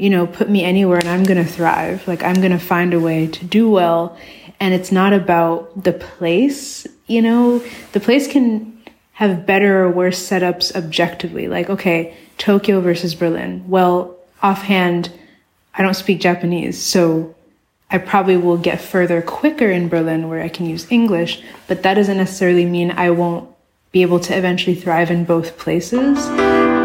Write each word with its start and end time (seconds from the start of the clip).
you 0.00 0.08
know, 0.08 0.26
put 0.26 0.48
me 0.48 0.64
anywhere 0.64 0.98
and 0.98 1.08
I'm 1.08 1.24
going 1.24 1.44
to 1.44 1.50
thrive. 1.50 2.08
Like 2.08 2.22
I'm 2.22 2.36
going 2.36 2.52
to 2.52 2.58
find 2.58 2.94
a 2.94 3.00
way 3.00 3.26
to 3.26 3.44
do 3.44 3.68
well. 3.68 4.16
And 4.58 4.72
it's 4.72 4.90
not 4.90 5.12
about 5.12 5.84
the 5.84 5.92
place, 5.92 6.86
you 7.06 7.20
know, 7.20 7.62
the 7.92 8.00
place 8.00 8.26
can 8.26 8.82
have 9.12 9.44
better 9.44 9.84
or 9.84 9.90
worse 9.90 10.18
setups 10.18 10.74
objectively. 10.74 11.48
Like, 11.48 11.68
okay, 11.68 12.16
Tokyo 12.38 12.80
versus 12.80 13.14
Berlin. 13.14 13.62
Well, 13.68 14.16
offhand, 14.42 15.12
I 15.74 15.82
don't 15.82 15.94
speak 15.94 16.20
Japanese, 16.20 16.80
so 16.80 17.34
I 17.90 17.98
probably 17.98 18.38
will 18.38 18.56
get 18.56 18.80
further 18.80 19.20
quicker 19.20 19.70
in 19.70 19.90
Berlin 19.90 20.30
where 20.30 20.42
I 20.42 20.48
can 20.48 20.64
use 20.64 20.90
English, 20.90 21.42
but 21.68 21.82
that 21.82 21.94
doesn't 21.94 22.16
necessarily 22.16 22.64
mean 22.64 22.90
I 22.92 23.10
won't 23.10 23.50
be 23.92 24.00
able 24.00 24.20
to 24.20 24.36
eventually 24.36 24.76
thrive 24.76 25.10
in 25.10 25.24
both 25.26 25.58
places. 25.58 26.79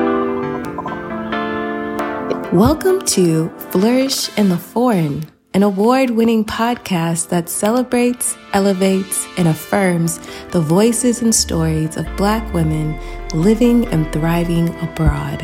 Welcome 2.54 3.02
to 3.08 3.50
Flourish 3.72 4.30
in 4.38 4.50
the 4.50 4.58
Foreign, 4.58 5.26
an 5.56 5.64
award 5.64 6.12
winning 6.12 6.46
podcast 6.46 7.30
that 7.30 7.50
celebrates, 7.50 8.38
elevates, 8.54 9.28
and 9.38 9.48
affirms 9.48 10.20
the 10.52 10.62
voices 10.62 11.24
and 11.24 11.34
stories 11.34 11.98
of 11.98 12.06
Black 12.16 12.54
women 12.54 12.98
living 13.34 13.88
and 13.88 14.10
thriving 14.14 14.70
abroad 14.80 15.42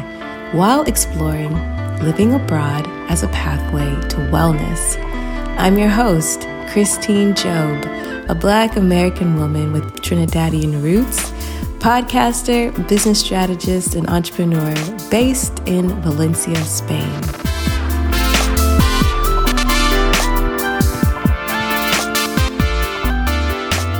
while 0.53 0.83
exploring 0.83 1.51
living 2.01 2.33
abroad 2.35 2.87
as 3.09 3.23
a 3.23 3.27
pathway 3.29 3.89
to 4.09 4.17
wellness. 4.31 4.95
I'm 5.57 5.79
your 5.79 5.89
host, 5.89 6.47
Christine 6.70 7.33
Job, 7.33 7.83
a 8.29 8.35
Black 8.35 8.77
American 8.77 9.37
woman 9.37 9.73
with 9.73 10.01
Trinidadian 10.01 10.81
roots, 10.83 11.31
podcaster, 11.81 12.71
business 12.88 13.21
strategist, 13.21 13.95
and 13.95 14.08
entrepreneur 14.08 14.71
based 15.09 15.58
in 15.66 15.90
Valencia, 16.04 16.55
Spain. 16.57 17.09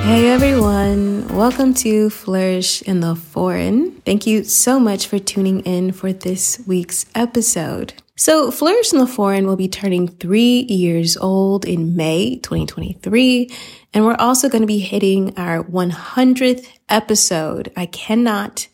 Hey 0.04 0.30
everyone, 0.30 1.28
welcome 1.30 1.74
to 1.76 2.12
Flourish 2.12 2.84
in 2.84 3.00
the 3.00 3.16
Foreign. 3.16 3.94
Thank 4.02 4.28
you 4.28 4.44
so 4.44 4.80
much 4.80 5.08
for 5.08 5.18
tuning 5.18 5.62
in 5.62 5.92
for 5.92 6.14
this 6.14 6.62
week's 6.68 7.08
episode. 7.16 7.94
So, 8.16 8.52
Flourish 8.52 8.94
in 8.94 9.00
the 9.00 9.08
Foreign 9.08 9.48
will 9.48 9.56
be 9.56 9.68
turning 9.68 10.08
three 10.08 10.68
years 10.70 11.18
old 11.18 11.66
in 11.66 11.96
May 11.96 12.36
2023. 12.44 13.50
And 13.94 14.06
we're 14.06 14.16
also 14.16 14.50
going 14.50 14.62
to 14.62 14.68
be 14.68 14.80
hitting 14.80 15.38
our 15.38 15.64
100th 15.64 16.68
episode. 16.90 17.72
I 17.76 17.86
cannot 17.88 18.68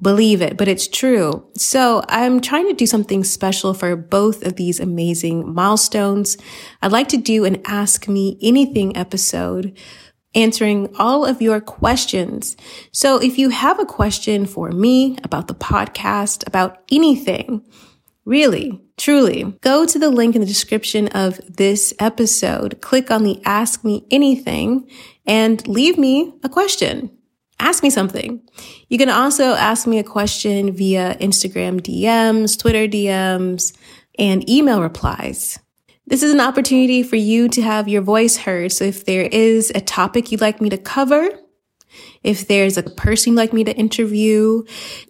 believe 0.00 0.42
it, 0.42 0.56
but 0.56 0.68
it's 0.68 0.88
true. 0.88 1.46
So 1.56 2.02
I'm 2.08 2.40
trying 2.40 2.66
to 2.68 2.74
do 2.74 2.86
something 2.86 3.24
special 3.24 3.74
for 3.74 3.96
both 3.96 4.44
of 4.46 4.56
these 4.56 4.80
amazing 4.80 5.52
milestones. 5.52 6.36
I'd 6.82 6.92
like 6.92 7.08
to 7.08 7.16
do 7.16 7.44
an 7.44 7.60
Ask 7.64 8.08
Me 8.08 8.38
Anything 8.42 8.96
episode 8.96 9.76
answering 10.34 10.94
all 10.96 11.24
of 11.24 11.42
your 11.42 11.60
questions. 11.60 12.56
So 12.92 13.20
if 13.20 13.36
you 13.36 13.48
have 13.48 13.80
a 13.80 13.84
question 13.84 14.46
for 14.46 14.70
me 14.70 15.18
about 15.24 15.48
the 15.48 15.54
podcast, 15.54 16.46
about 16.46 16.82
anything, 16.90 17.64
Really, 18.30 18.80
truly, 19.00 19.44
go 19.62 19.86
to 19.86 19.98
the 19.98 20.10
link 20.10 20.34
in 20.34 20.40
the 20.40 20.46
description 20.46 21.08
of 21.08 21.40
this 21.56 21.94
episode, 21.98 22.80
click 22.80 23.10
on 23.10 23.24
the 23.24 23.40
ask 23.44 23.82
me 23.84 24.04
anything 24.10 24.88
and 25.26 25.66
leave 25.66 25.98
me 25.98 26.32
a 26.44 26.48
question. 26.48 27.10
Ask 27.58 27.82
me 27.82 27.90
something. 27.90 28.40
You 28.88 28.98
can 28.98 29.10
also 29.10 29.52
ask 29.54 29.86
me 29.86 29.98
a 29.98 30.04
question 30.04 30.72
via 30.72 31.16
Instagram 31.16 31.80
DMs, 31.80 32.58
Twitter 32.58 32.86
DMs, 32.86 33.76
and 34.18 34.48
email 34.48 34.80
replies. 34.80 35.58
This 36.06 36.22
is 36.22 36.32
an 36.32 36.40
opportunity 36.40 37.02
for 37.02 37.16
you 37.16 37.48
to 37.50 37.62
have 37.62 37.88
your 37.88 38.02
voice 38.02 38.36
heard. 38.36 38.72
So 38.72 38.84
if 38.84 39.04
there 39.04 39.22
is 39.22 39.70
a 39.74 39.80
topic 39.80 40.32
you'd 40.32 40.40
like 40.40 40.60
me 40.60 40.68
to 40.70 40.78
cover, 40.78 41.30
if 42.22 42.48
there's 42.48 42.76
a 42.76 42.82
person 42.82 43.32
you'd 43.32 43.38
like 43.38 43.52
me 43.52 43.64
to 43.64 43.76
interview, 43.76 44.62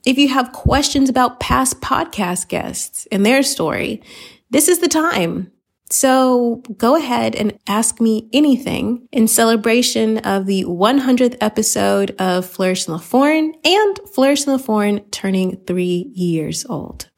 if 0.04 0.18
you 0.18 0.28
have 0.28 0.52
questions 0.52 1.08
about 1.08 1.40
past 1.40 1.80
podcast 1.80 2.48
guests 2.48 3.06
and 3.10 3.26
their 3.26 3.42
story, 3.42 4.02
this 4.50 4.68
is 4.68 4.78
the 4.78 4.88
time. 4.88 5.50
So 5.92 6.62
go 6.76 6.94
ahead 6.94 7.34
and 7.34 7.58
ask 7.66 8.00
me 8.00 8.28
anything 8.32 9.08
in 9.10 9.26
celebration 9.26 10.18
of 10.18 10.46
the 10.46 10.64
100th 10.64 11.36
episode 11.40 12.14
of 12.20 12.46
Flourish 12.46 12.86
in 12.86 12.92
the 12.92 13.00
Foreign 13.00 13.54
and 13.64 14.00
Flourish 14.14 14.46
in 14.46 14.52
the 14.52 14.58
Foreign 14.58 15.00
turning 15.10 15.56
three 15.66 16.12
years 16.14 16.64
old. 16.68 17.09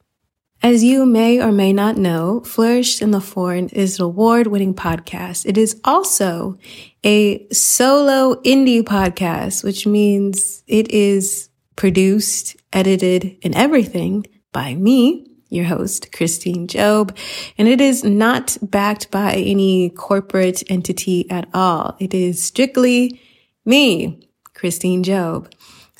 As 0.63 0.81
you 0.81 1.05
may 1.05 1.41
or 1.41 1.51
may 1.51 1.73
not 1.73 1.97
know, 1.97 2.39
Flourished 2.45 3.01
in 3.01 3.11
the 3.11 3.19
Foreign 3.19 3.67
is 3.67 3.99
an 3.99 4.05
award 4.05 4.47
winning 4.47 4.73
podcast. 4.73 5.45
It 5.45 5.57
is 5.57 5.77
also 5.83 6.57
a 7.03 7.45
solo 7.51 8.35
indie 8.43 8.81
podcast, 8.81 9.61
which 9.65 9.85
means 9.85 10.63
it 10.65 10.89
is 10.89 11.49
produced, 11.75 12.55
edited, 12.71 13.35
and 13.43 13.53
everything 13.55 14.25
by 14.53 14.73
me, 14.75 15.27
your 15.49 15.65
host, 15.65 16.13
Christine 16.13 16.69
Job. 16.69 17.13
And 17.57 17.67
it 17.67 17.81
is 17.81 18.05
not 18.05 18.57
backed 18.61 19.11
by 19.11 19.33
any 19.33 19.89
corporate 19.89 20.63
entity 20.71 21.29
at 21.29 21.45
all. 21.53 21.97
It 21.99 22.13
is 22.13 22.41
strictly 22.41 23.19
me, 23.65 24.29
Christine 24.53 25.03
Job. 25.03 25.49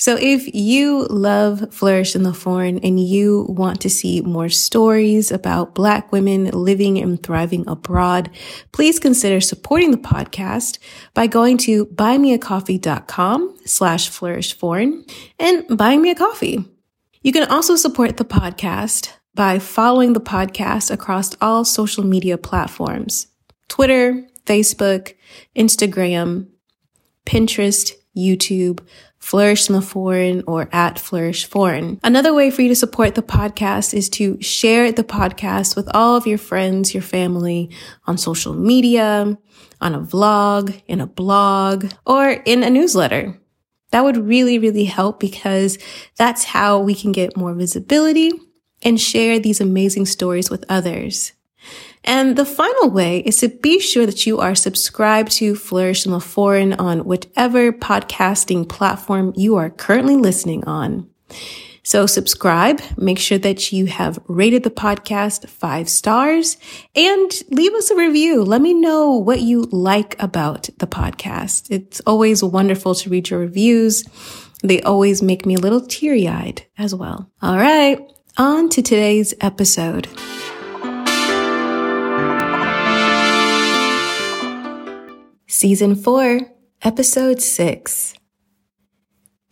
So 0.04 0.18
if 0.20 0.54
you 0.54 1.06
love 1.06 1.74
Flourish 1.74 2.14
in 2.14 2.24
the 2.24 2.34
Foreign 2.34 2.78
and 2.80 3.00
you 3.00 3.46
want 3.48 3.80
to 3.80 3.90
see 3.90 4.20
more 4.20 4.50
stories 4.50 5.32
about 5.32 5.76
Black 5.76 6.12
women 6.12 6.50
living 6.50 6.98
and 6.98 7.24
thriving 7.24 7.64
abroad, 7.70 8.30
please 8.74 9.00
consider 9.00 9.40
supporting 9.40 9.92
the 9.92 9.98
podcast 9.98 10.80
by 11.14 11.28
going 11.28 11.58
to 11.60 11.86
buymeacoffee.com 11.86 13.58
slash 13.64 14.10
flourish 14.10 14.58
foreign 14.58 15.06
and 15.40 15.78
buying 15.78 16.02
me 16.02 16.10
a 16.10 16.16
coffee. 16.16 16.66
You 17.22 17.32
can 17.32 17.48
also 17.50 17.78
support 17.78 18.18
the 18.18 18.26
podcast 18.26 19.10
by 19.34 19.58
following 19.58 20.12
the 20.12 20.20
podcast 20.20 20.92
across 20.92 21.34
all 21.40 21.64
social 21.64 22.04
media 22.04 22.38
platforms, 22.38 23.28
Twitter, 23.70 24.28
Facebook, 24.46 25.14
Instagram, 25.56 26.48
Pinterest, 27.26 27.94
YouTube, 28.18 28.86
Flourish 29.24 29.70
in 29.70 29.74
the 29.74 29.82
Foreign 29.82 30.44
or 30.48 30.68
at 30.74 31.00
Flourish 31.00 31.46
Foreign. 31.46 31.98
Another 32.04 32.34
way 32.34 32.52
for 32.52 32.62
you 32.62 32.68
to 32.68 32.76
support 32.76 33.16
the 33.16 33.24
podcast 33.24 33.94
is 33.94 34.10
to 34.10 34.40
share 34.42 34.92
the 34.92 35.04
podcast 35.04 35.78
with 35.78 35.90
all 35.96 36.18
of 36.18 36.28
your 36.28 36.38
friends, 36.38 36.94
your 36.94 37.02
family 37.02 37.72
on 38.06 38.18
social 38.18 38.54
media, 38.54 39.38
on 39.80 39.96
a 39.96 40.02
vlog, 40.02 40.80
in 40.88 41.00
a 41.00 41.08
blog, 41.08 41.90
or 42.06 42.32
in 42.32 42.64
a 42.64 42.70
newsletter. 42.70 43.40
That 43.92 44.04
would 44.04 44.18
really, 44.18 44.60
really 44.60 44.86
help 44.86 45.22
because 45.22 45.78
that's 46.18 46.44
how 46.44 46.80
we 46.80 46.94
can 46.94 47.14
get 47.14 47.38
more 47.38 47.54
visibility 47.54 48.34
and 48.84 49.00
share 49.00 49.40
these 49.40 49.62
amazing 49.62 50.06
stories 50.06 50.50
with 50.50 50.66
others. 50.68 51.32
And 52.04 52.36
the 52.36 52.46
final 52.46 52.90
way 52.90 53.20
is 53.20 53.38
to 53.38 53.50
be 53.50 53.80
sure 53.80 54.06
that 54.06 54.26
you 54.26 54.40
are 54.40 54.56
subscribed 54.56 55.32
to 55.34 55.56
Flourish 55.56 56.06
in 56.06 56.12
the 56.12 56.20
Foreign 56.20 56.74
on 56.74 57.06
whichever 57.06 57.72
podcasting 57.72 58.68
platform 58.68 59.34
you 59.36 59.56
are 59.56 59.70
currently 59.70 60.16
listening 60.16 60.66
on. 60.66 61.10
So 61.86 62.06
subscribe, 62.06 62.82
make 62.96 63.20
sure 63.20 63.38
that 63.40 63.74
you 63.74 63.88
have 63.88 64.18
rated 64.28 64.64
the 64.64 64.70
podcast 64.70 65.50
five 65.50 65.90
stars 65.90 66.56
and 66.96 67.32
leave 67.50 67.74
us 67.74 67.92
a 67.92 67.98
review. 67.98 68.42
Let 68.44 68.62
me 68.62 68.74
know 68.74 69.18
what 69.18 69.42
you 69.42 69.64
like 69.64 70.22
about 70.22 70.70
the 70.78 70.88
podcast. 70.88 71.70
It's 71.70 72.00
always 72.08 72.42
wonderful 72.42 72.96
to 72.96 73.10
read 73.10 73.30
your 73.30 73.42
reviews. 73.42 74.06
They 74.64 74.82
always 74.82 75.22
make 75.22 75.46
me 75.46 75.56
a 75.56 75.60
little 75.60 75.82
teary 75.82 76.26
eyed 76.26 76.66
as 76.78 76.96
well. 76.96 77.30
All 77.42 77.58
right. 77.58 78.00
On 78.38 78.70
to 78.70 78.82
today's 78.82 79.34
episode. 79.42 80.08
Season 85.64 85.96
4, 85.96 86.42
Episode 86.82 87.42
6. 87.42 88.16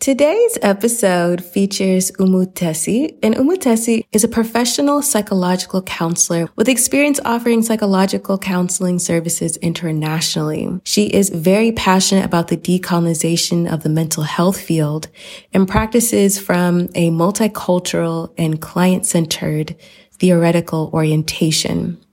Today's 0.01 0.57
episode 0.61 1.41
features 1.41 2.11
Umutesi, 2.19 3.17
and 3.23 3.33
Umutesi 3.33 4.03
is 4.11 4.25
a 4.25 4.27
professional 4.27 5.01
psychological 5.01 5.81
counselor 5.81 6.49
with 6.57 6.67
experience 6.67 7.21
offering 7.23 7.61
psychological 7.61 8.37
counseling 8.37 8.99
services 8.99 9.55
internationally. 9.61 10.81
She 10.83 11.05
is 11.05 11.29
very 11.29 11.71
passionate 11.71 12.25
about 12.25 12.49
the 12.49 12.57
decolonization 12.57 13.71
of 13.71 13.83
the 13.83 13.89
mental 13.89 14.23
health 14.23 14.59
field 14.59 15.07
and 15.53 15.65
practices 15.65 16.37
from 16.37 16.89
a 16.93 17.09
multicultural 17.09 18.33
and 18.37 18.59
client-centered 18.59 19.77
theoretical 20.19 20.89
orientation. 20.93 22.03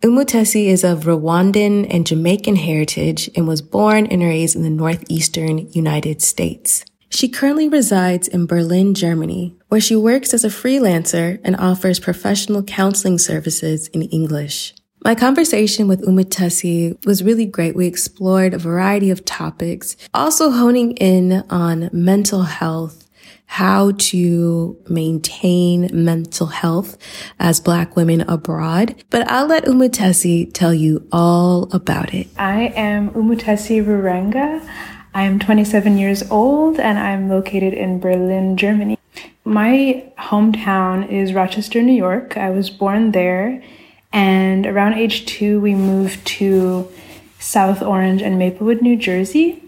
Umutesi 0.00 0.66
is 0.66 0.84
of 0.84 1.06
Rwandan 1.06 1.92
and 1.92 2.06
Jamaican 2.06 2.54
heritage 2.54 3.28
and 3.34 3.48
was 3.48 3.60
born 3.60 4.06
and 4.06 4.22
raised 4.22 4.54
in 4.54 4.62
the 4.62 4.70
northeastern 4.70 5.68
United 5.72 6.22
States. 6.22 6.84
She 7.10 7.28
currently 7.28 7.68
resides 7.68 8.28
in 8.28 8.46
Berlin, 8.46 8.94
Germany, 8.94 9.56
where 9.66 9.80
she 9.80 9.96
works 9.96 10.32
as 10.32 10.44
a 10.44 10.50
freelancer 10.50 11.40
and 11.42 11.56
offers 11.56 11.98
professional 11.98 12.62
counseling 12.62 13.18
services 13.18 13.88
in 13.88 14.02
English. 14.02 14.72
My 15.04 15.16
conversation 15.16 15.88
with 15.88 16.06
Umutesi 16.06 17.04
was 17.04 17.24
really 17.24 17.46
great. 17.46 17.74
We 17.74 17.88
explored 17.88 18.54
a 18.54 18.58
variety 18.58 19.10
of 19.10 19.24
topics, 19.24 19.96
also 20.14 20.52
honing 20.52 20.92
in 20.92 21.44
on 21.50 21.90
mental 21.92 22.42
health 22.42 23.07
how 23.48 23.92
to 23.98 24.78
maintain 24.88 25.88
mental 25.92 26.46
health 26.46 26.96
as 27.40 27.60
Black 27.60 27.96
women 27.96 28.20
abroad. 28.22 28.94
But 29.10 29.28
I'll 29.28 29.46
let 29.46 29.64
Umutesi 29.64 30.52
tell 30.52 30.72
you 30.72 31.08
all 31.10 31.68
about 31.74 32.14
it. 32.14 32.28
I 32.38 32.72
am 32.76 33.10
Umutesi 33.10 33.84
Ruranga. 33.84 34.64
I'm 35.14 35.38
27 35.38 35.98
years 35.98 36.30
old 36.30 36.78
and 36.78 36.98
I'm 36.98 37.28
located 37.28 37.72
in 37.72 37.98
Berlin, 37.98 38.56
Germany. 38.56 38.98
My 39.44 40.04
hometown 40.18 41.08
is 41.10 41.32
Rochester, 41.32 41.80
New 41.80 41.94
York. 41.94 42.36
I 42.36 42.50
was 42.50 42.68
born 42.68 43.12
there, 43.12 43.62
and 44.12 44.66
around 44.66 44.94
age 44.94 45.24
two, 45.24 45.58
we 45.58 45.74
moved 45.74 46.24
to 46.38 46.92
South 47.38 47.80
Orange 47.80 48.20
and 48.20 48.38
Maplewood, 48.38 48.82
New 48.82 48.96
Jersey. 48.96 49.62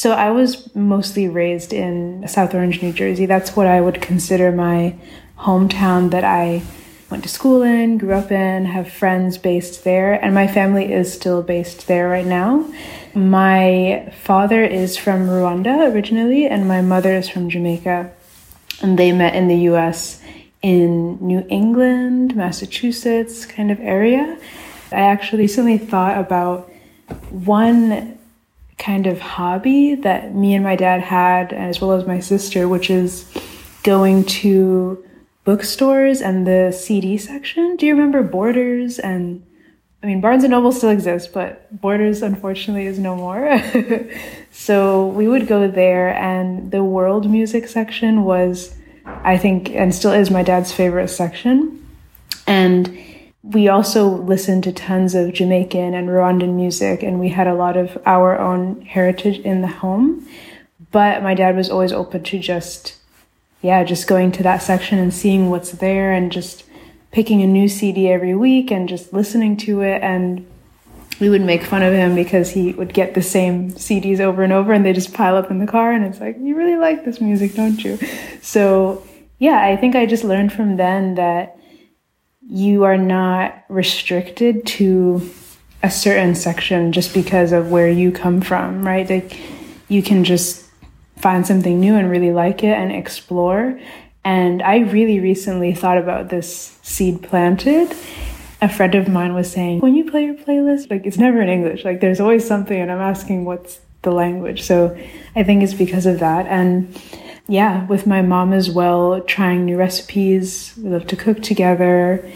So 0.00 0.12
I 0.12 0.30
was 0.30 0.74
mostly 0.74 1.28
raised 1.28 1.74
in 1.74 2.26
South 2.26 2.54
Orange, 2.54 2.80
New 2.80 2.90
Jersey. 2.90 3.26
That's 3.26 3.54
what 3.54 3.66
I 3.66 3.82
would 3.82 4.00
consider 4.00 4.50
my 4.50 4.96
hometown 5.40 6.10
that 6.12 6.24
I 6.24 6.62
went 7.10 7.22
to 7.24 7.28
school 7.28 7.60
in, 7.60 7.98
grew 7.98 8.14
up 8.14 8.32
in, 8.32 8.64
have 8.64 8.90
friends 8.90 9.36
based 9.36 9.84
there, 9.84 10.14
and 10.14 10.32
my 10.34 10.46
family 10.46 10.90
is 10.90 11.12
still 11.12 11.42
based 11.42 11.86
there 11.86 12.08
right 12.08 12.24
now. 12.24 12.66
My 13.14 14.10
father 14.22 14.64
is 14.64 14.96
from 14.96 15.28
Rwanda 15.28 15.92
originally, 15.92 16.46
and 16.46 16.66
my 16.66 16.80
mother 16.80 17.14
is 17.14 17.28
from 17.28 17.50
Jamaica. 17.50 18.10
And 18.80 18.98
they 18.98 19.12
met 19.12 19.36
in 19.36 19.48
the 19.48 19.68
US 19.68 20.22
in 20.62 21.18
New 21.20 21.44
England, 21.50 22.34
Massachusetts 22.34 23.44
kind 23.44 23.70
of 23.70 23.78
area. 23.80 24.38
I 24.92 25.00
actually 25.00 25.42
recently 25.42 25.76
thought 25.76 26.16
about 26.16 26.72
one 27.28 28.16
kind 28.80 29.06
of 29.06 29.20
hobby 29.20 29.94
that 29.94 30.34
me 30.34 30.54
and 30.54 30.64
my 30.64 30.74
dad 30.74 31.02
had, 31.02 31.52
as 31.52 31.80
well 31.80 31.92
as 31.92 32.06
my 32.06 32.18
sister, 32.18 32.66
which 32.66 32.90
is 32.90 33.30
going 33.84 34.24
to 34.24 35.04
bookstores 35.44 36.20
and 36.20 36.46
the 36.46 36.72
CD 36.72 37.16
section. 37.16 37.76
Do 37.76 37.86
you 37.86 37.94
remember 37.94 38.22
Borders 38.22 38.98
and 38.98 39.44
I 40.02 40.06
mean 40.06 40.20
Barnes 40.20 40.44
and 40.44 40.50
Noble 40.50 40.72
still 40.72 40.90
exists, 40.90 41.28
but 41.32 41.80
Borders 41.80 42.22
unfortunately 42.22 42.86
is 42.86 42.98
no 42.98 43.14
more. 43.14 43.60
so 44.50 45.06
we 45.08 45.28
would 45.28 45.46
go 45.46 45.68
there 45.68 46.14
and 46.14 46.70
the 46.70 46.82
world 46.82 47.30
music 47.30 47.68
section 47.68 48.24
was 48.24 48.74
I 49.04 49.36
think 49.38 49.70
and 49.70 49.94
still 49.94 50.12
is 50.12 50.30
my 50.30 50.42
dad's 50.42 50.72
favorite 50.72 51.08
section. 51.08 51.86
And 52.46 52.98
we 53.42 53.68
also 53.68 54.06
listened 54.06 54.64
to 54.64 54.72
tons 54.72 55.14
of 55.14 55.32
Jamaican 55.32 55.94
and 55.94 56.08
Rwandan 56.08 56.54
music, 56.54 57.02
and 57.02 57.18
we 57.18 57.30
had 57.30 57.46
a 57.46 57.54
lot 57.54 57.76
of 57.76 57.96
our 58.04 58.38
own 58.38 58.82
heritage 58.82 59.38
in 59.38 59.62
the 59.62 59.68
home. 59.68 60.28
But 60.90 61.22
my 61.22 61.34
dad 61.34 61.56
was 61.56 61.70
always 61.70 61.92
open 61.92 62.22
to 62.24 62.38
just, 62.38 62.96
yeah, 63.62 63.82
just 63.84 64.06
going 64.06 64.32
to 64.32 64.42
that 64.42 64.62
section 64.62 64.98
and 64.98 65.14
seeing 65.14 65.48
what's 65.48 65.72
there 65.72 66.12
and 66.12 66.30
just 66.30 66.64
picking 67.12 67.42
a 67.42 67.46
new 67.46 67.68
CD 67.68 68.08
every 68.08 68.34
week 68.34 68.70
and 68.70 68.88
just 68.88 69.12
listening 69.12 69.56
to 69.58 69.80
it. 69.82 70.02
And 70.02 70.46
we 71.18 71.28
would 71.28 71.42
make 71.42 71.62
fun 71.62 71.82
of 71.82 71.92
him 71.92 72.14
because 72.14 72.50
he 72.50 72.72
would 72.72 72.92
get 72.92 73.14
the 73.14 73.22
same 73.22 73.72
CDs 73.72 74.20
over 74.20 74.42
and 74.42 74.52
over 74.52 74.72
and 74.72 74.84
they 74.84 74.92
just 74.92 75.14
pile 75.14 75.36
up 75.36 75.50
in 75.50 75.58
the 75.58 75.66
car. 75.66 75.92
And 75.92 76.04
it's 76.04 76.20
like, 76.20 76.36
you 76.40 76.56
really 76.56 76.76
like 76.76 77.04
this 77.04 77.20
music, 77.20 77.54
don't 77.54 77.82
you? 77.82 77.98
So, 78.42 79.06
yeah, 79.38 79.62
I 79.62 79.76
think 79.76 79.94
I 79.94 80.06
just 80.06 80.24
learned 80.24 80.52
from 80.52 80.76
then 80.76 81.14
that 81.16 81.59
you 82.50 82.82
are 82.84 82.98
not 82.98 83.64
restricted 83.68 84.66
to 84.66 85.30
a 85.82 85.90
certain 85.90 86.34
section 86.34 86.92
just 86.92 87.14
because 87.14 87.52
of 87.52 87.70
where 87.70 87.88
you 87.88 88.10
come 88.10 88.40
from, 88.40 88.84
right? 88.86 89.08
Like 89.08 89.38
you 89.88 90.02
can 90.02 90.24
just 90.24 90.66
find 91.16 91.46
something 91.46 91.78
new 91.78 91.94
and 91.94 92.10
really 92.10 92.32
like 92.32 92.64
it 92.64 92.76
and 92.76 92.90
explore. 92.90 93.80
And 94.24 94.62
I 94.62 94.78
really 94.78 95.20
recently 95.20 95.74
thought 95.74 95.96
about 95.96 96.28
this 96.28 96.78
seed 96.82 97.22
planted. 97.22 97.94
A 98.60 98.68
friend 98.68 98.94
of 98.94 99.08
mine 99.08 99.32
was 99.32 99.50
saying, 99.50 99.80
when 99.80 99.94
you 99.94 100.10
play 100.10 100.24
your 100.24 100.34
playlist, 100.34 100.90
like 100.90 101.06
it's 101.06 101.16
never 101.16 101.40
in 101.40 101.48
English, 101.48 101.84
like 101.84 102.00
there's 102.00 102.20
always 102.20 102.46
something, 102.46 102.78
and 102.78 102.92
I'm 102.92 103.00
asking 103.00 103.46
what's 103.46 103.80
the 104.02 104.10
language. 104.10 104.62
So 104.62 104.98
I 105.34 105.44
think 105.44 105.62
it's 105.62 105.72
because 105.72 106.04
of 106.04 106.18
that. 106.18 106.46
And 106.46 106.94
yeah, 107.48 107.86
with 107.86 108.06
my 108.06 108.22
mom 108.22 108.52
as 108.52 108.70
well, 108.70 109.20
trying 109.22 109.64
new 109.64 109.76
recipes. 109.76 110.74
We 110.76 110.90
love 110.90 111.06
to 111.08 111.16
cook 111.16 111.42
together. 111.42 112.30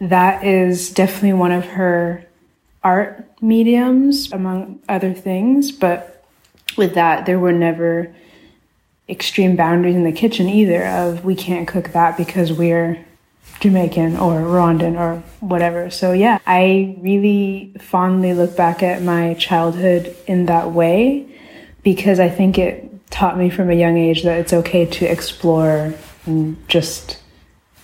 That 0.00 0.44
is 0.44 0.90
definitely 0.90 1.34
one 1.34 1.52
of 1.52 1.64
her 1.64 2.24
art 2.82 3.24
mediums, 3.40 4.32
among 4.32 4.80
other 4.88 5.12
things. 5.12 5.72
But 5.72 6.24
with 6.76 6.94
that, 6.94 7.26
there 7.26 7.38
were 7.38 7.52
never 7.52 8.14
extreme 9.08 9.56
boundaries 9.56 9.96
in 9.96 10.04
the 10.04 10.12
kitchen 10.12 10.48
either 10.48 10.84
of 10.86 11.24
we 11.24 11.34
can't 11.34 11.66
cook 11.66 11.92
that 11.92 12.16
because 12.16 12.52
we're 12.52 13.04
Jamaican 13.60 14.16
or 14.16 14.40
Rwandan 14.40 14.98
or 14.98 15.22
whatever. 15.40 15.90
So 15.90 16.12
yeah, 16.12 16.38
I 16.46 16.96
really 17.00 17.74
fondly 17.80 18.34
look 18.34 18.56
back 18.56 18.82
at 18.82 19.02
my 19.02 19.34
childhood 19.34 20.14
in 20.26 20.46
that 20.46 20.72
way 20.72 21.26
because 21.82 22.20
I 22.20 22.28
think 22.28 22.58
it 22.58 22.87
taught 23.10 23.38
me 23.38 23.50
from 23.50 23.70
a 23.70 23.74
young 23.74 23.96
age 23.96 24.22
that 24.22 24.38
it's 24.38 24.52
okay 24.52 24.86
to 24.86 25.04
explore 25.04 25.94
and 26.26 26.68
just 26.68 27.20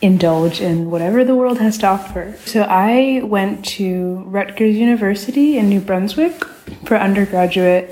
indulge 0.00 0.60
in 0.60 0.90
whatever 0.90 1.24
the 1.24 1.34
world 1.34 1.58
has 1.58 1.78
to 1.78 1.86
offer. 1.86 2.36
So 2.44 2.62
I 2.62 3.22
went 3.24 3.64
to 3.76 4.22
Rutgers 4.26 4.76
University 4.76 5.56
in 5.56 5.68
New 5.68 5.80
Brunswick 5.80 6.44
for 6.84 6.96
undergraduate. 6.96 7.90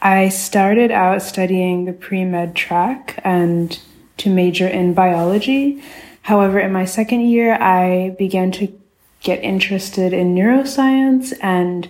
I 0.00 0.30
started 0.30 0.90
out 0.90 1.20
studying 1.22 1.84
the 1.84 1.92
pre 1.92 2.24
med 2.24 2.56
track 2.56 3.20
and 3.24 3.78
to 4.18 4.30
major 4.30 4.66
in 4.66 4.94
biology. 4.94 5.82
However, 6.22 6.58
in 6.58 6.72
my 6.72 6.84
second 6.84 7.22
year, 7.22 7.54
I 7.54 8.14
began 8.18 8.52
to 8.52 8.72
get 9.20 9.42
interested 9.42 10.12
in 10.12 10.34
neuroscience 10.34 11.32
and 11.42 11.88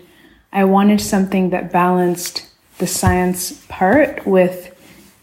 I 0.52 0.64
wanted 0.64 1.00
something 1.00 1.50
that 1.50 1.70
balanced 1.70 2.46
the 2.78 2.86
science 2.86 3.64
part 3.68 4.26
with 4.26 4.69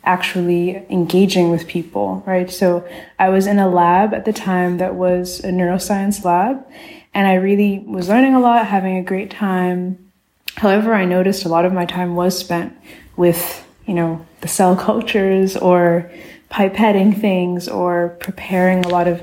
actually 0.08 0.86
engaging 0.90 1.52
with 1.52 1.68
people, 1.68 2.24
right? 2.26 2.50
So 2.50 2.88
I 3.20 3.28
was 3.28 3.46
in 3.46 3.60
a 3.60 3.70
lab 3.70 4.14
at 4.14 4.24
the 4.24 4.32
time 4.32 4.78
that 4.78 4.96
was 4.96 5.42
a 5.42 5.50
neuroscience 5.50 6.24
lab, 6.24 6.66
and 7.14 7.28
I 7.28 7.36
really 7.36 7.80
was 7.80 8.08
learning 8.08 8.34
a 8.34 8.40
lot, 8.40 8.66
having 8.66 8.96
a 8.96 9.04
great 9.04 9.30
time. 9.30 10.12
However, 10.56 10.94
I 10.94 11.04
noticed 11.04 11.44
a 11.44 11.50
lot 11.50 11.66
of 11.66 11.74
my 11.74 11.86
time 11.86 12.16
was 12.16 12.40
spent 12.40 12.74
with, 13.18 13.68
you 13.86 13.94
know, 13.94 14.26
the 14.40 14.48
cell 14.48 14.76
cultures 14.88 15.58
or 15.58 16.10
pipetting 16.50 17.20
things 17.20 17.68
or 17.68 18.16
preparing 18.22 18.86
a 18.86 18.88
lot 18.88 19.10
of 19.10 19.22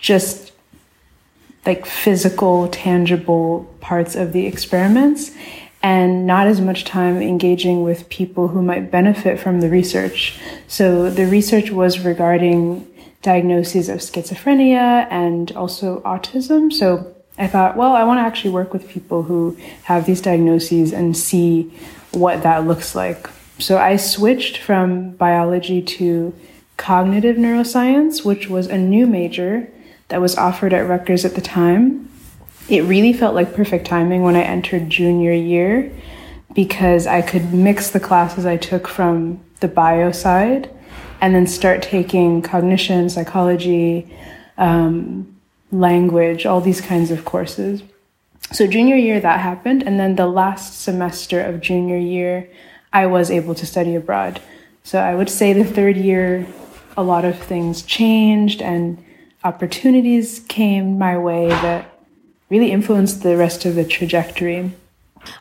just 0.00 0.52
like 1.66 1.84
physical, 1.84 2.68
tangible 2.68 3.68
parts 3.82 4.16
of 4.16 4.32
the 4.32 4.46
experiments 4.46 5.32
and 5.82 6.26
not 6.26 6.46
as 6.46 6.60
much 6.60 6.84
time 6.84 7.20
engaging 7.22 7.84
with 7.84 8.08
people 8.08 8.48
who 8.48 8.62
might 8.62 8.90
benefit 8.90 9.38
from 9.38 9.60
the 9.60 9.68
research. 9.68 10.38
So 10.66 11.08
the 11.10 11.26
research 11.26 11.70
was 11.70 12.00
regarding 12.00 12.86
diagnoses 13.22 13.88
of 13.88 13.98
schizophrenia 14.00 15.06
and 15.10 15.52
also 15.52 16.00
autism. 16.00 16.72
So 16.72 17.14
I 17.36 17.46
thought, 17.46 17.76
well, 17.76 17.92
I 17.92 18.04
want 18.04 18.18
to 18.18 18.22
actually 18.22 18.50
work 18.50 18.72
with 18.72 18.88
people 18.88 19.22
who 19.22 19.56
have 19.84 20.06
these 20.06 20.20
diagnoses 20.20 20.92
and 20.92 21.16
see 21.16 21.72
what 22.12 22.42
that 22.42 22.66
looks 22.66 22.94
like. 22.94 23.28
So 23.58 23.78
I 23.78 23.96
switched 23.96 24.58
from 24.58 25.12
biology 25.12 25.82
to 25.82 26.34
cognitive 26.76 27.36
neuroscience, 27.36 28.24
which 28.24 28.48
was 28.48 28.66
a 28.66 28.78
new 28.78 29.06
major 29.06 29.68
that 30.08 30.20
was 30.20 30.36
offered 30.36 30.72
at 30.72 30.88
Rutgers 30.88 31.24
at 31.24 31.34
the 31.34 31.40
time 31.40 32.08
it 32.68 32.82
really 32.82 33.12
felt 33.12 33.34
like 33.34 33.54
perfect 33.54 33.86
timing 33.86 34.22
when 34.22 34.36
I 34.36 34.42
entered 34.42 34.90
junior 34.90 35.32
year 35.32 35.90
because 36.54 37.06
I 37.06 37.22
could 37.22 37.52
mix 37.52 37.90
the 37.90 38.00
classes 38.00 38.44
I 38.44 38.56
took 38.56 38.88
from 38.88 39.40
the 39.60 39.68
bio 39.68 40.12
side 40.12 40.70
and 41.20 41.34
then 41.34 41.46
start 41.46 41.82
taking 41.82 42.42
cognition, 42.42 43.08
psychology, 43.08 44.14
um, 44.56 45.36
language, 45.72 46.46
all 46.46 46.60
these 46.60 46.80
kinds 46.80 47.10
of 47.10 47.24
courses. 47.24 47.82
So, 48.52 48.66
junior 48.66 48.96
year, 48.96 49.20
that 49.20 49.40
happened. 49.40 49.82
And 49.82 49.98
then 50.00 50.16
the 50.16 50.26
last 50.26 50.80
semester 50.80 51.40
of 51.40 51.60
junior 51.60 51.98
year, 51.98 52.48
I 52.92 53.06
was 53.06 53.30
able 53.30 53.54
to 53.54 53.66
study 53.66 53.94
abroad. 53.94 54.40
So, 54.84 55.00
I 55.00 55.14
would 55.14 55.28
say 55.28 55.52
the 55.52 55.64
third 55.64 55.96
year, 55.96 56.46
a 56.96 57.02
lot 57.02 57.24
of 57.24 57.38
things 57.38 57.82
changed 57.82 58.62
and 58.62 59.04
opportunities 59.44 60.40
came 60.48 60.98
my 60.98 61.18
way 61.18 61.48
that 61.48 61.97
really 62.50 62.70
influenced 62.70 63.22
the 63.22 63.36
rest 63.36 63.64
of 63.64 63.74
the 63.74 63.84
trajectory. 63.84 64.72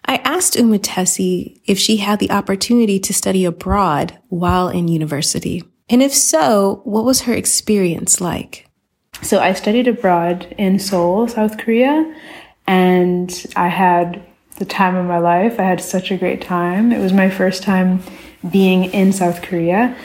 I 0.05 0.17
asked 0.17 0.55
Umutesi 0.55 1.61
if 1.65 1.77
she 1.77 1.97
had 1.97 2.19
the 2.19 2.31
opportunity 2.31 2.99
to 2.99 3.13
study 3.13 3.45
abroad 3.45 4.17
while 4.29 4.69
in 4.69 4.87
university. 4.87 5.63
And 5.89 6.01
if 6.01 6.13
so, 6.13 6.81
what 6.83 7.05
was 7.05 7.21
her 7.21 7.33
experience 7.33 8.19
like? 8.19 8.67
So 9.21 9.39
I 9.39 9.53
studied 9.53 9.87
abroad 9.87 10.53
in 10.57 10.79
Seoul, 10.79 11.27
South 11.27 11.57
Korea, 11.57 12.13
and 12.67 13.45
I 13.55 13.69
had 13.69 14.21
the 14.57 14.65
time 14.65 14.95
of 14.95 15.05
my 15.05 15.19
life. 15.19 15.59
I 15.59 15.63
had 15.63 15.81
such 15.81 16.11
a 16.11 16.17
great 16.17 16.41
time. 16.41 16.91
It 16.91 16.99
was 16.99 17.13
my 17.13 17.29
first 17.29 17.63
time 17.63 18.03
being 18.51 18.85
in 18.85 19.13
South 19.13 19.41
Korea 19.41 19.95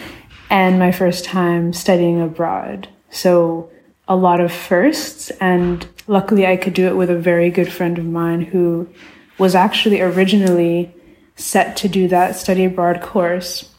and 0.50 0.78
my 0.78 0.92
first 0.92 1.24
time 1.24 1.72
studying 1.72 2.20
abroad. 2.20 2.88
So 3.10 3.70
a 4.08 4.16
lot 4.16 4.40
of 4.40 4.52
firsts 4.52 5.30
and 5.40 5.86
luckily 6.12 6.46
I 6.46 6.56
could 6.56 6.74
do 6.74 6.86
it 6.88 6.96
with 6.96 7.08
a 7.10 7.16
very 7.16 7.50
good 7.50 7.72
friend 7.72 7.96
of 7.98 8.04
mine 8.04 8.42
who 8.42 8.86
was 9.38 9.54
actually 9.54 10.00
originally 10.00 10.94
set 11.36 11.76
to 11.78 11.88
do 11.88 12.06
that 12.08 12.36
study 12.36 12.66
abroad 12.66 13.00
course. 13.00 13.70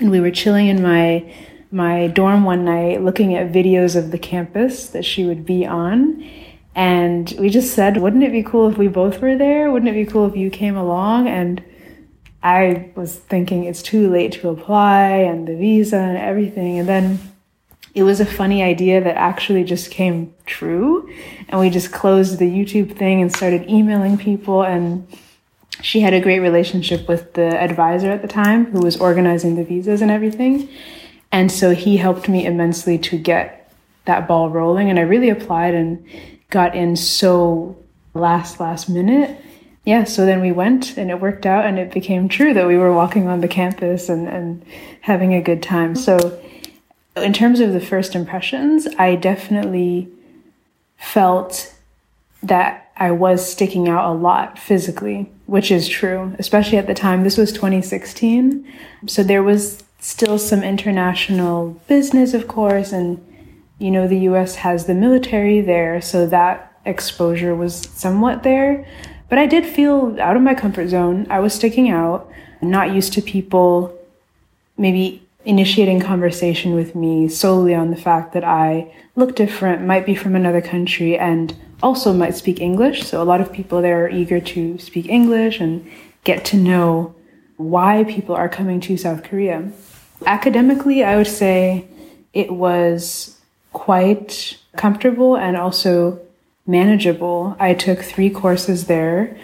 And 0.00 0.10
we 0.10 0.20
were 0.20 0.32
chilling 0.32 0.66
in 0.66 0.82
my 0.82 1.32
my 1.70 2.06
dorm 2.08 2.44
one 2.44 2.64
night 2.64 3.02
looking 3.02 3.34
at 3.34 3.52
videos 3.52 3.94
of 3.94 4.10
the 4.10 4.18
campus 4.18 4.88
that 4.88 5.04
she 5.04 5.24
would 5.24 5.44
be 5.44 5.66
on. 5.66 6.28
And 6.74 7.32
we 7.38 7.50
just 7.50 7.74
said, 7.74 7.98
wouldn't 7.98 8.24
it 8.24 8.32
be 8.32 8.42
cool 8.42 8.70
if 8.70 8.78
we 8.78 8.88
both 8.88 9.20
were 9.20 9.36
there? 9.36 9.70
Wouldn't 9.70 9.90
it 9.90 10.04
be 10.04 10.10
cool 10.10 10.26
if 10.26 10.36
you 10.36 10.48
came 10.50 10.76
along? 10.76 11.28
And 11.28 11.62
I 12.42 12.90
was 12.94 13.16
thinking 13.16 13.64
it's 13.64 13.82
too 13.82 14.10
late 14.10 14.32
to 14.34 14.48
apply 14.48 15.08
and 15.08 15.46
the 15.46 15.56
visa 15.56 15.98
and 15.98 16.16
everything. 16.16 16.78
And 16.78 16.88
then 16.88 17.18
it 17.98 18.04
was 18.04 18.20
a 18.20 18.26
funny 18.26 18.62
idea 18.62 19.02
that 19.02 19.16
actually 19.16 19.64
just 19.64 19.90
came 19.90 20.32
true. 20.46 21.12
And 21.48 21.58
we 21.58 21.68
just 21.68 21.90
closed 21.90 22.38
the 22.38 22.48
YouTube 22.48 22.96
thing 22.96 23.20
and 23.20 23.34
started 23.34 23.68
emailing 23.68 24.16
people. 24.16 24.62
And 24.62 25.04
she 25.82 26.00
had 26.00 26.14
a 26.14 26.20
great 26.20 26.38
relationship 26.38 27.08
with 27.08 27.34
the 27.34 27.60
advisor 27.60 28.12
at 28.12 28.22
the 28.22 28.28
time 28.28 28.66
who 28.66 28.78
was 28.78 28.96
organizing 29.00 29.56
the 29.56 29.64
visas 29.64 30.00
and 30.00 30.12
everything. 30.12 30.68
And 31.32 31.50
so 31.50 31.74
he 31.74 31.96
helped 31.96 32.28
me 32.28 32.46
immensely 32.46 32.98
to 32.98 33.18
get 33.18 33.72
that 34.04 34.28
ball 34.28 34.48
rolling. 34.48 34.90
And 34.90 34.98
I 35.00 35.02
really 35.02 35.30
applied 35.30 35.74
and 35.74 36.06
got 36.50 36.76
in 36.76 36.94
so 36.94 37.76
last, 38.14 38.60
last 38.60 38.88
minute. 38.88 39.40
Yeah, 39.84 40.04
so 40.04 40.24
then 40.24 40.40
we 40.40 40.52
went 40.52 40.96
and 40.96 41.10
it 41.10 41.20
worked 41.20 41.46
out 41.46 41.66
and 41.66 41.80
it 41.80 41.90
became 41.90 42.28
true 42.28 42.54
that 42.54 42.68
we 42.68 42.78
were 42.78 42.92
walking 42.92 43.26
on 43.26 43.40
the 43.40 43.48
campus 43.48 44.08
and, 44.08 44.28
and 44.28 44.64
having 45.00 45.34
a 45.34 45.42
good 45.42 45.64
time. 45.64 45.96
So 45.96 46.40
in 47.22 47.32
terms 47.32 47.60
of 47.60 47.72
the 47.72 47.80
first 47.80 48.14
impressions, 48.14 48.86
I 48.98 49.14
definitely 49.14 50.08
felt 50.96 51.74
that 52.42 52.90
I 52.96 53.10
was 53.10 53.50
sticking 53.50 53.88
out 53.88 54.10
a 54.10 54.12
lot 54.12 54.58
physically, 54.58 55.30
which 55.46 55.70
is 55.70 55.88
true, 55.88 56.34
especially 56.38 56.78
at 56.78 56.86
the 56.86 56.94
time. 56.94 57.22
This 57.22 57.36
was 57.36 57.52
2016. 57.52 58.66
So 59.06 59.22
there 59.22 59.42
was 59.42 59.84
still 60.00 60.38
some 60.38 60.62
international 60.62 61.80
business, 61.86 62.34
of 62.34 62.48
course, 62.48 62.92
and 62.92 63.24
you 63.78 63.90
know, 63.92 64.08
the 64.08 64.18
US 64.30 64.56
has 64.56 64.86
the 64.86 64.94
military 64.94 65.60
there, 65.60 66.00
so 66.00 66.26
that 66.26 66.72
exposure 66.84 67.54
was 67.54 67.88
somewhat 67.94 68.42
there. 68.42 68.86
But 69.28 69.38
I 69.38 69.46
did 69.46 69.64
feel 69.66 70.20
out 70.20 70.36
of 70.36 70.42
my 70.42 70.54
comfort 70.54 70.88
zone. 70.88 71.26
I 71.30 71.38
was 71.38 71.54
sticking 71.54 71.88
out, 71.88 72.28
not 72.60 72.92
used 72.92 73.12
to 73.12 73.22
people 73.22 73.96
maybe 74.76 75.27
initiating 75.48 75.98
conversation 75.98 76.74
with 76.74 76.94
me 76.94 77.26
solely 77.26 77.74
on 77.74 77.90
the 77.90 77.96
fact 77.96 78.34
that 78.34 78.44
I 78.44 78.94
look 79.16 79.34
different, 79.34 79.80
might 79.80 80.04
be 80.04 80.14
from 80.14 80.36
another 80.36 80.60
country, 80.60 81.16
and 81.16 81.56
also 81.82 82.12
might 82.12 82.36
speak 82.36 82.60
English. 82.60 83.04
So 83.04 83.22
a 83.22 83.24
lot 83.24 83.40
of 83.40 83.50
people 83.50 83.80
there 83.80 84.04
are 84.04 84.10
eager 84.10 84.40
to 84.40 84.78
speak 84.78 85.08
English 85.08 85.58
and 85.58 85.90
get 86.24 86.44
to 86.46 86.58
know 86.58 87.14
why 87.56 88.04
people 88.04 88.34
are 88.34 88.50
coming 88.50 88.78
to 88.82 88.98
South 88.98 89.24
Korea. 89.24 89.72
Academically, 90.26 91.02
I 91.02 91.16
would 91.16 91.26
say 91.26 91.88
it 92.34 92.52
was 92.52 93.40
quite 93.72 94.58
comfortable 94.76 95.34
and 95.34 95.56
also 95.56 96.20
manageable. 96.66 97.56
I 97.58 97.72
took 97.72 98.00
three 98.00 98.28
courses 98.28 98.84
there, 98.84 99.34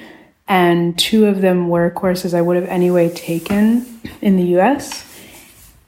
and 0.46 0.98
two 0.98 1.24
of 1.24 1.40
them 1.40 1.70
were 1.70 1.88
courses 1.88 2.34
I 2.34 2.42
would 2.42 2.56
have 2.56 2.68
anyway 2.68 3.08
taken 3.08 3.86
in 4.20 4.36
the 4.36 4.58
US 4.58 5.13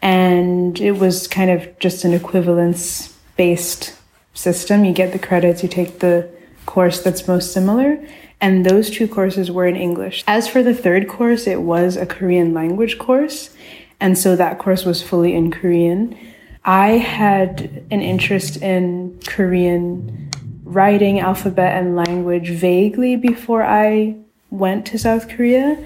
and 0.07 0.81
it 0.81 0.93
was 0.93 1.27
kind 1.27 1.51
of 1.51 1.77
just 1.81 2.05
an 2.05 2.13
equivalence 2.13 3.13
based 3.37 3.93
system. 4.35 4.85
You 4.85 4.93
get 4.93 5.13
the 5.13 5.19
credits, 5.19 5.65
you 5.65 5.69
take 5.69 5.99
the 5.99 6.31
course 6.65 7.03
that's 7.03 7.27
most 7.27 7.53
similar, 7.53 7.99
and 8.41 8.65
those 8.65 8.89
two 8.89 9.09
courses 9.09 9.51
were 9.51 9.67
in 9.67 9.75
English. 9.75 10.23
As 10.29 10.47
for 10.47 10.63
the 10.63 10.75
third 10.75 11.09
course, 11.09 11.49
it 11.49 11.63
was 11.63 11.97
a 11.97 12.07
Korean 12.07 12.55
language 12.55 12.99
course, 12.99 13.51
and 13.99 14.17
so 14.17 14.37
that 14.37 14.61
course 14.61 14.85
was 14.85 15.03
fully 15.03 15.35
in 15.35 15.51
Korean. 15.51 16.17
I 16.65 16.91
had 16.91 17.85
an 17.91 18.01
interest 18.01 18.59
in 18.59 19.19
Korean 19.27 20.31
writing, 20.63 21.19
alphabet, 21.19 21.83
and 21.83 21.97
language 21.97 22.51
vaguely 22.51 23.17
before 23.17 23.65
I 23.65 24.15
went 24.51 24.87
to 24.87 25.01
South 25.01 25.29
Korea. 25.29 25.85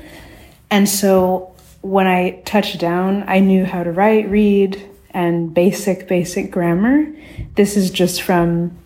And 0.71 0.87
so 0.87 1.50
when 1.83 2.07
I 2.07 2.43
touched 2.45 2.79
down, 2.79 3.25
I 3.27 3.41
knew 3.41 3.65
how 3.65 3.83
to 3.83 3.93
write, 3.93 4.29
read, 4.29 4.89
and 5.11 5.53
basic, 5.53 6.09
basic 6.09 6.51
grammar. 6.51 7.07
This 7.55 7.77
is 7.77 7.91
just 7.91 8.23
from 8.23 8.77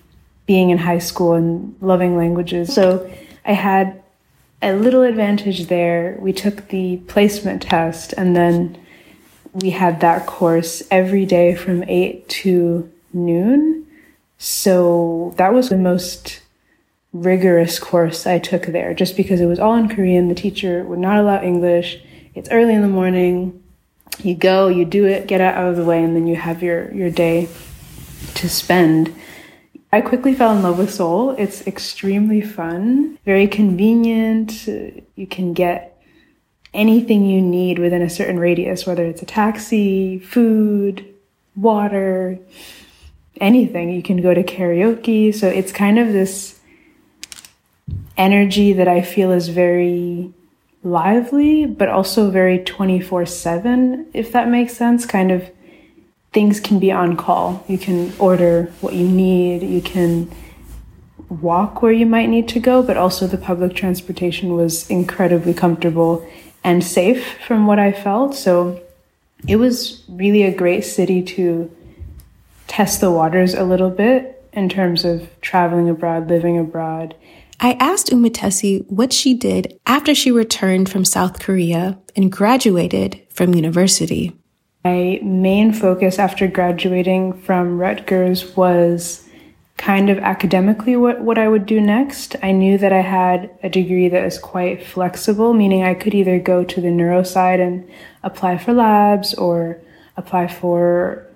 being 0.47 0.71
in 0.71 0.79
high 0.79 0.99
school 0.99 1.35
and 1.35 1.75
loving 1.81 2.17
languages. 2.17 2.75
So 2.75 3.11
I 3.45 3.53
had 3.53 4.03
a 4.63 4.75
little 4.75 5.03
advantage 5.03 5.67
there. 5.67 6.17
We 6.21 6.33
took 6.33 6.69
the 6.69 6.99
placement 7.09 7.63
test 7.63 8.15
and 8.17 8.35
then 8.35 8.79
we 9.53 9.71
had 9.71 10.01
that 10.01 10.27
course 10.27 10.83
every 10.91 11.27
day 11.27 11.55
from 11.55 11.85
8 11.85 12.29
to 12.29 12.91
noon. 13.13 13.87
So 14.39 15.35
that 15.37 15.55
was 15.55 15.69
the 15.69 15.77
most 15.77 16.41
rigorous 17.13 17.79
course 17.79 18.27
I 18.27 18.39
took 18.39 18.67
there 18.67 18.93
just 18.93 19.17
because 19.17 19.41
it 19.41 19.47
was 19.47 19.61
all 19.61 19.77
in 19.77 19.89
Korean. 19.89 20.29
The 20.29 20.35
teacher 20.35 20.83
would 20.85 20.99
not 20.99 21.19
allow 21.19 21.41
English 21.41 22.01
it's 22.35 22.49
early 22.51 22.75
in 22.75 22.83
the 22.83 22.89
morning. 22.89 23.63
You 24.19 24.35
go, 24.35 24.69
you 24.69 24.85
do 24.85 25.07
it, 25.07 25.27
get 25.27 25.41
out 25.41 25.67
of 25.67 25.77
the 25.77 25.85
way, 25.85 26.03
and 26.03 26.15
then 26.15 26.27
you 26.27 26.37
have 26.37 26.63
your, 26.63 26.93
your 26.93 27.11
day 27.11 27.49
to 28.35 28.49
spend. 28.49 29.15
I 29.93 30.01
quickly 30.01 30.35
fell 30.35 30.57
in 30.57 30.63
love 30.63 30.79
with 30.79 30.93
Seoul. 30.93 31.31
It's 31.39 31.67
extremely 31.67 32.41
fun, 32.41 33.19
very 33.25 33.47
convenient. 33.47 34.67
You 34.67 35.27
can 35.29 35.53
get 35.53 36.03
anything 36.73 37.25
you 37.25 37.41
need 37.41 37.79
within 37.79 38.03
a 38.03 38.11
certain 38.11 38.39
radius, 38.39 38.87
whether 38.87 39.05
it's 39.05 39.23
a 39.23 39.27
taxi, 39.27 40.19
food, 40.19 41.15
water, 41.57 42.39
anything. 43.41 43.91
You 43.91 44.03
can 44.03 44.21
go 44.21 44.35
to 44.35 44.43
karaoke. 44.43 45.33
So 45.35 45.49
it's 45.49 45.71
kind 45.73 45.99
of 45.99 46.13
this 46.13 46.59
energy 48.17 48.73
that 48.73 48.89
I 48.89 49.03
feel 49.03 49.31
is 49.31 49.49
very 49.49 50.33
lively, 50.85 51.67
but 51.67 51.89
also 51.89 52.31
very 52.31 52.59
24 52.59 53.27
7, 53.27 54.07
if 54.13 54.31
that 54.33 54.49
makes 54.49 54.77
sense. 54.77 55.07
Kind 55.07 55.33
of 55.33 55.51
things 56.33 56.61
can 56.61 56.79
be 56.79 56.93
on 56.93 57.17
call. 57.17 57.65
You 57.67 57.79
can 57.79 58.13
order 58.19 58.73
what 58.81 58.95
you 58.95 59.09
need, 59.09 59.63
you 59.63 59.81
can 59.81 60.31
walk 61.29 61.83
where 61.83 61.93
you 61.93 62.07
might 62.07 62.29
need 62.29 62.49
to 62.49 62.61
go, 62.61 62.83
but 62.83 62.97
also 62.97 63.27
the 63.27 63.39
public 63.39 63.75
transportation 63.75 64.55
was 64.55 64.89
incredibly 64.91 65.55
comfortable 65.55 66.29
and 66.63 66.85
safe 66.85 67.39
from 67.47 67.67
what 67.67 67.79
I 67.79 67.93
felt. 67.93 68.35
So 68.35 68.81
it 69.49 69.57
was 69.57 70.05
really 70.09 70.43
a 70.43 70.55
great 70.55 70.85
city 70.85 71.23
to 71.23 71.71
test 72.67 73.01
the 73.01 73.11
waters 73.11 73.55
a 73.55 73.65
little 73.65 73.91
bit 73.91 74.43
in 74.53 74.69
terms 74.69 75.05
of 75.05 75.29
traveling 75.41 75.89
abroad, 75.89 76.29
living 76.29 76.59
abroad, 76.59 77.15
I 77.61 77.73
asked 77.75 78.09
Umutesi 78.11 78.85
what 78.91 79.13
she 79.13 79.35
did 79.35 79.79
after 79.87 80.15
she 80.15 80.31
returned 80.31 80.89
from 80.89 81.05
South 81.05 81.41
Korea 81.41 81.99
and 82.17 82.31
graduated 82.31 83.21
from 83.31 83.55
university. 83.55 84.33
My 84.85 85.19
main 85.23 85.73
focus 85.73 86.19
after 86.19 86.47
graduating 86.47 87.33
from 87.41 87.79
Rutgers 87.79 88.55
was 88.57 89.27
kind 89.77 90.09
of 90.09 90.19
academically 90.19 90.95
what, 90.97 91.21
what 91.21 91.39
I 91.39 91.49
would 91.49 91.67
do 91.67 91.81
next. 91.81 92.37
I 92.43 92.53
knew 92.53 92.79
that 92.79 92.93
I 92.93 93.01
had 93.01 93.51
a 93.63 93.69
degree 93.69 94.09
that 94.09 94.25
was 94.25 94.39
quite 94.39 94.85
flexible, 94.85 95.53
meaning 95.53 95.83
I 95.83 95.95
could 95.95 96.15
either 96.15 96.39
go 96.39 96.65
to 96.65 96.81
the 96.81 96.91
neuro 96.91 97.23
side 97.23 97.61
and 97.61 97.89
apply 98.23 98.59
for 98.59 98.73
labs 98.73 99.35
or 99.35 99.81
apply 100.17 100.49
for 100.49 101.27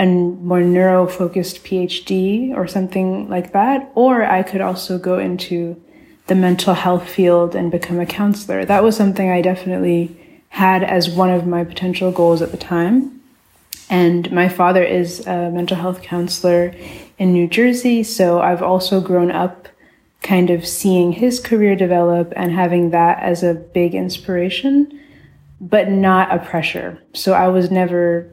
a 0.00 0.06
more 0.06 0.62
neuro 0.62 1.06
focused 1.06 1.62
PhD 1.62 2.56
or 2.56 2.66
something 2.66 3.28
like 3.28 3.52
that. 3.52 3.92
Or 3.94 4.24
I 4.24 4.42
could 4.42 4.62
also 4.62 4.98
go 4.98 5.18
into 5.18 5.80
the 6.26 6.34
mental 6.34 6.74
health 6.74 7.06
field 7.06 7.54
and 7.54 7.70
become 7.70 8.00
a 8.00 8.06
counselor. 8.06 8.64
That 8.64 8.82
was 8.82 8.96
something 8.96 9.30
I 9.30 9.42
definitely 9.42 10.16
had 10.48 10.82
as 10.82 11.10
one 11.10 11.30
of 11.30 11.46
my 11.46 11.64
potential 11.64 12.10
goals 12.10 12.40
at 12.40 12.50
the 12.50 12.56
time. 12.56 13.20
And 13.90 14.30
my 14.32 14.48
father 14.48 14.82
is 14.82 15.26
a 15.26 15.50
mental 15.50 15.76
health 15.76 16.00
counselor 16.00 16.74
in 17.18 17.32
New 17.32 17.46
Jersey, 17.46 18.02
so 18.02 18.40
I've 18.40 18.62
also 18.62 19.00
grown 19.00 19.30
up 19.30 19.68
kind 20.22 20.48
of 20.48 20.66
seeing 20.66 21.12
his 21.12 21.40
career 21.40 21.76
develop 21.76 22.32
and 22.36 22.52
having 22.52 22.90
that 22.90 23.22
as 23.22 23.42
a 23.42 23.54
big 23.54 23.94
inspiration, 23.94 24.98
but 25.60 25.90
not 25.90 26.32
a 26.32 26.38
pressure. 26.38 27.02
So 27.12 27.32
I 27.32 27.48
was 27.48 27.70
never 27.70 28.32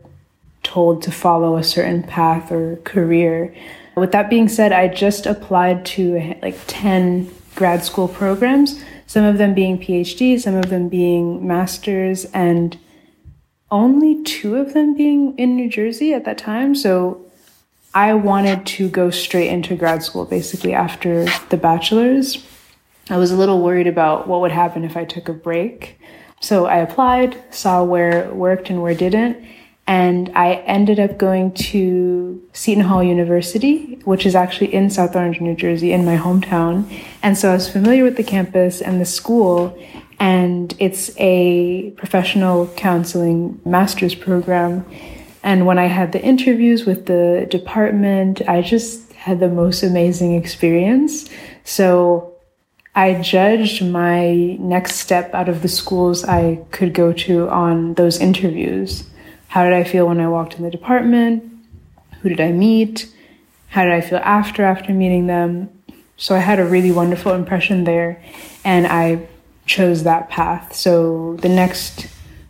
told 0.68 1.02
to 1.02 1.12
follow 1.12 1.56
a 1.56 1.64
certain 1.64 2.04
path 2.04 2.52
or 2.52 2.76
career. 2.84 3.56
With 3.96 4.12
that 4.12 4.30
being 4.30 4.50
said, 4.50 4.74
I 4.74 4.90
just 4.90 5.26
applied 5.26 5.86
to 5.98 6.36
like 6.42 6.60
10 6.68 7.32
grad 7.56 7.86
school 7.86 8.10
programs, 8.10 8.84
some 9.08 9.24
of 9.24 9.38
them 9.38 9.54
being 9.54 9.80
PhD, 9.80 10.38
some 10.40 10.56
of 10.56 10.70
them 10.70 10.90
being 10.90 11.48
masters, 11.48 12.26
and 12.26 12.78
only 13.72 14.22
two 14.24 14.58
of 14.58 14.74
them 14.74 14.94
being 14.94 15.38
in 15.38 15.56
New 15.56 15.70
Jersey 15.70 16.14
at 16.14 16.26
that 16.26 16.38
time. 16.38 16.76
So 16.76 17.26
I 17.94 18.14
wanted 18.14 18.66
to 18.78 18.90
go 18.90 19.10
straight 19.10 19.48
into 19.48 19.76
grad 19.76 20.04
school 20.04 20.26
basically 20.26 20.74
after 20.74 21.26
the 21.50 21.58
bachelor's. 21.58 22.46
I 23.10 23.16
was 23.18 23.32
a 23.32 23.38
little 23.38 23.62
worried 23.62 23.88
about 23.88 24.28
what 24.28 24.42
would 24.42 24.52
happen 24.52 24.84
if 24.84 24.98
I 24.98 25.06
took 25.06 25.30
a 25.30 25.34
break. 25.34 25.98
So 26.42 26.66
I 26.66 26.80
applied, 26.80 27.42
saw 27.54 27.86
where 27.86 28.30
worked 28.34 28.70
and 28.70 28.82
where 28.84 28.94
didn't, 28.94 29.38
and 29.88 30.30
I 30.36 30.56
ended 30.66 31.00
up 31.00 31.18
going 31.18 31.54
to 31.54 32.46
Seton 32.52 32.84
Hall 32.84 33.02
University, 33.02 33.96
which 34.04 34.26
is 34.26 34.36
actually 34.36 34.74
in 34.74 34.90
South 34.90 35.16
Orange, 35.16 35.40
New 35.40 35.56
Jersey, 35.56 35.94
in 35.94 36.04
my 36.04 36.18
hometown. 36.18 36.92
And 37.24 37.38
so 37.38 37.52
I 37.52 37.54
was 37.54 37.70
familiar 37.70 38.04
with 38.04 38.18
the 38.18 38.24
campus 38.24 38.82
and 38.82 39.00
the 39.00 39.06
school, 39.06 39.82
and 40.20 40.76
it's 40.78 41.12
a 41.18 41.92
professional 41.92 42.68
counseling 42.76 43.62
master's 43.64 44.14
program. 44.14 44.86
And 45.42 45.66
when 45.66 45.80
I 45.80 45.86
had 45.86 46.12
the 46.12 46.22
interviews 46.22 46.86
with 46.86 47.06
the 47.06 47.48
department, 47.50 48.42
I 48.46 48.62
just 48.62 49.14
had 49.14 49.40
the 49.40 49.48
most 49.48 49.84
amazing 49.84 50.36
experience. 50.36 51.30
So 51.64 52.36
I 52.94 53.22
judged 53.22 53.86
my 53.86 54.58
next 54.60 54.96
step 54.96 55.34
out 55.34 55.48
of 55.48 55.62
the 55.62 55.70
schools 55.70 56.26
I 56.26 56.60
could 56.72 56.94
go 56.94 57.14
to 57.14 57.48
on 57.48 57.94
those 57.94 58.20
interviews. 58.20 59.06
How 59.48 59.64
did 59.64 59.74
I 59.74 59.84
feel 59.84 60.08
when 60.08 60.20
I 60.20 60.28
walked 60.28 60.56
in 60.56 60.64
the 60.64 60.72
department? 60.72 61.44
Who 62.22 62.30
did 62.30 62.42
I 62.42 62.52
meet? 62.52 63.14
How 63.70 63.84
did 63.84 63.94
I 63.94 64.02
feel 64.02 64.20
after 64.20 64.64
after 64.64 64.94
meeting 64.94 65.28
them? 65.28 65.70
So 66.18 66.36
I 66.36 66.40
had 66.40 66.60
a 66.60 66.66
really 66.66 66.92
wonderful 66.92 67.34
impression 67.34 67.84
there 67.84 68.22
and 68.66 68.88
I 68.88 69.28
chose 69.66 70.04
that 70.04 70.30
path. 70.30 70.74
So 70.76 71.38
the 71.42 71.50
next 71.50 72.08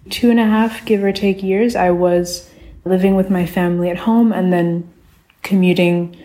two 0.10 0.30
and 0.30 0.40
a 0.40 0.46
half, 0.46 0.86
give 0.86 1.04
or 1.04 1.12
take 1.12 1.44
years, 1.44 1.76
I 1.76 1.92
was 1.92 2.50
living 2.86 3.16
with 3.16 3.30
my 3.30 3.46
family 3.46 3.90
at 3.90 3.98
home 3.98 4.32
and 4.32 4.54
then 4.54 4.92
commuting, 5.44 6.16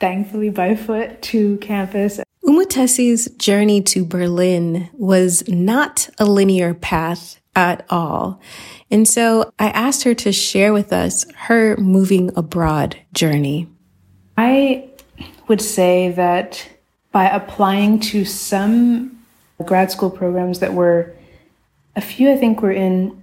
thankfully 0.00 0.50
by 0.50 0.74
foot, 0.74 1.20
to 1.22 1.58
campus. 1.58 2.20
Umutesi's 2.44 3.30
journey 3.32 3.82
to 3.82 4.04
Berlin 4.04 4.88
was 4.94 5.46
not 5.48 6.08
a 6.18 6.24
linear 6.24 6.72
path 6.72 7.38
at 7.58 7.84
all. 7.90 8.40
And 8.88 9.06
so 9.06 9.52
I 9.58 9.70
asked 9.70 10.04
her 10.04 10.14
to 10.14 10.30
share 10.30 10.72
with 10.72 10.92
us 10.92 11.26
her 11.32 11.76
moving 11.76 12.30
abroad 12.36 12.96
journey. 13.12 13.66
I 14.36 14.88
would 15.48 15.60
say 15.60 16.12
that 16.12 16.68
by 17.10 17.24
applying 17.24 17.98
to 17.98 18.24
some 18.24 19.18
grad 19.64 19.90
school 19.90 20.08
programs 20.08 20.60
that 20.60 20.72
were 20.72 21.12
a 21.96 22.00
few 22.00 22.30
I 22.30 22.36
think 22.36 22.62
were 22.62 22.70
in 22.70 23.20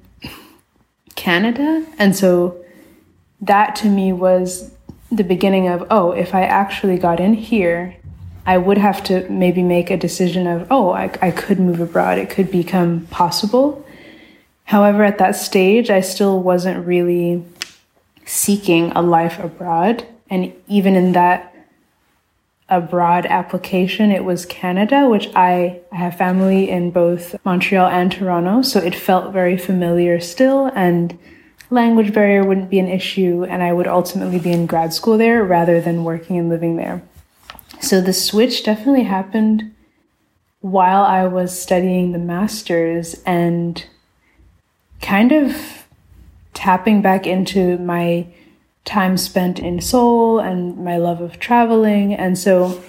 Canada. 1.16 1.86
And 1.98 2.14
so 2.14 2.62
that 3.40 3.78
to 3.78 3.88
me 3.88 4.12
was 4.12 4.70
the 5.10 5.24
beginning 5.24 5.70
of, 5.70 5.88
oh, 5.90 6.12
if 6.12 6.36
I 6.36 6.44
actually 6.44 6.98
got 6.98 7.22
in 7.22 7.36
here, 7.36 7.96
I 8.46 8.58
would 8.58 8.78
have 8.78 9.02
to 9.06 9.30
maybe 9.30 9.64
make 9.64 9.90
a 9.90 9.96
decision 9.96 10.46
of, 10.46 10.68
oh, 10.70 10.90
I, 10.92 11.10
I 11.22 11.32
could 11.32 11.58
move 11.58 11.80
abroad. 11.80 12.18
It 12.18 12.30
could 12.30 12.52
become 12.52 13.08
possible. 13.08 13.86
However, 14.66 15.04
at 15.04 15.20
that 15.20 15.36
stage, 15.36 15.90
I 15.90 16.02
still 16.02 16.42
wasn't 16.42 16.86
really 16.86 17.44
seeking 18.26 18.92
a 18.92 19.02
life 19.02 19.40
abroad. 19.40 20.06
And 20.30 20.54
even 20.68 20.96
in 20.96 21.12
that 21.14 21.56
abroad 22.68 23.28
application, 23.28 24.12
it 24.12 24.24
was 24.24 24.46
Canada, 24.46 25.08
which 25.08 25.30
I, 25.36 25.82
I 25.92 25.96
have 25.98 26.18
family 26.18 26.70
in 26.70 26.90
both 26.90 27.36
Montreal 27.46 27.88
and 27.88 28.12
Toronto, 28.12 28.64
so 28.64 28.80
it 28.80 28.96
felt 28.96 29.32
very 29.32 29.56
familiar 29.56 30.20
still, 30.20 30.72
and 30.74 31.18
language 31.70 32.12
barrier 32.12 32.44
wouldn't 32.44 32.72
be 32.72 32.80
an 32.80 32.88
issue, 32.88 33.46
and 33.48 33.62
I 33.62 33.72
would 33.72 33.88
ultimately 33.88 34.40
be 34.40 34.52
in 34.52 34.66
grad 34.66 34.94
school 34.94 35.18
there 35.18 35.44
rather 35.44 35.80
than 35.80 36.04
working 36.04 36.38
and 36.38 36.50
living 36.50 36.76
there. 36.76 37.04
So 37.82 38.02
the 38.02 38.14
switch 38.14 38.64
definitely 38.64 39.04
happened 39.04 39.72
while 40.62 41.04
I 41.04 41.28
was 41.28 41.60
studying 41.60 42.12
the 42.12 42.18
master's 42.18 43.22
and 43.28 43.86
kind 45.02 45.32
of 45.32 45.86
tapping 46.54 47.02
back 47.02 47.28
into 47.28 47.78
my 47.78 48.28
time 48.86 49.18
spent 49.18 49.60
in 49.60 49.82
Seoul 49.82 50.40
and 50.40 50.78
my 50.78 50.98
love 50.98 51.22
of 51.22 51.40
traveling. 51.40 52.14
And 52.14 52.38
so 52.38 52.82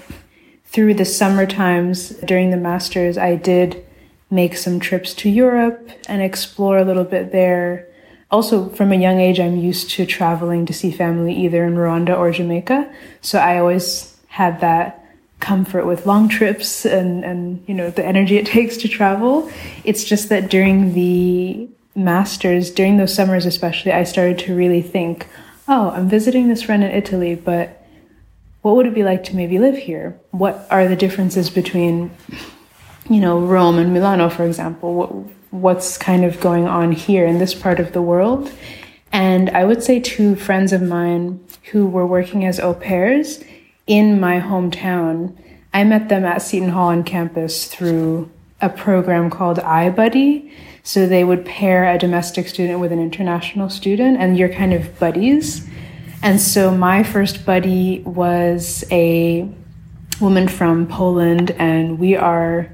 through 0.65 0.95
the 0.95 1.05
summer 1.05 1.47
times 1.47 2.11
during 2.25 2.51
the 2.51 2.57
masters, 2.57 3.19
I 3.19 3.35
did 3.35 3.85
make 4.31 4.57
some 4.57 4.81
trips 4.81 5.15
to 5.15 5.31
Europe 5.31 5.91
and 6.09 6.23
explore 6.23 6.79
a 6.79 6.85
little 6.85 7.05
bit 7.05 7.33
there. 7.33 7.89
Also, 8.31 8.69
from 8.71 8.93
a 8.93 8.97
young 8.97 9.21
age, 9.21 9.41
I'm 9.41 9.57
used 9.57 9.91
to 9.91 10.05
traveling 10.05 10.67
to 10.67 10.73
see 10.73 10.91
family 10.91 11.33
either 11.35 11.65
in 11.65 11.75
Rwanda 11.75 12.17
or 12.17 12.31
Jamaica. 12.33 12.93
So 13.21 13.39
I 13.39 13.59
always 13.59 14.17
had 14.29 14.61
that 14.61 15.05
comfort 15.39 15.87
with 15.87 16.07
long 16.07 16.29
trips 16.29 16.87
and, 16.87 17.23
and 17.25 17.63
you 17.67 17.75
know 17.75 17.91
the 17.91 18.05
energy 18.05 18.37
it 18.37 18.47
takes 18.57 18.77
to 18.79 18.89
travel. 18.89 19.51
It's 19.85 20.05
just 20.05 20.29
that 20.29 20.51
during 20.51 20.95
the 20.95 21.69
masters, 21.97 22.71
during 22.71 22.97
those 22.97 23.15
summers 23.15 23.47
especially, 23.47 23.93
I 23.93 24.05
started 24.05 24.39
to 24.41 24.55
really 24.55 24.83
think, 24.83 25.27
oh, 25.67 25.91
I'm 25.91 26.09
visiting 26.09 26.49
this 26.49 26.63
friend 26.63 26.85
in 26.85 26.91
Italy, 26.91 27.35
but 27.35 27.85
what 28.63 28.77
would 28.77 28.87
it 28.87 28.95
be 28.95 29.05
like 29.05 29.25
to 29.25 29.37
maybe 29.37 29.59
live 29.59 29.77
here? 29.77 30.19
What 30.31 30.67
are 30.71 30.87
the 30.89 30.97
differences 30.97 31.51
between, 31.51 32.11
you 33.09 33.21
know, 33.21 33.39
Rome 33.41 33.79
and 33.79 33.93
Milano, 33.93 34.29
for 34.29 34.45
example? 34.45 34.95
What, 34.95 35.11
what's 35.51 35.97
kind 35.97 36.25
of 36.25 36.41
going 36.41 36.67
on 36.67 36.93
here 36.93 37.27
in 37.27 37.39
this 37.39 37.55
part 37.55 37.81
of 37.81 37.93
the 37.93 38.03
world? 38.03 38.53
And 39.13 39.51
I 39.51 39.65
would 39.65 39.83
say 39.83 40.01
two 40.01 40.37
friends 40.37 40.73
of 40.73 40.83
mine 40.83 41.45
who 41.71 41.87
were 41.87 42.07
working 42.07 42.45
as 42.45 42.61
au 42.61 42.75
pairs 42.75 43.43
in 43.87 44.21
my 44.21 44.41
hometown, 44.41 45.37
I 45.73 45.85
met 45.85 46.09
them 46.09 46.25
at 46.25 46.43
Seton 46.43 46.71
Hall 46.71 46.89
on 46.89 47.05
campus 47.05 47.67
through 47.67 48.31
a 48.61 48.69
program 48.69 49.31
called 49.31 49.59
iBuddy. 49.59 50.53
So 50.87 51.05
they 51.05 51.25
would 51.25 51.45
pair 51.45 51.85
a 51.85 51.99
domestic 51.99 52.47
student 52.47 52.79
with 52.79 52.93
an 52.93 53.01
international 53.01 53.69
student, 53.69 54.19
and 54.19 54.39
you're 54.39 54.49
kind 54.49 54.73
of 54.73 54.97
buddies. 55.01 55.67
And 56.23 56.41
so 56.41 56.71
my 56.71 57.03
first 57.03 57.45
buddy 57.45 58.03
was 58.07 58.85
a 58.93 59.49
woman 60.21 60.47
from 60.47 60.87
Poland, 60.87 61.51
and 61.59 61.99
we 61.99 62.15
are 62.15 62.71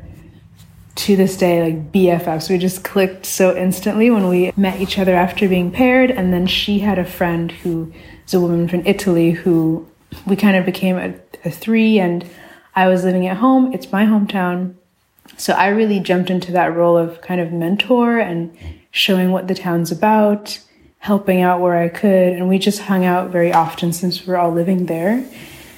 to 0.94 1.16
this 1.16 1.38
day 1.38 1.62
like 1.62 1.90
BFFs. 1.90 2.50
We 2.50 2.58
just 2.58 2.84
clicked 2.84 3.24
so 3.24 3.56
instantly 3.56 4.10
when 4.10 4.28
we 4.28 4.52
met 4.58 4.78
each 4.78 4.98
other 4.98 5.14
after 5.14 5.48
being 5.48 5.70
paired. 5.70 6.10
And 6.10 6.34
then 6.34 6.46
she 6.46 6.80
had 6.80 6.98
a 6.98 7.06
friend 7.06 7.50
who 7.50 7.94
is 8.26 8.34
a 8.34 8.40
woman 8.40 8.68
from 8.68 8.84
Italy 8.84 9.30
who 9.30 9.88
we 10.26 10.36
kind 10.36 10.58
of 10.58 10.66
became 10.66 10.98
a, 10.98 11.14
a 11.46 11.50
three, 11.50 11.98
and 11.98 12.28
I 12.76 12.88
was 12.88 13.04
living 13.04 13.26
at 13.26 13.38
home. 13.38 13.72
It's 13.72 13.90
my 13.90 14.04
hometown. 14.04 14.74
So 15.36 15.52
I 15.54 15.68
really 15.68 16.00
jumped 16.00 16.30
into 16.30 16.52
that 16.52 16.74
role 16.74 16.96
of 16.96 17.20
kind 17.20 17.40
of 17.40 17.52
mentor 17.52 18.18
and 18.18 18.56
showing 18.90 19.32
what 19.32 19.48
the 19.48 19.54
town's 19.54 19.90
about, 19.90 20.60
helping 20.98 21.40
out 21.40 21.60
where 21.60 21.76
I 21.76 21.88
could. 21.88 22.32
And 22.34 22.48
we 22.48 22.58
just 22.58 22.82
hung 22.82 23.04
out 23.04 23.30
very 23.30 23.52
often 23.52 23.92
since 23.92 24.26
we 24.26 24.34
are 24.34 24.36
all 24.36 24.52
living 24.52 24.86
there. 24.86 25.24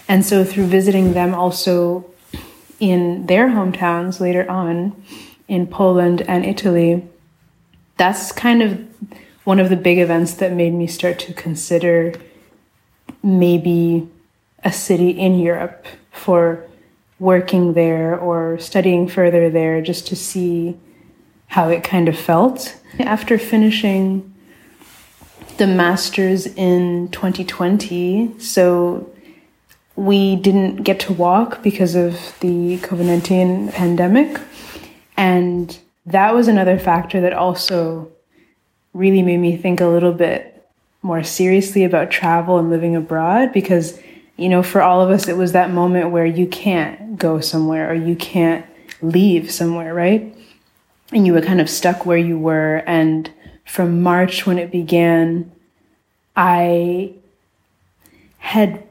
And 0.09 0.25
so 0.25 0.45
through 0.45 0.67
visiting 0.67 1.15
them 1.15 1.35
also 1.35 2.05
in 2.81 3.27
their 3.27 3.49
hometowns 3.49 4.21
later 4.21 4.49
on 4.51 5.03
in 5.49 5.67
Poland 5.67 6.23
and 6.23 6.45
Italy, 6.45 7.07
that's 7.97 8.33
kind 8.33 8.63
of 8.63 8.85
one 9.45 9.61
of 9.61 9.71
the 9.71 9.77
big 9.77 9.99
events 9.99 10.35
that 10.35 10.53
made 10.53 10.73
me 10.73 10.87
start 10.87 11.19
to 11.21 11.33
consider 11.33 12.13
maybe 13.23 14.09
a 14.65 14.73
city 14.73 15.11
in 15.11 15.39
Europe 15.39 15.87
for 16.11 16.65
working 17.19 17.75
there 17.75 18.19
or 18.19 18.59
studying 18.59 19.09
further 19.09 19.51
there 19.51 19.81
just 19.81 20.07
to 20.09 20.17
see 20.17 20.77
how 21.49 21.69
it 21.69 21.85
kind 21.85 22.09
of 22.09 22.19
felt. 22.19 22.77
After 22.99 23.39
finishing 23.39 24.35
the 25.57 25.67
master's 25.67 26.47
in 26.47 27.09
2020, 27.11 28.39
so 28.39 29.11
we 29.97 30.37
didn't 30.37 30.83
get 30.83 31.01
to 31.01 31.13
walk 31.13 31.63
because 31.63 31.95
of 31.95 32.15
the 32.41 32.79
COVID 32.79 33.07
19 33.07 33.69
pandemic. 33.73 34.41
And 35.17 35.79
that 36.07 36.35
was 36.35 36.49
another 36.49 36.79
factor 36.79 37.21
that 37.21 37.33
also 37.33 38.11
really 38.93 39.23
made 39.23 39.39
me 39.39 39.57
think 39.57 39.81
a 39.81 39.87
little 39.87 40.13
bit 40.13 40.51
more 41.03 41.23
seriously 41.23 41.85
about 41.85 42.11
travel 42.11 42.59
and 42.59 42.71
living 42.71 42.97
abroad 42.97 43.53
because 43.53 43.99
you 44.37 44.49
know, 44.49 44.63
for 44.63 44.83
all 44.83 45.01
of 45.01 45.11
us, 45.11 45.29
it 45.29 45.37
was 45.37 45.53
that 45.53 45.71
moment 45.71 46.11
where 46.11 46.27
you 46.27 46.47
can't 46.47 47.19
go 47.19 47.41
somewhere 47.41 47.91
or 47.91 47.95
you 47.95 48.17
can't 48.17 48.67
leave 49.01 49.51
somewhere, 49.51 49.95
right? 49.95 50.37
And 51.13 51.27
you 51.27 51.33
were 51.33 51.41
kind 51.41 51.61
of 51.61 51.71
stuck 51.71 52.05
where 52.05 52.19
you 52.19 52.39
were. 52.39 52.83
And 52.87 53.31
from 53.65 54.03
March, 54.03 54.47
when 54.47 54.59
it 54.59 54.73
began, 54.73 55.53
I 56.35 57.13
had 58.39 58.83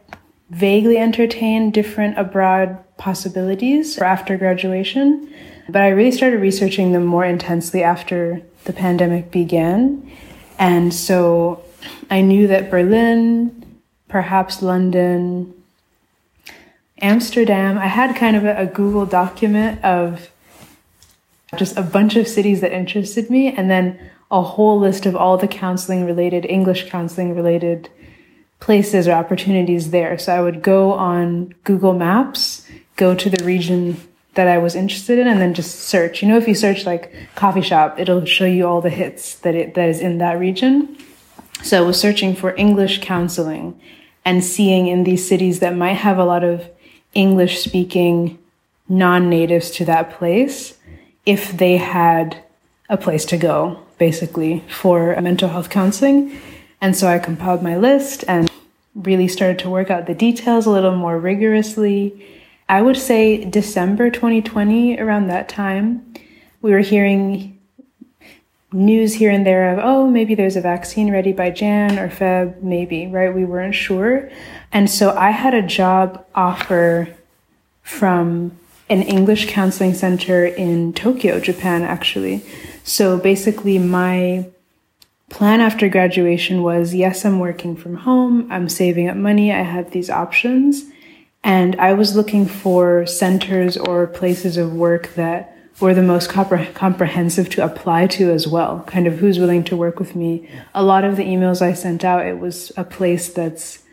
vaguely 0.50 0.98
entertained 0.98 1.74
different 1.74 2.18
abroad 2.18 2.78
possibilities 2.98 3.96
for 3.98 4.06
after 4.06 4.38
graduation, 4.38 5.34
but 5.68 5.82
I 5.82 5.90
really 5.90 6.12
started 6.12 6.40
researching 6.40 6.92
them 6.92 7.06
more 7.06 7.26
intensely 7.26 7.84
after 7.84 8.42
the 8.66 8.74
pandemic 8.74 9.32
began. 9.32 10.10
And 10.58 10.94
so 10.94 11.64
I 12.10 12.22
knew 12.22 12.48
that 12.48 12.72
Berlin, 12.72 13.63
perhaps 14.14 14.62
London, 14.62 15.52
Amsterdam, 17.02 17.80
I 17.80 17.88
had 17.88 18.16
kind 18.16 18.36
of 18.36 18.46
a, 18.46 18.56
a 18.60 18.66
Google 18.68 19.08
document 19.08 19.84
of 19.84 20.30
just 21.58 21.76
a 21.78 21.82
bunch 21.82 22.16
of 22.16 22.28
cities 22.28 22.62
that 22.62 22.72
interested 22.72 23.32
me, 23.32 23.48
and 23.48 23.72
then 23.72 24.00
a 24.30 24.44
whole 24.44 24.80
list 24.80 25.08
of 25.08 25.16
all 25.16 25.38
the 25.38 25.48
counseling 25.48 26.06
related, 26.06 26.46
English 26.46 26.92
counseling 26.92 27.36
related 27.36 27.90
places 28.60 29.08
or 29.08 29.14
opportunities 29.14 29.90
there. 29.90 30.16
So 30.20 30.32
I 30.32 30.42
would 30.42 30.62
go 30.62 30.94
on 30.94 31.56
Google 31.64 31.94
Maps, 31.94 32.70
go 32.98 33.16
to 33.16 33.30
the 33.32 33.44
region 33.44 34.00
that 34.36 34.48
I 34.48 34.60
was 34.60 34.76
interested 34.76 35.18
in, 35.18 35.28
and 35.28 35.42
then 35.42 35.56
just 35.56 35.82
search. 35.82 36.22
You 36.22 36.28
know, 36.28 36.38
if 36.38 36.48
you 36.48 36.54
search 36.54 36.86
like 36.86 37.12
coffee 37.34 37.62
shop, 37.62 38.00
it'll 38.00 38.26
show 38.26 38.46
you 38.46 38.68
all 38.68 38.80
the 38.80 38.92
hits 38.92 39.36
that 39.40 39.56
it 39.56 39.74
that 39.74 39.90
is 39.90 40.00
in 40.00 40.20
that 40.20 40.38
region. 40.38 40.98
So 41.64 41.84
I 41.84 41.86
was 41.86 42.00
searching 42.00 42.36
for 42.36 42.56
English 42.56 43.02
counseling 43.02 43.80
and 44.26 44.44
seeing 44.44 44.88
in 44.88 45.04
these 45.04 45.28
cities 45.28 45.60
that 45.60 45.76
might 45.76 45.94
have 45.94 46.18
a 46.18 46.26
lot 46.26 46.44
of 46.44 46.68
English 47.14 47.64
speaking 47.64 48.40
non 48.90 49.30
natives 49.30 49.72
to 49.72 49.86
that 49.86 50.12
place 50.12 50.78
if 51.26 51.58
they 51.58 51.78
had 51.78 52.44
a 52.90 52.98
place 52.98 53.26
to 53.26 53.38
go, 53.38 53.80
basically, 53.98 54.64
for 54.70 55.14
a 55.14 55.22
mental 55.22 55.50
health 55.50 55.70
counseling. 55.70 56.40
And 56.82 56.96
so 56.96 57.08
I 57.08 57.20
compiled 57.20 57.64
my 57.64 57.78
list 57.78 58.24
and 58.28 58.52
really 58.96 59.28
started 59.28 59.60
to 59.60 59.70
work 59.70 59.90
out 59.90 60.06
the 60.06 60.14
details 60.14 60.66
a 60.66 60.70
little 60.70 60.96
more 60.96 61.20
rigorously. 61.20 62.26
I 62.70 62.82
would 62.82 62.98
say 62.98 63.46
December 63.46 64.10
2020, 64.10 65.00
around 65.00 65.28
that 65.28 65.50
time, 65.50 66.14
we 66.62 66.72
were 66.72 66.80
hearing 66.80 67.53
news 68.74 69.14
here 69.14 69.32
and 69.32 69.46
there 69.46 69.72
of, 69.74 69.80
oh, 69.82 70.10
maybe 70.10 70.36
there's 70.36 70.56
a 70.56 70.62
vaccine 70.62 71.12
ready 71.12 71.32
by 71.32 71.50
Jan 71.50 72.00
or 72.00 72.10
Feb, 72.10 72.62
maybe, 72.62 73.08
right? 73.08 73.34
We 73.34 73.46
weren't 73.46 73.76
sure. 73.76 74.30
And 74.72 74.90
so 74.90 75.16
I 75.16 75.32
had 75.32 75.54
a 75.54 75.62
job 75.62 76.26
offer 76.34 77.10
from 77.84 78.58
an 78.90 79.02
English 79.04 79.50
counseling 79.50 79.94
center 79.94 80.46
in 80.46 80.94
Tokyo, 80.94 81.40
Japan, 81.40 81.84
actually. 81.84 82.44
So 82.84 83.18
basically, 83.18 83.80
my 83.80 84.50
plan 85.30 85.62
after 85.62 85.90
graduation 85.90 86.62
was 86.62 86.94
yes, 86.94 87.26
I'm 87.26 87.40
working 87.40 87.76
from 87.76 87.96
home, 87.96 88.52
I'm 88.52 88.70
saving 88.70 89.10
up 89.10 89.18
money, 89.18 89.52
I 89.52 89.62
have 89.62 89.92
these 89.92 90.10
options. 90.10 90.84
And 91.44 91.76
I 91.78 91.94
was 91.94 92.16
looking 92.16 92.46
for 92.46 93.06
centers 93.06 93.76
or 93.76 94.08
places 94.08 94.58
of 94.58 94.74
work 94.74 95.14
that 95.16 95.53
were 95.80 95.94
the 95.94 96.04
most 96.04 96.30
compre- 96.30 96.74
comprehensive 96.74 97.50
to 97.50 97.64
apply 97.64 98.08
to 98.08 98.32
as 98.32 98.48
well. 98.48 98.84
Kind 98.88 99.08
of 99.08 99.16
who's 99.16 99.40
willing 99.40 99.64
to 99.66 99.78
work 99.78 100.00
with 100.00 100.16
me. 100.16 100.50
A 100.74 100.84
lot 100.84 101.04
of 101.04 101.18
the 101.18 101.24
emails 101.24 101.62
I 101.62 101.74
sent 101.74 102.04
out, 102.04 102.26
it 102.26 102.40
was 102.40 102.72
a 102.78 102.84
place 102.84 103.30
that's 103.30 103.84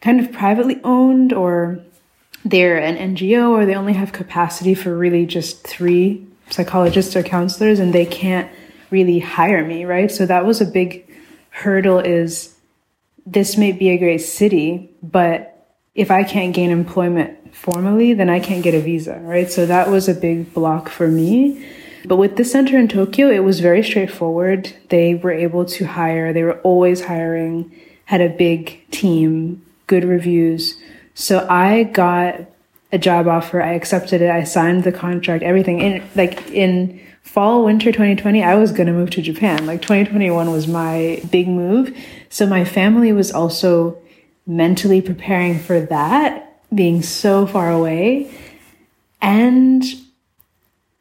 kind 0.00 0.20
of 0.20 0.32
privately 0.32 0.80
owned 0.84 1.32
or 1.32 1.80
they're 2.44 2.78
an 2.78 3.14
NGO 3.14 3.50
or 3.50 3.66
they 3.66 3.74
only 3.74 3.94
have 3.94 4.12
capacity 4.12 4.74
for 4.74 4.96
really 4.96 5.26
just 5.26 5.66
three 5.66 6.26
psychologists 6.50 7.16
or 7.16 7.22
counselors 7.22 7.78
and 7.78 7.92
they 7.92 8.06
can't 8.06 8.50
really 8.90 9.18
hire 9.18 9.64
me, 9.64 9.84
right? 9.84 10.10
So 10.10 10.24
that 10.26 10.46
was 10.46 10.60
a 10.60 10.64
big 10.64 11.04
hurdle 11.50 11.98
is 11.98 12.54
this 13.26 13.56
may 13.56 13.72
be 13.72 13.90
a 13.90 13.98
great 13.98 14.18
city, 14.18 14.90
but 15.02 15.57
if 15.98 16.12
I 16.12 16.22
can't 16.22 16.54
gain 16.54 16.70
employment 16.70 17.52
formally, 17.52 18.14
then 18.14 18.30
I 18.30 18.38
can't 18.38 18.62
get 18.62 18.72
a 18.72 18.80
visa, 18.80 19.18
right? 19.24 19.50
So 19.50 19.66
that 19.66 19.90
was 19.90 20.08
a 20.08 20.14
big 20.14 20.54
block 20.54 20.88
for 20.88 21.08
me. 21.08 21.68
But 22.04 22.18
with 22.18 22.36
the 22.36 22.44
center 22.44 22.78
in 22.78 22.86
Tokyo, 22.86 23.28
it 23.30 23.40
was 23.40 23.58
very 23.58 23.82
straightforward. 23.82 24.72
They 24.90 25.16
were 25.16 25.32
able 25.32 25.64
to 25.64 25.84
hire, 25.86 26.32
they 26.32 26.44
were 26.44 26.60
always 26.60 27.04
hiring, 27.06 27.74
had 28.04 28.20
a 28.20 28.28
big 28.28 28.88
team, 28.92 29.66
good 29.88 30.04
reviews. 30.04 30.80
So 31.14 31.44
I 31.50 31.82
got 31.82 32.42
a 32.92 32.98
job 32.98 33.26
offer, 33.26 33.60
I 33.60 33.72
accepted 33.72 34.22
it, 34.22 34.30
I 34.30 34.44
signed 34.44 34.84
the 34.84 34.92
contract, 34.92 35.42
everything. 35.42 35.80
In 35.80 36.08
like 36.14 36.48
in 36.52 37.00
fall 37.22 37.62
winter 37.62 37.92
2020 37.92 38.42
i 38.42 38.54
was 38.54 38.72
going 38.72 38.86
to 38.86 38.92
move 38.92 39.10
to 39.10 39.20
japan 39.20 39.66
like 39.66 39.82
2021 39.82 40.50
was 40.50 40.66
my 40.66 41.20
big 41.30 41.46
move 41.46 41.94
so 42.30 42.46
my 42.46 42.64
family 42.64 43.12
was 43.12 43.30
also 43.30 43.98
mentally 44.48 45.00
preparing 45.00 45.58
for 45.58 45.80
that 45.80 46.60
being 46.74 47.02
so 47.02 47.46
far 47.46 47.70
away 47.70 48.30
and 49.22 49.84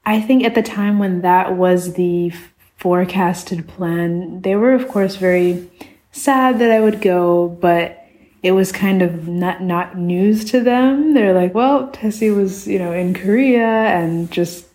i 0.05 0.21
think 0.21 0.43
at 0.43 0.53
the 0.53 0.61
time 0.61 0.99
when 0.99 1.21
that 1.21 1.55
was 1.55 1.93
the 1.93 2.31
forecasted 2.77 3.67
plan 3.67 4.41
they 4.41 4.55
were 4.55 4.73
of 4.73 4.87
course 4.87 5.15
very 5.15 5.67
sad 6.11 6.59
that 6.59 6.69
i 6.69 6.79
would 6.79 7.01
go 7.01 7.47
but 7.47 8.05
it 8.43 8.51
was 8.51 8.71
kind 8.71 9.01
of 9.01 9.27
not 9.27 9.63
not 9.63 9.97
news 9.97 10.45
to 10.45 10.61
them 10.61 11.15
they're 11.15 11.33
like 11.33 11.53
well 11.55 11.89
tessie 11.89 12.29
was 12.29 12.67
you 12.67 12.77
know 12.77 12.93
in 12.93 13.13
korea 13.13 13.65
and 13.65 14.29
just 14.31 14.67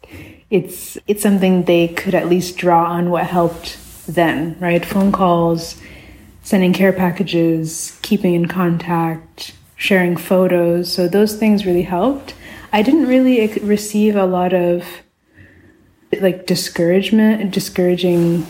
it's 0.50 0.98
it's 1.06 1.22
something 1.22 1.64
they 1.64 1.88
could 1.88 2.14
at 2.14 2.28
least 2.28 2.58
draw 2.58 2.84
on 2.84 3.10
what 3.10 3.26
helped 3.26 3.78
then, 4.06 4.56
right? 4.60 4.84
Phone 4.84 5.12
calls, 5.12 5.80
sending 6.52 6.74
care 6.74 6.92
packages, 6.92 7.98
keeping 8.02 8.34
in 8.34 8.46
contact, 8.46 9.54
sharing 9.74 10.18
photos. 10.18 10.92
So 10.92 11.08
those 11.08 11.34
things 11.34 11.64
really 11.64 11.80
helped. 11.80 12.34
I 12.74 12.82
didn't 12.82 13.06
really 13.06 13.58
receive 13.60 14.16
a 14.16 14.26
lot 14.26 14.52
of 14.52 14.84
like 16.20 16.44
discouragement, 16.44 17.52
discouraging 17.52 18.46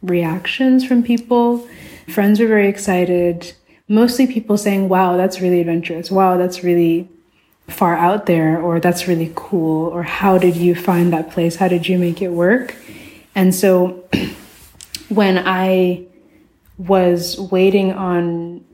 reactions 0.00 0.82
from 0.82 1.02
people. 1.02 1.68
Friends 2.08 2.40
were 2.40 2.46
very 2.46 2.68
excited. 2.70 3.52
Mostly 3.86 4.26
people 4.26 4.56
saying, 4.56 4.88
wow, 4.88 5.18
that's 5.18 5.42
really 5.42 5.60
adventurous. 5.60 6.10
Wow, 6.10 6.38
that's 6.38 6.64
really 6.64 7.06
far 7.68 7.98
out 7.98 8.24
there 8.24 8.58
or 8.58 8.80
that's 8.80 9.06
really 9.06 9.30
cool 9.36 9.88
or 9.88 10.04
how 10.04 10.38
did 10.38 10.56
you 10.56 10.74
find 10.74 11.12
that 11.12 11.30
place 11.30 11.56
how 11.56 11.66
did 11.66 11.88
you 11.88 11.98
make 11.98 12.20
it 12.20 12.28
work 12.28 12.76
and 13.34 13.54
so 13.54 14.04
when 15.08 15.38
i 15.46 16.06
was 16.76 17.38
waiting 17.38 17.92
on 17.92 18.64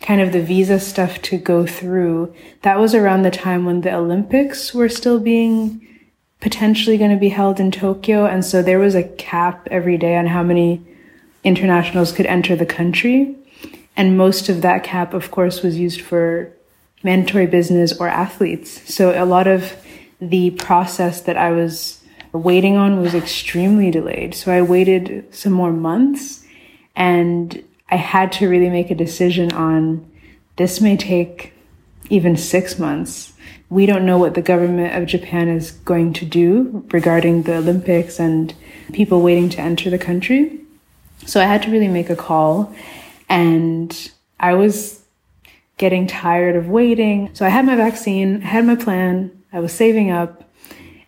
kind 0.00 0.20
of 0.20 0.32
the 0.32 0.42
visa 0.42 0.78
stuff 0.78 1.22
to 1.22 1.38
go 1.38 1.66
through 1.66 2.34
that 2.62 2.78
was 2.78 2.94
around 2.94 3.22
the 3.22 3.30
time 3.30 3.64
when 3.64 3.80
the 3.80 3.94
olympics 3.94 4.74
were 4.74 4.88
still 4.88 5.18
being 5.18 5.80
potentially 6.40 6.98
going 6.98 7.10
to 7.10 7.16
be 7.16 7.30
held 7.30 7.58
in 7.58 7.70
tokyo 7.70 8.26
and 8.26 8.44
so 8.44 8.62
there 8.62 8.78
was 8.78 8.94
a 8.94 9.02
cap 9.02 9.66
every 9.70 9.96
day 9.96 10.16
on 10.16 10.26
how 10.26 10.42
many 10.42 10.84
internationals 11.44 12.12
could 12.12 12.26
enter 12.26 12.54
the 12.54 12.66
country 12.66 13.34
and 13.96 14.18
most 14.18 14.50
of 14.50 14.60
that 14.60 14.84
cap 14.84 15.14
of 15.14 15.30
course 15.30 15.62
was 15.62 15.78
used 15.78 16.02
for 16.02 16.52
mandatory 17.02 17.46
business 17.46 17.98
or 17.98 18.08
athletes. 18.08 18.92
So 18.92 19.10
a 19.10 19.24
lot 19.24 19.46
of 19.46 19.74
the 20.20 20.50
process 20.50 21.22
that 21.22 21.36
I 21.36 21.52
was 21.52 22.02
waiting 22.32 22.76
on 22.76 23.00
was 23.00 23.14
extremely 23.14 23.90
delayed. 23.90 24.34
So 24.34 24.52
I 24.52 24.62
waited 24.62 25.26
some 25.34 25.52
more 25.52 25.72
months 25.72 26.44
and 26.96 27.62
I 27.90 27.96
had 27.96 28.32
to 28.32 28.48
really 28.48 28.70
make 28.70 28.90
a 28.90 28.94
decision 28.94 29.52
on 29.52 30.10
this 30.56 30.80
may 30.80 30.96
take 30.96 31.52
even 32.08 32.36
six 32.36 32.78
months. 32.78 33.34
We 33.68 33.84
don't 33.84 34.06
know 34.06 34.18
what 34.18 34.34
the 34.34 34.42
government 34.42 34.94
of 34.94 35.06
Japan 35.06 35.48
is 35.48 35.72
going 35.72 36.14
to 36.14 36.24
do 36.24 36.84
regarding 36.92 37.42
the 37.42 37.56
Olympics 37.56 38.18
and 38.18 38.54
people 38.92 39.20
waiting 39.20 39.48
to 39.50 39.60
enter 39.60 39.90
the 39.90 39.98
country. 39.98 40.60
So 41.26 41.40
I 41.40 41.44
had 41.44 41.62
to 41.62 41.70
really 41.70 41.88
make 41.88 42.08
a 42.08 42.16
call 42.16 42.74
and 43.28 44.10
I 44.40 44.54
was 44.54 45.02
getting 45.78 46.06
tired 46.06 46.56
of 46.56 46.68
waiting. 46.68 47.30
So 47.34 47.44
I 47.44 47.50
had 47.50 47.66
my 47.66 47.76
vaccine, 47.76 48.42
I 48.42 48.46
had 48.46 48.64
my 48.64 48.76
plan, 48.76 49.42
I 49.52 49.60
was 49.60 49.72
saving 49.72 50.10
up 50.10 50.44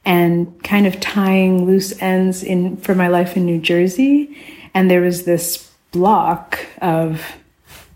and 0.05 0.63
kind 0.65 0.87
of 0.87 1.01
tying 1.01 1.65
loose 1.65 2.01
ends 2.03 2.43
in 2.43 2.77
for 2.77 2.95
my 2.95 3.09
life 3.09 3.37
in 3.37 3.47
New 3.47 3.61
Jersey. 3.61 4.37
And 4.75 4.91
there 4.91 5.01
was 5.01 5.25
this 5.25 5.68
block 5.93 6.59
of 6.81 7.23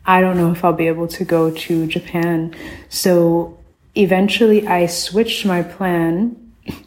I 0.05 0.20
don't 0.20 0.37
know 0.37 0.50
if 0.50 0.64
I'll 0.64 0.72
be 0.72 0.88
able 0.88 1.09
to 1.09 1.24
go 1.24 1.50
to 1.50 1.87
Japan. 1.87 2.55
So 2.88 3.59
eventually 3.94 4.66
I 4.66 4.87
switched 4.87 5.46
my 5.46 5.62
plan 5.62 6.37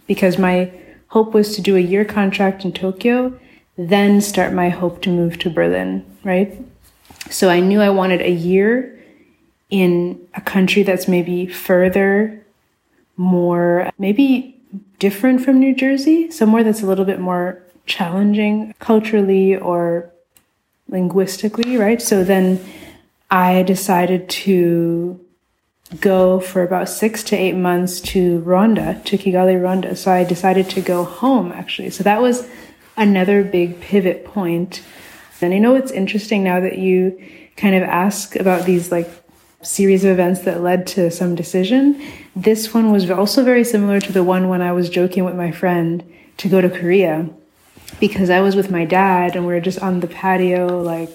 because 0.07 0.37
my 0.37 0.71
hope 1.07 1.33
was 1.33 1.55
to 1.55 1.61
do 1.61 1.77
a 1.77 1.79
year 1.79 2.03
contract 2.03 2.65
in 2.65 2.73
Tokyo, 2.73 3.39
then 3.77 4.19
start 4.21 4.53
my 4.53 4.69
hope 4.69 5.01
to 5.03 5.09
move 5.09 5.39
to 5.39 5.49
Berlin, 5.49 6.05
right? 6.23 6.59
So 7.29 7.49
I 7.49 7.59
knew 7.59 7.79
I 7.81 7.89
wanted 7.89 8.21
a 8.21 8.31
year 8.31 8.91
in 9.69 10.27
a 10.33 10.41
country 10.41 10.83
that's 10.83 11.07
maybe 11.07 11.47
further, 11.47 12.45
more, 13.17 13.89
maybe 13.97 14.59
different 14.99 15.43
from 15.43 15.59
New 15.59 15.73
Jersey, 15.73 16.29
somewhere 16.31 16.63
that's 16.63 16.83
a 16.83 16.85
little 16.85 17.05
bit 17.05 17.19
more 17.19 17.61
challenging 17.85 18.73
culturally 18.79 19.55
or 19.55 20.11
linguistically, 20.89 21.77
right? 21.77 22.01
So 22.01 22.23
then 22.23 22.63
I 23.29 23.63
decided 23.63 24.29
to 24.29 25.19
go 25.99 26.39
for 26.39 26.63
about 26.63 26.89
six 26.89 27.23
to 27.23 27.35
eight 27.35 27.55
months 27.55 28.01
to 28.01 28.41
Rwanda, 28.41 29.03
to 29.05 29.17
Kigali, 29.17 29.55
Rwanda. 29.59 29.95
So 29.95 30.11
I 30.11 30.23
decided 30.23 30.69
to 30.71 30.81
go 30.81 31.03
home 31.03 31.51
actually. 31.51 31.91
So 31.91 32.03
that 32.03 32.21
was 32.21 32.47
another 32.97 33.43
big 33.43 33.79
pivot 33.81 34.25
point. 34.25 34.81
And 35.41 35.53
I 35.53 35.57
know 35.57 35.75
it's 35.75 35.91
interesting 35.91 36.43
now 36.43 36.59
that 36.59 36.77
you 36.77 37.21
kind 37.57 37.75
of 37.75 37.83
ask 37.83 38.35
about 38.35 38.65
these 38.65 38.91
like 38.91 39.09
series 39.61 40.03
of 40.03 40.11
events 40.11 40.41
that 40.41 40.61
led 40.61 40.87
to 40.87 41.11
some 41.11 41.35
decision. 41.35 42.01
This 42.35 42.73
one 42.73 42.91
was 42.91 43.09
also 43.09 43.43
very 43.43 43.63
similar 43.63 43.99
to 43.99 44.11
the 44.11 44.23
one 44.23 44.49
when 44.49 44.61
I 44.61 44.71
was 44.71 44.89
joking 44.89 45.23
with 45.23 45.35
my 45.35 45.51
friend 45.51 46.03
to 46.37 46.49
go 46.49 46.61
to 46.61 46.69
Korea 46.69 47.29
because 47.99 48.29
I 48.29 48.41
was 48.41 48.55
with 48.55 48.71
my 48.71 48.85
dad 48.85 49.35
and 49.35 49.45
we 49.45 49.53
were 49.53 49.61
just 49.61 49.79
on 49.79 49.99
the 49.99 50.07
patio, 50.07 50.81
like, 50.81 51.09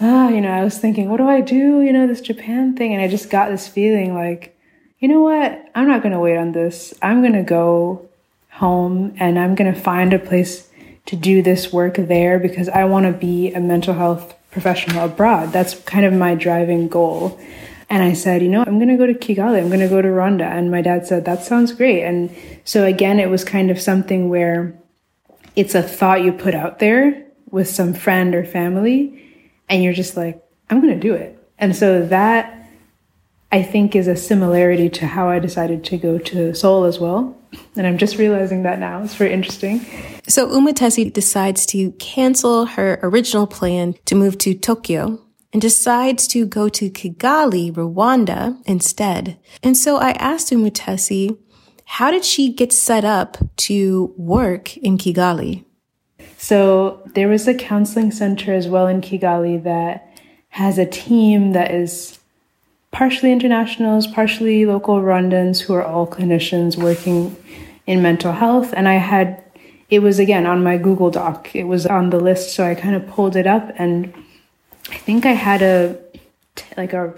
ah, 0.00 0.28
you 0.28 0.40
know, 0.40 0.50
I 0.50 0.64
was 0.64 0.78
thinking, 0.78 1.08
what 1.08 1.18
do 1.18 1.28
I 1.28 1.40
do? 1.40 1.80
You 1.80 1.92
know, 1.92 2.06
this 2.06 2.20
Japan 2.20 2.76
thing. 2.76 2.92
And 2.92 3.02
I 3.02 3.08
just 3.08 3.30
got 3.30 3.50
this 3.50 3.68
feeling 3.68 4.14
like, 4.14 4.56
you 4.98 5.08
know 5.08 5.22
what? 5.22 5.70
I'm 5.74 5.88
not 5.88 6.02
going 6.02 6.12
to 6.12 6.20
wait 6.20 6.36
on 6.36 6.52
this. 6.52 6.94
I'm 7.02 7.20
going 7.20 7.32
to 7.32 7.42
go 7.42 8.08
home 8.50 9.14
and 9.18 9.38
I'm 9.38 9.54
going 9.54 9.72
to 9.72 9.80
find 9.80 10.12
a 10.12 10.18
place 10.18 10.68
to 11.06 11.16
do 11.16 11.42
this 11.42 11.72
work 11.72 11.96
there 11.96 12.38
because 12.38 12.68
I 12.68 12.84
want 12.84 13.06
to 13.06 13.12
be 13.12 13.52
a 13.52 13.60
mental 13.60 13.94
health 13.94 14.34
professional 14.50 15.06
abroad. 15.06 15.52
That's 15.52 15.74
kind 15.80 16.04
of 16.04 16.12
my 16.12 16.34
driving 16.34 16.88
goal. 16.88 17.40
And 17.88 18.02
I 18.02 18.12
said, 18.12 18.42
you 18.42 18.48
know, 18.48 18.62
I'm 18.64 18.78
going 18.78 18.88
to 18.88 18.96
go 18.96 19.06
to 19.06 19.14
Kigali. 19.14 19.58
I'm 19.58 19.68
going 19.68 19.80
to 19.80 19.88
go 19.88 20.00
to 20.00 20.08
Rwanda. 20.08 20.42
And 20.42 20.70
my 20.70 20.82
dad 20.82 21.06
said, 21.06 21.24
that 21.24 21.42
sounds 21.42 21.72
great. 21.72 22.04
And 22.04 22.34
so 22.64 22.84
again, 22.84 23.18
it 23.18 23.30
was 23.30 23.42
kind 23.42 23.70
of 23.70 23.80
something 23.80 24.28
where 24.28 24.79
it's 25.56 25.74
a 25.74 25.82
thought 25.82 26.22
you 26.22 26.32
put 26.32 26.54
out 26.54 26.78
there 26.78 27.26
with 27.50 27.68
some 27.68 27.94
friend 27.94 28.34
or 28.34 28.44
family, 28.44 29.22
and 29.68 29.82
you're 29.82 29.92
just 29.92 30.16
like, 30.16 30.42
I'm 30.68 30.80
going 30.80 30.94
to 30.94 31.00
do 31.00 31.14
it. 31.14 31.36
And 31.58 31.74
so 31.74 32.06
that 32.06 32.68
I 33.52 33.62
think 33.62 33.96
is 33.96 34.06
a 34.06 34.16
similarity 34.16 34.88
to 34.90 35.06
how 35.06 35.28
I 35.28 35.40
decided 35.40 35.84
to 35.84 35.98
go 35.98 36.18
to 36.18 36.54
Seoul 36.54 36.84
as 36.84 37.00
well. 37.00 37.36
And 37.76 37.86
I'm 37.86 37.98
just 37.98 38.16
realizing 38.16 38.62
that 38.62 38.78
now. 38.78 39.02
It's 39.02 39.16
very 39.16 39.32
interesting. 39.32 39.80
So 40.28 40.48
Umutesi 40.48 41.12
decides 41.12 41.66
to 41.66 41.90
cancel 41.92 42.66
her 42.66 43.00
original 43.02 43.48
plan 43.48 43.94
to 44.04 44.14
move 44.14 44.38
to 44.38 44.54
Tokyo 44.54 45.20
and 45.52 45.60
decides 45.60 46.28
to 46.28 46.46
go 46.46 46.68
to 46.68 46.90
Kigali, 46.90 47.72
Rwanda 47.72 48.56
instead. 48.66 49.36
And 49.64 49.76
so 49.76 49.96
I 49.96 50.12
asked 50.12 50.52
Umutesi, 50.52 51.36
how 51.90 52.12
did 52.12 52.24
she 52.24 52.52
get 52.52 52.72
set 52.72 53.04
up 53.04 53.36
to 53.56 54.14
work 54.16 54.76
in 54.76 54.96
Kigali? 54.96 55.64
So 56.38 57.02
there 57.16 57.26
was 57.26 57.48
a 57.48 57.52
counseling 57.52 58.12
center 58.12 58.54
as 58.54 58.68
well 58.68 58.86
in 58.86 59.00
Kigali 59.00 59.60
that 59.64 60.08
has 60.50 60.78
a 60.78 60.86
team 60.86 61.50
that 61.50 61.72
is 61.72 62.20
partially 62.92 63.32
internationals, 63.32 64.06
partially 64.06 64.66
local 64.66 65.00
Rwandans 65.02 65.62
who 65.62 65.74
are 65.74 65.82
all 65.84 66.06
clinicians 66.06 66.80
working 66.80 67.36
in 67.88 68.00
mental 68.00 68.30
health. 68.30 68.72
And 68.72 68.88
I 68.88 68.94
had, 68.94 69.42
it 69.90 69.98
was 69.98 70.20
again 70.20 70.46
on 70.46 70.62
my 70.62 70.78
Google 70.78 71.10
Doc, 71.10 71.56
it 71.56 71.64
was 71.64 71.86
on 71.86 72.10
the 72.10 72.20
list. 72.20 72.54
So 72.54 72.64
I 72.64 72.76
kind 72.76 72.94
of 72.94 73.04
pulled 73.08 73.34
it 73.34 73.48
up 73.48 73.68
and 73.74 74.14
I 74.90 74.96
think 74.98 75.26
I 75.26 75.32
had 75.32 75.60
a, 75.60 75.98
like 76.76 76.92
a 76.92 77.12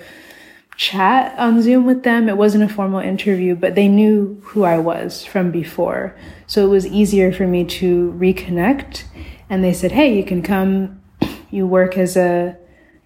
chat 0.76 1.38
on 1.38 1.62
Zoom 1.62 1.86
with 1.86 2.02
them. 2.02 2.28
It 2.28 2.36
wasn't 2.36 2.64
a 2.64 2.68
formal 2.68 3.00
interview, 3.00 3.54
but 3.54 3.74
they 3.74 3.88
knew 3.88 4.40
who 4.44 4.64
I 4.64 4.78
was 4.78 5.24
from 5.24 5.50
before. 5.50 6.16
So 6.46 6.64
it 6.64 6.68
was 6.68 6.86
easier 6.86 7.32
for 7.32 7.46
me 7.46 7.64
to 7.64 8.12
reconnect. 8.18 9.04
And 9.50 9.62
they 9.62 9.72
said, 9.72 9.92
hey, 9.92 10.16
you 10.16 10.24
can 10.24 10.42
come, 10.42 11.00
you 11.50 11.66
work 11.66 11.96
as 11.98 12.16
a 12.16 12.56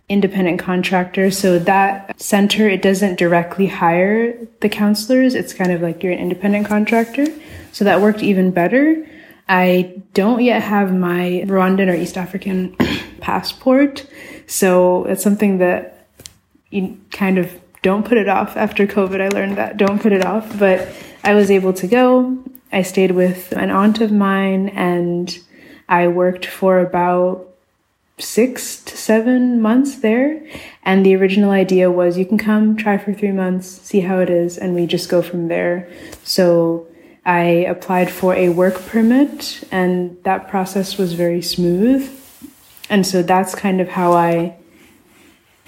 independent 0.08 0.60
contractor. 0.60 1.30
So 1.30 1.58
that 1.58 2.20
center, 2.20 2.68
it 2.68 2.82
doesn't 2.82 3.18
directly 3.18 3.66
hire 3.66 4.38
the 4.60 4.68
counselors. 4.68 5.34
It's 5.34 5.52
kind 5.52 5.72
of 5.72 5.82
like 5.82 6.02
you're 6.02 6.12
an 6.12 6.18
independent 6.18 6.66
contractor. 6.66 7.26
So 7.72 7.84
that 7.84 8.00
worked 8.00 8.22
even 8.22 8.52
better. 8.52 9.06
I 9.48 10.02
don't 10.14 10.42
yet 10.42 10.62
have 10.62 10.94
my 10.94 11.44
Rwandan 11.46 11.90
or 11.90 11.94
East 11.94 12.16
African 12.16 12.76
passport. 13.20 14.06
So 14.46 15.04
it's 15.04 15.22
something 15.22 15.58
that 15.58 15.95
you 16.70 16.98
kind 17.10 17.38
of 17.38 17.52
don't 17.82 18.04
put 18.04 18.18
it 18.18 18.28
off. 18.28 18.56
After 18.56 18.86
COVID, 18.86 19.20
I 19.20 19.28
learned 19.28 19.56
that 19.56 19.76
don't 19.76 20.00
put 20.00 20.12
it 20.12 20.24
off. 20.24 20.58
But 20.58 20.88
I 21.22 21.34
was 21.34 21.50
able 21.50 21.72
to 21.74 21.86
go. 21.86 22.38
I 22.72 22.82
stayed 22.82 23.12
with 23.12 23.52
an 23.52 23.70
aunt 23.70 24.00
of 24.00 24.10
mine 24.12 24.68
and 24.70 25.38
I 25.88 26.08
worked 26.08 26.46
for 26.46 26.80
about 26.80 27.46
six 28.18 28.82
to 28.84 28.96
seven 28.96 29.60
months 29.60 29.96
there. 29.96 30.44
And 30.82 31.04
the 31.04 31.14
original 31.14 31.50
idea 31.50 31.90
was 31.90 32.18
you 32.18 32.26
can 32.26 32.38
come, 32.38 32.76
try 32.76 32.98
for 32.98 33.12
three 33.12 33.32
months, 33.32 33.66
see 33.68 34.00
how 34.00 34.18
it 34.18 34.30
is, 34.30 34.56
and 34.58 34.74
we 34.74 34.86
just 34.86 35.08
go 35.08 35.22
from 35.22 35.48
there. 35.48 35.90
So 36.24 36.86
I 37.24 37.42
applied 37.68 38.10
for 38.10 38.34
a 38.34 38.48
work 38.48 38.74
permit, 38.86 39.64
and 39.70 40.16
that 40.24 40.48
process 40.48 40.96
was 40.96 41.12
very 41.12 41.42
smooth. 41.42 42.10
And 42.88 43.06
so 43.06 43.22
that's 43.22 43.54
kind 43.54 43.80
of 43.80 43.88
how 43.88 44.12
I 44.12 44.56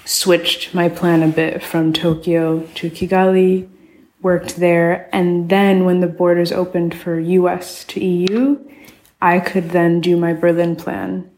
switched 0.08 0.72
my 0.74 0.88
plan 0.88 1.22
a 1.22 1.28
bit 1.28 1.62
from 1.62 1.92
Tokyo 1.92 2.60
to 2.76 2.90
Kigali, 2.90 3.68
worked 4.22 4.56
there, 4.56 5.06
and 5.12 5.50
then 5.50 5.84
when 5.84 6.00
the 6.00 6.06
borders 6.06 6.50
opened 6.50 6.94
for 6.94 7.20
US 7.20 7.84
to 7.84 8.02
EU, 8.02 8.58
I 9.20 9.38
could 9.38 9.70
then 9.70 10.00
do 10.00 10.16
my 10.16 10.32
Berlin 10.32 10.76
plan, 10.76 11.30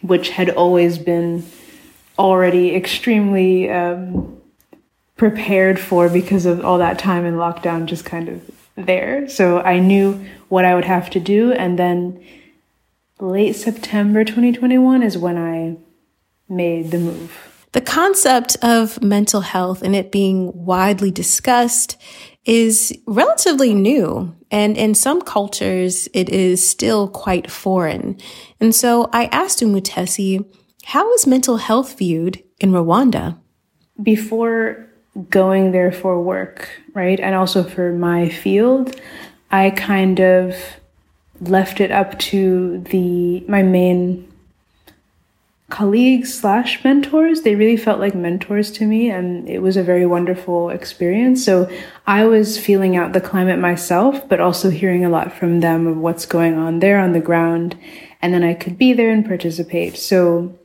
which 0.00 0.30
had 0.30 0.48
always 0.48 0.96
been 0.96 1.44
already 2.18 2.74
extremely 2.74 3.70
um, 3.70 4.40
prepared 5.18 5.78
for 5.78 6.08
because 6.08 6.46
of 6.46 6.64
all 6.64 6.78
that 6.78 6.98
time 6.98 7.26
in 7.26 7.34
lockdown 7.34 7.84
just 7.84 8.06
kind 8.06 8.30
of 8.30 8.50
there. 8.74 9.28
So 9.28 9.60
I 9.60 9.80
knew 9.80 10.24
what 10.48 10.64
I 10.64 10.74
would 10.74 10.86
have 10.86 11.10
to 11.10 11.20
do. 11.20 11.52
And 11.52 11.78
then 11.78 12.24
late 13.20 13.54
September 13.54 14.24
2021 14.24 15.02
is 15.02 15.18
when 15.18 15.36
I 15.36 15.76
made 16.48 16.90
the 16.90 16.98
move. 16.98 17.53
The 17.74 17.80
concept 17.80 18.56
of 18.62 19.02
mental 19.02 19.40
health 19.40 19.82
and 19.82 19.96
it 19.96 20.12
being 20.12 20.52
widely 20.54 21.10
discussed 21.10 22.00
is 22.44 22.96
relatively 23.04 23.74
new. 23.74 24.32
And 24.52 24.76
in 24.76 24.94
some 24.94 25.20
cultures, 25.20 26.08
it 26.14 26.28
is 26.28 26.64
still 26.64 27.08
quite 27.08 27.50
foreign. 27.50 28.20
And 28.60 28.72
so 28.72 29.10
I 29.12 29.24
asked 29.26 29.58
Umutesi, 29.58 30.46
how 30.84 31.12
is 31.14 31.26
mental 31.26 31.56
health 31.56 31.98
viewed 31.98 32.44
in 32.60 32.70
Rwanda? 32.70 33.40
Before 34.00 34.88
going 35.28 35.72
there 35.72 35.90
for 35.90 36.22
work, 36.22 36.68
right, 36.94 37.18
and 37.18 37.34
also 37.34 37.64
for 37.64 37.92
my 37.92 38.28
field, 38.28 39.00
I 39.50 39.70
kind 39.70 40.20
of 40.20 40.54
left 41.40 41.80
it 41.80 41.90
up 41.90 42.20
to 42.20 42.78
the 42.90 43.40
my 43.48 43.64
main 43.64 44.32
colleagues 45.70 46.32
slash 46.32 46.84
mentors. 46.84 47.42
They 47.42 47.54
really 47.54 47.76
felt 47.76 47.98
like 47.98 48.14
mentors 48.14 48.70
to 48.72 48.86
me, 48.86 49.10
and 49.10 49.48
it 49.48 49.60
was 49.60 49.76
a 49.76 49.82
very 49.82 50.06
wonderful 50.06 50.70
experience. 50.70 51.44
So 51.44 51.70
I 52.06 52.24
was 52.26 52.58
feeling 52.58 52.96
out 52.96 53.12
the 53.12 53.20
climate 53.20 53.58
myself, 53.58 54.28
but 54.28 54.40
also 54.40 54.70
hearing 54.70 55.04
a 55.04 55.10
lot 55.10 55.32
from 55.32 55.60
them 55.60 55.86
of 55.86 55.96
what's 55.96 56.26
going 56.26 56.54
on 56.54 56.80
there 56.80 56.98
on 56.98 57.12
the 57.12 57.20
ground. 57.20 57.78
And 58.20 58.32
then 58.32 58.44
I 58.44 58.54
could 58.54 58.78
be 58.78 58.92
there 58.92 59.10
and 59.10 59.26
participate. 59.26 59.96
So 59.96 60.56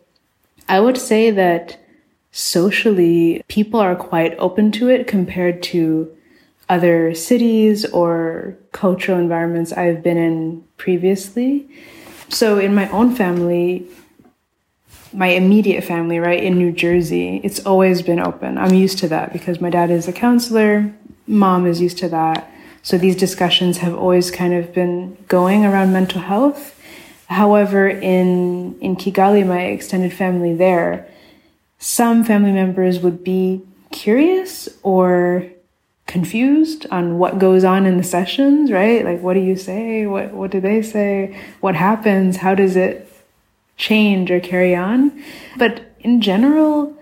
I 0.68 0.80
would 0.80 0.98
say 0.98 1.32
that 1.32 1.80
socially, 2.32 3.44
people 3.48 3.80
are 3.80 3.96
quite 3.96 4.36
open 4.38 4.72
to 4.74 4.90
it 4.90 5.08
compared 5.08 5.64
to 5.64 6.16
other 6.68 7.16
cities 7.16 7.84
or 7.86 8.56
cultural 8.72 9.18
environments 9.18 9.74
I've 9.74 10.04
been 10.04 10.18
in 10.18 10.64
previously. 10.78 11.68
So 12.30 12.60
in 12.60 12.76
my 12.76 12.88
own 12.92 13.16
family, 13.16 13.88
my 15.14 15.28
immediate 15.28 15.84
family, 15.84 16.20
right, 16.20 16.42
in 16.42 16.58
New 16.58 16.72
Jersey, 16.72 17.42
it's 17.44 17.66
always 17.66 18.02
been 18.02 18.20
open. 18.20 18.58
I'm 18.58 18.74
used 18.74 19.00
to 19.00 19.08
that 19.10 19.34
because 19.34 19.60
my 19.60 19.70
dad 19.70 19.90
is 19.90 20.08
a 20.08 20.14
counselor, 20.14 20.94
mom 21.28 21.66
is 21.66 21.82
used 21.82 21.98
to 22.00 22.10
that. 22.10 22.52
So 22.82 22.98
these 22.98 23.16
discussions 23.16 23.80
have 23.80 23.96
always 23.96 24.32
kind 24.32 24.54
of 24.54 24.74
been 24.74 25.18
going 25.28 25.66
around 25.66 25.92
mental 25.92 26.22
health. 26.22 26.80
However, 27.28 27.88
in 27.88 28.80
in 28.80 28.96
Kigali, 28.96 29.46
my 29.46 29.62
extended 29.66 30.14
family 30.14 30.56
there, 30.56 31.08
some 31.78 32.24
family 32.24 32.52
members 32.52 33.00
would 33.00 33.24
be 33.24 33.62
curious 33.92 34.70
or 34.84 35.46
confused 36.08 36.88
on 36.90 37.20
what 37.20 37.38
goes 37.38 37.64
on 37.64 37.86
in 37.86 37.98
the 37.98 38.04
sessions, 38.04 38.72
right? 38.72 39.06
Like 39.06 39.22
what 39.22 39.34
do 39.36 39.42
you 39.42 39.56
say? 39.56 40.08
What 40.08 40.34
what 40.34 40.52
do 40.52 40.60
they 40.60 40.82
say? 40.82 41.38
What 41.60 41.76
happens? 41.76 42.38
How 42.38 42.56
does 42.56 42.76
it 42.76 43.09
change 43.80 44.30
or 44.30 44.40
carry 44.40 44.76
on. 44.76 45.24
But 45.58 45.96
in 46.02 46.22
general, 46.22 46.96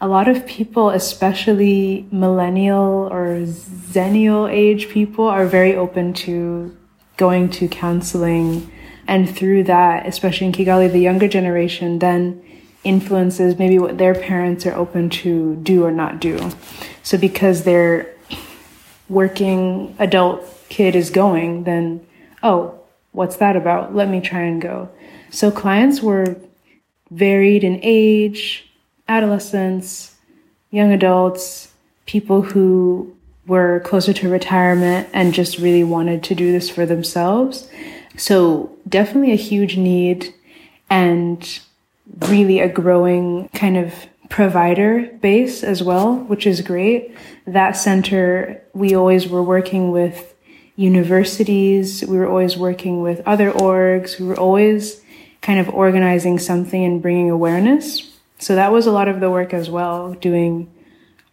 a 0.00 0.08
lot 0.08 0.28
of 0.28 0.46
people, 0.46 0.90
especially 0.90 2.06
millennial 2.10 3.08
or 3.10 3.46
zennial 3.46 4.52
age 4.52 4.90
people, 4.90 5.24
are 5.24 5.46
very 5.46 5.74
open 5.74 6.12
to 6.12 6.76
going 7.16 7.48
to 7.50 7.68
counseling. 7.68 8.70
And 9.06 9.34
through 9.34 9.64
that, 9.64 10.06
especially 10.06 10.48
in 10.48 10.52
Kigali, 10.52 10.92
the 10.92 10.98
younger 10.98 11.28
generation 11.28 12.00
then 12.00 12.42
influences 12.84 13.58
maybe 13.58 13.78
what 13.78 13.96
their 13.96 14.14
parents 14.14 14.66
are 14.66 14.74
open 14.74 15.08
to 15.10 15.56
do 15.56 15.84
or 15.84 15.90
not 15.90 16.20
do. 16.20 16.50
So 17.02 17.16
because 17.16 17.64
their 17.64 18.14
working 19.08 19.94
adult 19.98 20.44
kid 20.68 20.94
is 20.94 21.10
going, 21.10 21.64
then, 21.64 22.06
oh, 22.42 22.78
what's 23.12 23.36
that 23.36 23.56
about? 23.56 23.94
Let 23.94 24.08
me 24.08 24.20
try 24.20 24.42
and 24.42 24.60
go. 24.60 24.90
So 25.36 25.50
clients 25.50 26.00
were 26.00 26.34
varied 27.10 27.62
in 27.62 27.78
age, 27.82 28.66
adolescents, 29.06 30.14
young 30.70 30.92
adults, 30.94 31.74
people 32.06 32.40
who 32.40 33.14
were 33.46 33.80
closer 33.80 34.14
to 34.14 34.30
retirement 34.30 35.10
and 35.12 35.34
just 35.34 35.58
really 35.58 35.84
wanted 35.84 36.22
to 36.22 36.34
do 36.34 36.52
this 36.52 36.70
for 36.70 36.86
themselves. 36.86 37.68
So 38.16 38.74
definitely 38.88 39.32
a 39.32 39.36
huge 39.50 39.76
need 39.76 40.32
and 40.88 41.60
really 42.30 42.60
a 42.60 42.68
growing 42.70 43.50
kind 43.50 43.76
of 43.76 43.92
provider 44.30 45.02
base 45.20 45.62
as 45.62 45.82
well, 45.82 46.14
which 46.14 46.46
is 46.46 46.62
great. 46.62 47.14
That 47.46 47.72
center, 47.72 48.62
we 48.72 48.94
always 48.94 49.28
were 49.28 49.42
working 49.42 49.90
with 49.90 50.34
universities. 50.76 52.02
We 52.06 52.16
were 52.16 52.26
always 52.26 52.56
working 52.56 53.02
with 53.02 53.20
other 53.26 53.52
orgs. 53.52 54.18
We 54.18 54.28
were 54.28 54.40
always 54.40 55.02
kind 55.42 55.60
of 55.60 55.68
organizing 55.68 56.38
something 56.38 56.84
and 56.84 57.02
bringing 57.02 57.30
awareness. 57.30 58.10
So 58.38 58.54
that 58.54 58.72
was 58.72 58.86
a 58.86 58.92
lot 58.92 59.08
of 59.08 59.20
the 59.20 59.30
work 59.30 59.54
as 59.54 59.70
well, 59.70 60.14
doing 60.14 60.70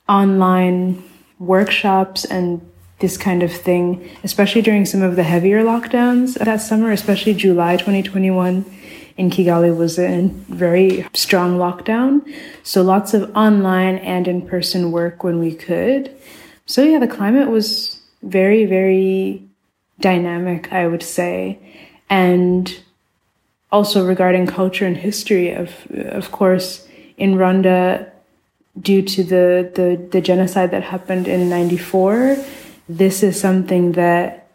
online 0.08 1.04
workshops 1.39 2.26
and 2.26 2.62
this 3.00 3.18
kind 3.18 3.44
of 3.44 3.52
thing, 3.52 4.10
especially 4.24 4.62
during 4.62 4.86
some 4.86 5.02
of 5.02 5.16
the 5.16 5.24
heavier 5.24 5.63
lockdowns 5.63 6.36
that 6.36 6.62
summer, 6.62 6.92
especially 6.92 7.34
July 7.34 7.76
2021 7.76 8.66
in 9.18 9.30
Kigali 9.30 9.76
was 9.76 10.00
in 10.00 10.30
very 10.46 11.06
strong 11.13 11.58
lockdown. 11.58 12.22
So 12.63 12.82
lots 12.82 13.13
of 13.13 13.30
online 13.36 13.98
and 13.98 14.28
in 14.28 14.42
person 14.42 14.92
work 14.92 15.24
when 15.24 15.39
we 15.39 15.54
could. 15.54 16.16
So 16.66 16.84
yeah, 16.84 17.00
the 17.00 17.08
climate 17.08 17.50
was 17.50 18.02
very, 18.22 18.66
very 18.66 19.44
dynamic, 20.00 20.72
I 20.72 20.88
would 20.88 21.04
say. 21.04 21.60
And 22.10 22.76
also 23.74 24.06
regarding 24.06 24.46
culture 24.46 24.86
and 24.86 24.96
history 24.96 25.52
of 25.52 25.70
of 26.22 26.32
course 26.32 26.88
in 27.18 27.36
Rwanda 27.36 28.12
due 28.80 29.02
to 29.02 29.24
the, 29.24 29.72
the, 29.76 30.08
the 30.12 30.22
genocide 30.22 30.72
that 30.72 30.84
happened 30.84 31.28
in 31.28 31.50
94 31.50 32.38
this 32.88 33.24
is 33.24 33.40
something 33.40 33.94
that 33.94 34.48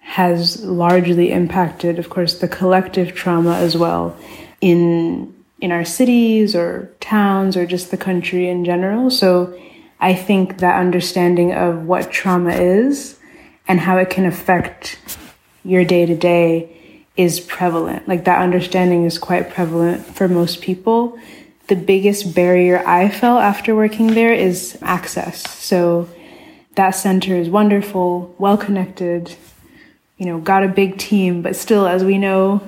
has 0.00 0.62
largely 0.64 1.32
impacted 1.32 1.98
of 1.98 2.10
course 2.10 2.38
the 2.38 2.48
collective 2.48 3.14
trauma 3.14 3.54
as 3.56 3.76
well 3.76 4.14
in 4.60 5.34
in 5.60 5.72
our 5.72 5.84
cities 5.84 6.54
or 6.54 6.90
towns 7.00 7.56
or 7.56 7.66
just 7.66 7.90
the 7.90 7.96
country 7.98 8.48
in 8.48 8.64
general. 8.64 9.10
So 9.10 9.58
i 10.00 10.14
think 10.14 10.58
that 10.58 10.74
understanding 10.86 11.52
of 11.52 11.86
what 11.86 12.10
trauma 12.10 12.52
is 12.52 13.18
and 13.68 13.80
how 13.80 13.96
it 13.98 14.10
can 14.10 14.26
affect 14.26 14.98
your 15.64 15.84
day 15.84 16.04
to 16.06 16.16
day 16.16 16.79
is 17.16 17.40
prevalent. 17.40 18.08
Like 18.08 18.24
that 18.24 18.40
understanding 18.40 19.04
is 19.04 19.18
quite 19.18 19.50
prevalent 19.50 20.06
for 20.06 20.28
most 20.28 20.60
people. 20.60 21.18
The 21.68 21.76
biggest 21.76 22.34
barrier 22.34 22.82
I 22.86 23.08
felt 23.08 23.42
after 23.42 23.74
working 23.74 24.08
there 24.08 24.32
is 24.32 24.78
access. 24.82 25.48
So 25.50 26.08
that 26.74 26.90
center 26.90 27.34
is 27.36 27.48
wonderful, 27.48 28.34
well 28.38 28.56
connected, 28.56 29.34
you 30.16 30.26
know, 30.26 30.38
got 30.38 30.62
a 30.64 30.68
big 30.68 30.98
team, 30.98 31.42
but 31.42 31.56
still, 31.56 31.86
as 31.86 32.04
we 32.04 32.18
know, 32.18 32.60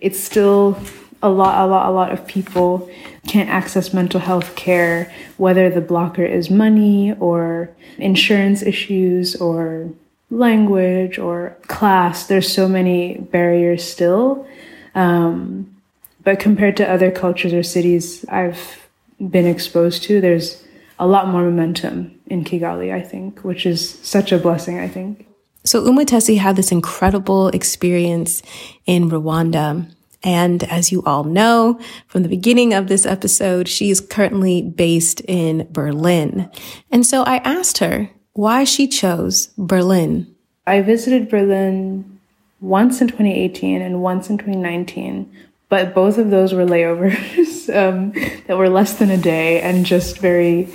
it's 0.00 0.18
still 0.18 0.78
a 1.22 1.28
lot, 1.28 1.62
a 1.62 1.66
lot, 1.66 1.88
a 1.88 1.92
lot 1.92 2.12
of 2.12 2.26
people 2.26 2.90
can't 3.26 3.50
access 3.50 3.92
mental 3.92 4.20
health 4.20 4.56
care, 4.56 5.12
whether 5.36 5.68
the 5.68 5.80
blocker 5.80 6.24
is 6.24 6.50
money 6.50 7.12
or 7.20 7.70
insurance 7.98 8.62
issues 8.62 9.36
or 9.36 9.90
language 10.30 11.18
or 11.18 11.56
class. 11.66 12.26
There's 12.26 12.50
so 12.50 12.68
many 12.68 13.18
barriers 13.18 13.84
still. 13.84 14.46
Um, 14.94 15.76
but 16.22 16.38
compared 16.38 16.76
to 16.78 16.88
other 16.88 17.10
cultures 17.10 17.52
or 17.52 17.62
cities 17.62 18.24
I've 18.28 18.88
been 19.18 19.46
exposed 19.46 20.02
to, 20.04 20.20
there's 20.20 20.62
a 20.98 21.06
lot 21.06 21.28
more 21.28 21.42
momentum 21.42 22.20
in 22.26 22.44
Kigali, 22.44 22.92
I 22.92 23.00
think, 23.00 23.40
which 23.40 23.66
is 23.66 23.98
such 24.02 24.32
a 24.32 24.38
blessing, 24.38 24.78
I 24.78 24.88
think. 24.88 25.26
So 25.64 25.82
Umutesi 25.82 26.38
had 26.38 26.56
this 26.56 26.72
incredible 26.72 27.48
experience 27.48 28.42
in 28.86 29.10
Rwanda. 29.10 29.90
And 30.22 30.62
as 30.64 30.92
you 30.92 31.02
all 31.04 31.24
know 31.24 31.80
from 32.06 32.22
the 32.22 32.28
beginning 32.28 32.74
of 32.74 32.88
this 32.88 33.06
episode, 33.06 33.68
she 33.68 33.90
is 33.90 34.00
currently 34.00 34.62
based 34.62 35.22
in 35.22 35.66
Berlin. 35.70 36.50
And 36.90 37.06
so 37.06 37.22
I 37.22 37.36
asked 37.38 37.78
her, 37.78 38.10
why 38.32 38.64
she 38.64 38.86
chose 38.86 39.48
Berlin. 39.58 40.34
I 40.66 40.82
visited 40.82 41.28
Berlin 41.28 42.20
once 42.60 43.00
in 43.00 43.08
2018 43.08 43.80
and 43.82 44.02
once 44.02 44.30
in 44.30 44.38
2019, 44.38 45.30
but 45.68 45.94
both 45.94 46.18
of 46.18 46.30
those 46.30 46.52
were 46.52 46.66
layovers 46.66 47.68
um, 47.76 48.12
that 48.46 48.56
were 48.56 48.68
less 48.68 48.94
than 48.94 49.10
a 49.10 49.16
day 49.16 49.60
and 49.60 49.86
just 49.86 50.18
very, 50.18 50.68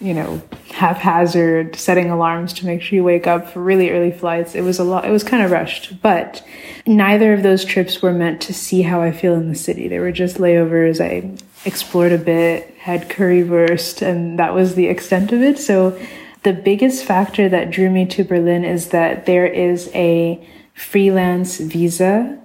you 0.00 0.14
know, 0.14 0.42
haphazard, 0.70 1.76
setting 1.76 2.10
alarms 2.10 2.52
to 2.54 2.66
make 2.66 2.82
sure 2.82 2.96
you 2.96 3.04
wake 3.04 3.26
up 3.26 3.50
for 3.50 3.62
really 3.62 3.90
early 3.90 4.10
flights. 4.10 4.54
It 4.54 4.62
was 4.62 4.78
a 4.78 4.84
lot, 4.84 5.04
it 5.04 5.10
was 5.10 5.22
kind 5.22 5.42
of 5.42 5.50
rushed, 5.50 6.00
but 6.02 6.44
neither 6.86 7.32
of 7.32 7.42
those 7.42 7.64
trips 7.64 8.00
were 8.00 8.12
meant 8.12 8.40
to 8.42 8.54
see 8.54 8.82
how 8.82 9.02
I 9.02 9.12
feel 9.12 9.34
in 9.34 9.48
the 9.48 9.54
city. 9.54 9.86
They 9.86 9.98
were 9.98 10.12
just 10.12 10.38
layovers. 10.38 11.00
I 11.00 11.36
explored 11.64 12.12
a 12.12 12.18
bit, 12.18 12.74
had 12.78 13.08
currywurst, 13.08 14.02
and 14.02 14.38
that 14.38 14.54
was 14.54 14.74
the 14.74 14.86
extent 14.86 15.32
of 15.32 15.42
it. 15.42 15.58
So 15.58 15.98
the 16.42 16.52
biggest 16.52 17.04
factor 17.04 17.48
that 17.48 17.70
drew 17.70 17.88
me 17.88 18.06
to 18.06 18.24
Berlin 18.24 18.64
is 18.64 18.88
that 18.88 19.26
there 19.26 19.46
is 19.46 19.90
a 19.94 20.44
freelance 20.74 21.58
visa 21.58 22.38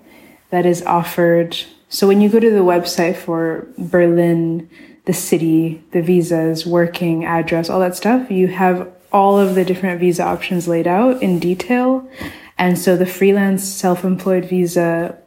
that 0.49 0.65
is 0.65 0.83
offered. 0.83 1.57
So 1.89 2.07
when 2.07 2.21
you 2.21 2.29
go 2.29 2.39
to 2.39 2.51
the 2.51 2.59
website 2.59 3.15
for 3.15 3.67
Berlin, 3.77 4.69
the 5.05 5.13
city, 5.13 5.83
the 5.91 6.01
visas, 6.01 6.65
working 6.65 7.25
address, 7.25 7.69
all 7.69 7.79
that 7.79 7.95
stuff, 7.95 8.29
you 8.29 8.47
have 8.47 8.91
all 9.11 9.39
of 9.39 9.55
the 9.55 9.65
different 9.65 9.99
visa 9.99 10.23
options 10.23 10.67
laid 10.67 10.85
out 10.85 11.21
in 11.23 11.39
detail. 11.39 12.07
And 12.57 12.77
so 12.77 12.97
the 12.97 13.05
freelance 13.05 13.63
self 13.63 14.03
employed 14.03 14.45
visa, 14.45 15.17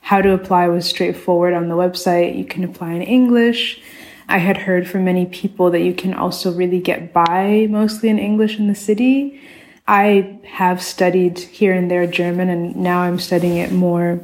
how 0.00 0.20
to 0.20 0.32
apply 0.32 0.68
was 0.68 0.86
straightforward 0.86 1.54
on 1.54 1.68
the 1.68 1.76
website. 1.76 2.36
You 2.36 2.44
can 2.44 2.64
apply 2.64 2.92
in 2.92 3.02
English. 3.02 3.80
I 4.28 4.38
had 4.38 4.58
heard 4.58 4.88
from 4.88 5.04
many 5.04 5.26
people 5.26 5.70
that 5.70 5.82
you 5.82 5.94
can 5.94 6.14
also 6.14 6.52
really 6.52 6.80
get 6.80 7.12
by 7.12 7.66
mostly 7.70 8.08
in 8.08 8.18
English 8.18 8.58
in 8.58 8.68
the 8.68 8.74
city. 8.74 9.40
I 9.86 10.38
have 10.44 10.82
studied 10.82 11.38
here 11.38 11.74
and 11.74 11.90
there 11.90 12.06
German 12.06 12.48
and 12.48 12.74
now 12.76 13.00
I'm 13.00 13.18
studying 13.18 13.58
it 13.58 13.70
more 13.70 14.20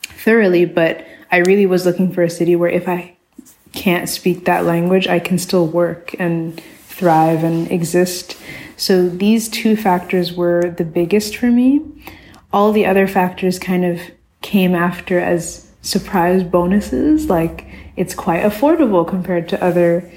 thoroughly, 0.00 0.64
but 0.64 1.06
I 1.30 1.38
really 1.38 1.66
was 1.66 1.84
looking 1.84 2.12
for 2.12 2.22
a 2.22 2.30
city 2.30 2.56
where 2.56 2.70
if 2.70 2.88
I 2.88 3.16
can't 3.72 4.08
speak 4.08 4.44
that 4.44 4.64
language, 4.64 5.06
I 5.06 5.18
can 5.18 5.38
still 5.38 5.66
work 5.66 6.14
and 6.18 6.58
thrive 6.86 7.44
and 7.44 7.70
exist. 7.70 8.36
So 8.76 9.08
these 9.08 9.48
two 9.48 9.76
factors 9.76 10.32
were 10.32 10.70
the 10.70 10.84
biggest 10.84 11.36
for 11.36 11.50
me. 11.50 11.82
All 12.52 12.72
the 12.72 12.86
other 12.86 13.06
factors 13.06 13.58
kind 13.58 13.84
of 13.84 14.00
came 14.40 14.74
after 14.74 15.18
as 15.18 15.70
surprise 15.84 16.42
bonuses, 16.42 17.30
like 17.30 17.66
it's 17.96 18.14
quite 18.14 18.42
affordable 18.42 19.06
compared 19.06 19.48
to 19.50 19.62
other 19.62 20.10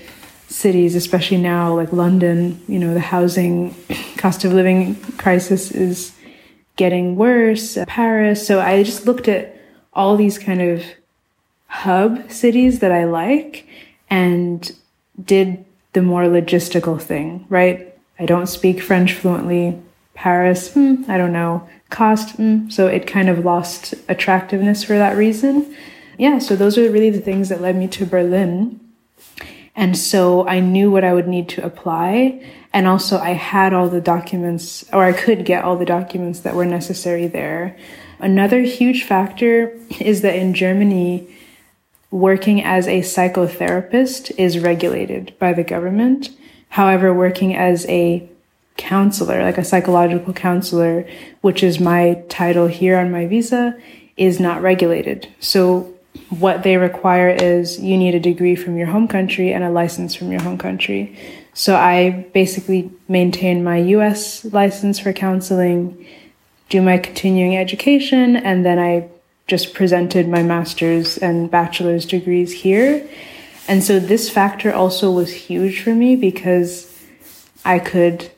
cities, 0.48 0.96
especially 0.96 1.38
now, 1.38 1.76
like 1.76 1.94
London. 1.94 2.60
You 2.68 2.80
know, 2.80 2.94
the 2.94 3.00
housing 3.00 3.76
cost 4.18 4.44
of 4.46 4.54
living 4.54 4.96
crisis 5.18 5.72
is 5.72 6.14
getting 6.78 7.16
worse. 7.16 7.78
Uh, 7.78 7.86
Paris. 7.86 8.48
So 8.48 8.60
I 8.60 8.82
just 8.84 9.06
looked 9.06 9.28
at 9.28 9.56
all 9.94 10.16
these 10.16 10.40
kind 10.40 10.62
of 10.62 10.84
hub 11.68 12.32
cities 12.32 12.80
that 12.80 12.92
I 12.92 13.04
like 13.06 13.68
and 14.10 14.72
did 15.24 15.66
the 15.94 16.02
more 16.02 16.24
logistical 16.24 17.02
thing, 17.02 17.46
right? 17.50 17.94
I 18.20 18.26
don't 18.26 18.48
speak 18.48 18.82
French 18.82 19.14
fluently. 19.14 19.80
Paris, 20.18 20.74
hmm, 20.74 21.04
I 21.08 21.18
don't 21.18 21.32
know. 21.32 21.68
Cost, 21.90 22.36
hmm. 22.36 22.70
so 22.70 22.88
it 22.88 23.08
kind 23.08 23.30
of 23.30 23.46
lost 23.46 23.94
attractiveness 24.10 24.84
for 24.84 24.98
that 24.98 25.16
reason 25.16 25.74
yeah, 26.18 26.40
so 26.40 26.56
those 26.56 26.78
are 26.78 26.90
really 26.90 27.12
the 27.12 27.22
things 27.22 27.50
that 27.50 27.62
led 27.62 27.76
me 27.76 27.88
to 27.90 28.06
Berlin. 28.06 28.80
And 29.76 29.96
so 29.96 30.48
I 30.48 30.60
knew 30.60 30.90
what 30.90 31.04
I 31.04 31.14
would 31.14 31.28
need 31.28 31.48
to 31.50 31.64
apply. 31.64 32.44
And 32.74 32.88
also 32.88 33.20
I 33.20 33.32
had 33.32 33.74
all 33.74 33.88
the 33.88 34.02
documents, 34.02 34.84
or 34.92 35.04
I 35.04 35.14
could 35.14 35.46
get 35.46 35.64
all 35.64 35.78
the 35.78 35.86
documents 35.86 36.40
that 36.40 36.56
were 36.56 36.66
necessary 36.66 37.28
there. 37.28 37.78
Another 38.20 38.62
huge 38.62 39.04
factor 39.04 39.78
is 40.00 40.22
that 40.22 40.36
in 40.36 40.56
Germany, 40.56 41.28
working 42.10 42.64
as 42.64 42.88
a 42.88 43.02
psychotherapist 43.02 44.32
is 44.40 44.58
regulated 44.58 45.38
by 45.38 45.54
the 45.54 45.64
government. 45.64 46.32
However, 46.70 47.14
working 47.14 47.56
as 47.56 47.86
a 47.86 48.28
counselor, 48.78 49.42
like 49.42 49.58
a 49.58 49.66
psychological 49.66 50.34
counselor, 50.34 51.08
which 51.42 51.64
is 51.64 51.80
my 51.80 52.24
title 52.30 52.68
here 52.68 52.98
on 52.98 53.12
my 53.12 53.28
visa, 53.28 53.78
is 54.16 54.40
not 54.40 54.62
regulated. 54.62 55.28
So 55.40 55.94
what 56.30 56.64
they 56.64 56.78
require 56.78 57.30
is 57.30 57.80
you 57.80 57.98
need 57.98 58.16
a 58.16 58.20
degree 58.20 58.56
from 58.56 58.78
your 58.78 58.88
home 58.88 59.08
country 59.08 59.54
and 59.54 59.64
a 59.64 59.70
license 59.70 60.16
from 60.16 60.32
your 60.32 60.42
home 60.42 60.58
country. 60.58 61.18
So 61.54 61.76
I 61.76 62.28
basically 62.34 62.92
maintain 63.08 63.64
my 63.64 63.78
US 63.78 64.46
license 64.46 65.00
for 65.00 65.14
counseling, 65.14 66.06
do 66.70 66.82
my 66.82 66.98
continuing 66.98 67.58
education, 67.58 68.36
and 68.36 68.66
then 68.66 68.80
I 68.80 69.10
just 69.48 69.74
presented 69.74 70.28
my 70.28 70.44
master's 70.44 71.18
and 71.18 71.50
bachelor's 71.50 72.06
degrees 72.06 72.52
here. 72.52 73.08
And 73.68 73.84
so 73.84 74.00
this 74.00 74.30
factor 74.30 74.74
also 74.74 75.12
was 75.12 75.32
huge 75.32 75.82
for 75.82 75.94
me 75.94 76.16
because 76.16 76.94
I 77.64 77.80
could 77.80 78.30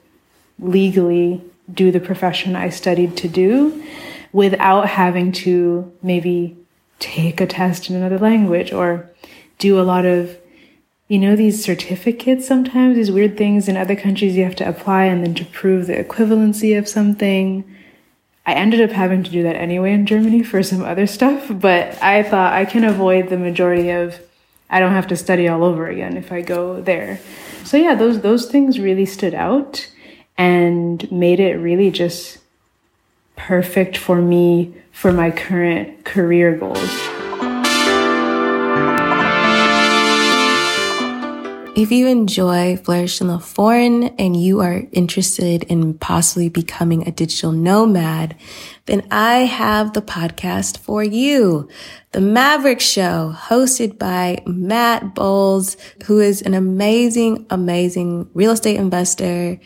legally 0.60 1.42
do 1.74 1.92
the 1.92 2.00
profession 2.00 2.56
I 2.56 2.70
studied 2.70 3.16
to 3.18 3.28
do 3.28 3.84
without 4.32 4.88
having 4.88 5.32
to 5.32 5.92
maybe 6.02 6.58
take 7.00 7.40
a 7.42 7.48
test 7.48 7.90
in 7.90 7.96
another 7.96 8.20
language 8.20 8.72
or 8.74 9.10
do 9.58 9.80
a 9.80 9.84
lot 9.84 10.06
of 10.06 10.38
you 11.08 11.18
know 11.18 11.36
these 11.36 11.64
certificates 11.64 12.48
sometimes 12.48 12.96
these 12.96 13.12
weird 13.12 13.38
things 13.38 13.68
in 13.68 13.78
other 13.78 13.96
countries 13.96 14.36
you 14.36 14.44
have 14.44 14.56
to 14.56 14.68
apply 14.68 15.06
and 15.06 15.24
then 15.24 15.34
to 15.34 15.46
prove 15.46 15.88
the 15.88 15.96
equivalency 15.96 16.78
of 16.78 16.88
something. 16.88 17.64
I 18.46 18.54
ended 18.54 18.82
up 18.82 18.92
having 18.92 19.24
to 19.24 19.32
do 19.32 19.44
that 19.44 19.56
anyway 19.56 19.94
in 19.94 20.06
germany 20.06 20.44
for 20.44 20.62
some 20.64 20.84
other 20.84 21.08
stuff 21.08 21.48
but 21.50 22.02
i 22.02 22.24
thought 22.24 22.54
i 22.54 22.66
can 22.66 22.84
avoid 22.84 23.30
the 23.30 23.38
majority 23.38 23.90
of 23.90 24.20
i 24.70 24.80
don't 24.80 24.94
have 24.94 25.08
to 25.08 25.16
study 25.16 25.48
all 25.48 25.64
over 25.64 25.88
again 25.88 26.18
if 26.18 26.32
i 26.32 26.42
go 26.42 26.82
there. 26.82 27.20
So 27.64 27.78
yeah 27.78 27.96
those 27.96 28.22
those 28.22 28.48
things 28.48 28.80
really 28.80 29.06
stood 29.06 29.34
out 29.34 29.88
and 30.40 31.12
made 31.12 31.42
it 31.42 31.58
really 31.58 31.92
just 31.92 32.40
perfect 33.36 33.98
for 33.98 34.22
me 34.22 34.74
for 34.92 35.12
my 35.12 35.30
current 35.30 36.06
career 36.06 36.56
goals. 36.56 36.90
If 41.76 41.92
you 41.92 42.08
enjoy 42.08 42.78
Flourish 42.78 43.22
in 43.22 43.28
the 43.28 43.40
Foreign 43.40 44.04
and 44.18 44.36
you 44.36 44.60
are 44.62 44.84
interested 44.92 45.64
in 45.64 45.94
possibly 45.94 46.50
becoming 46.50 47.08
a 47.08 47.12
digital 47.12 47.52
nomad, 47.52 48.36
then 48.86 49.08
I 49.12 49.40
have 49.40 49.94
the 49.94 50.02
podcast 50.02 50.78
for 50.78 51.04
you. 51.04 51.70
The 52.12 52.22
Maverick 52.22 52.82
Show, 52.82 53.34
hosted 53.38 53.98
by 53.98 54.42
Matt 54.46 55.16
Bowles, 55.16 55.78
who 56.06 56.20
is 56.20 56.42
an 56.42 56.54
amazing, 56.54 57.46
amazing 57.50 58.30
real 58.34 58.52
estate 58.52 58.78
investor, 58.78 59.60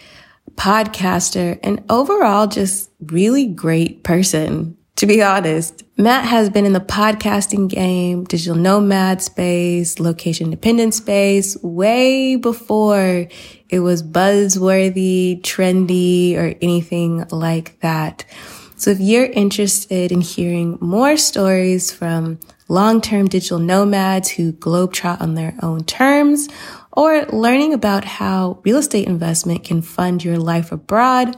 podcaster, 0.56 1.60
and 1.64 1.84
overall 1.90 2.48
just 2.48 2.90
really 3.02 3.48
great 3.48 4.04
person. 4.04 4.78
To 4.98 5.08
be 5.08 5.24
honest, 5.24 5.84
Matt 5.98 6.26
has 6.26 6.50
been 6.50 6.66
in 6.66 6.74
the 6.74 6.80
podcasting 6.80 7.68
game, 7.68 8.26
digital 8.26 8.56
nomad 8.56 9.22
space, 9.22 10.00
location 10.00 10.52
dependent 10.52 10.94
space 10.94 11.58
way 11.64 12.36
before 12.36 13.28
it 13.70 13.80
was 13.80 14.04
buzzworthy, 14.04 15.42
trendy, 15.42 16.38
or 16.38 16.54
anything 16.62 17.28
like 17.30 17.80
that. 17.80 18.24
So 18.76 18.92
if 18.92 19.00
you're 19.00 19.26
interested 19.26 20.12
in 20.12 20.22
hearing 20.22 20.78
more 20.80 21.18
stories 21.18 21.92
from 21.92 22.40
long-term 22.68 23.28
digital 23.28 23.60
nomads 23.60 24.30
who 24.30 24.54
globetrot 24.54 25.22
on 25.22 25.36
their 25.36 25.56
own 25.62 25.84
terms 25.86 26.50
or 26.94 27.26
learning 27.26 27.74
about 27.74 28.06
how 28.06 28.60
real 28.64 28.78
estate 28.78 29.08
investment 29.08 29.64
can 29.64 29.82
fund 29.82 30.24
your 30.24 30.38
life 30.38 30.72
abroad, 30.72 31.36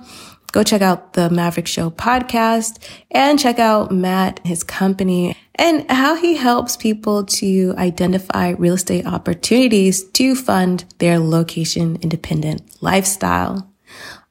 go 0.52 0.64
check 0.64 0.82
out 0.82 1.14
the 1.14 1.30
Maverick 1.30 1.68
Show 1.68 1.90
podcast 1.90 2.78
and 3.12 3.40
check 3.40 3.60
out 3.60 3.92
Matt, 3.92 4.40
his 4.46 4.64
company, 4.64 5.36
and 5.56 5.90
how 5.90 6.16
he 6.16 6.36
helps 6.36 6.78
people 6.78 7.26
to 7.26 7.74
identify 7.78 8.50
real 8.52 8.76
estate 8.76 9.06
opportunities 9.06 10.04
to 10.12 10.36
fund 10.36 10.86
their 11.00 11.20
location 11.20 11.98
independent 12.02 12.62
lifestyle. 12.82 13.72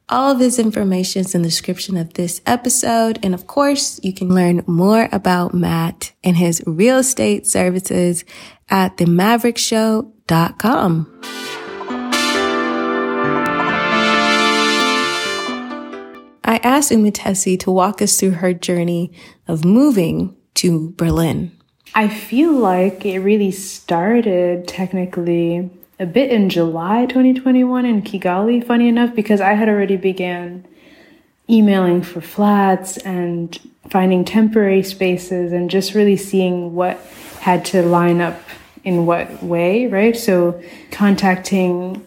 All 0.09 0.33
of 0.33 0.39
his 0.39 0.59
information 0.59 1.21
is 1.21 1.35
in 1.35 1.43
the 1.43 1.49
description 1.49 1.97
of 1.97 2.13
this 2.13 2.43
episode. 2.45 3.19
And 3.23 3.35
of 3.35 3.47
course, 3.47 3.99
you 4.03 4.13
can 4.13 4.29
learn 4.29 4.63
more 4.67 5.09
about 5.11 5.55
Matt 5.55 6.13
and 6.23 6.37
his 6.37 6.63
real 6.67 6.99
estate 6.99 7.47
services 7.47 8.25
at 8.69 8.99
themaverickshow.com. 10.29 11.11
I 16.47 16.59
asked 16.59 16.93
Umutesi 16.93 17.59
to 17.61 17.71
walk 17.71 18.03
us 18.03 18.21
through 18.21 18.33
her 18.33 18.53
journey 18.53 19.13
of 19.49 19.65
moving 19.65 20.37
to 20.55 20.91
Berlin. 20.91 21.53
I 21.95 22.09
feel 22.09 22.53
like 22.53 23.07
it 23.07 23.21
really 23.21 23.51
started 23.51 24.69
technically 24.69 25.71
a 25.99 26.07
bit 26.07 26.31
in 26.31 26.51
July 26.51 27.07
2021 27.07 27.87
in 27.87 28.03
Kigali, 28.03 28.65
funny 28.65 28.89
enough, 28.89 29.15
because 29.15 29.41
I 29.41 29.55
had 29.55 29.69
already 29.69 29.97
began 29.97 30.67
emailing 31.49 32.03
for 32.03 32.21
flats 32.21 32.97
and 32.99 33.59
finding 33.89 34.25
temporary 34.25 34.83
spaces 34.83 35.53
and 35.53 35.71
just 35.71 35.95
really 35.95 36.17
seeing 36.17 36.75
what 36.75 36.99
had 37.41 37.65
to 37.67 37.83
line 37.83 38.21
up 38.21 38.41
in 38.85 39.07
what 39.07 39.43
way, 39.43 39.87
right? 39.87 40.17
So 40.17 40.63
contacting 40.91 42.05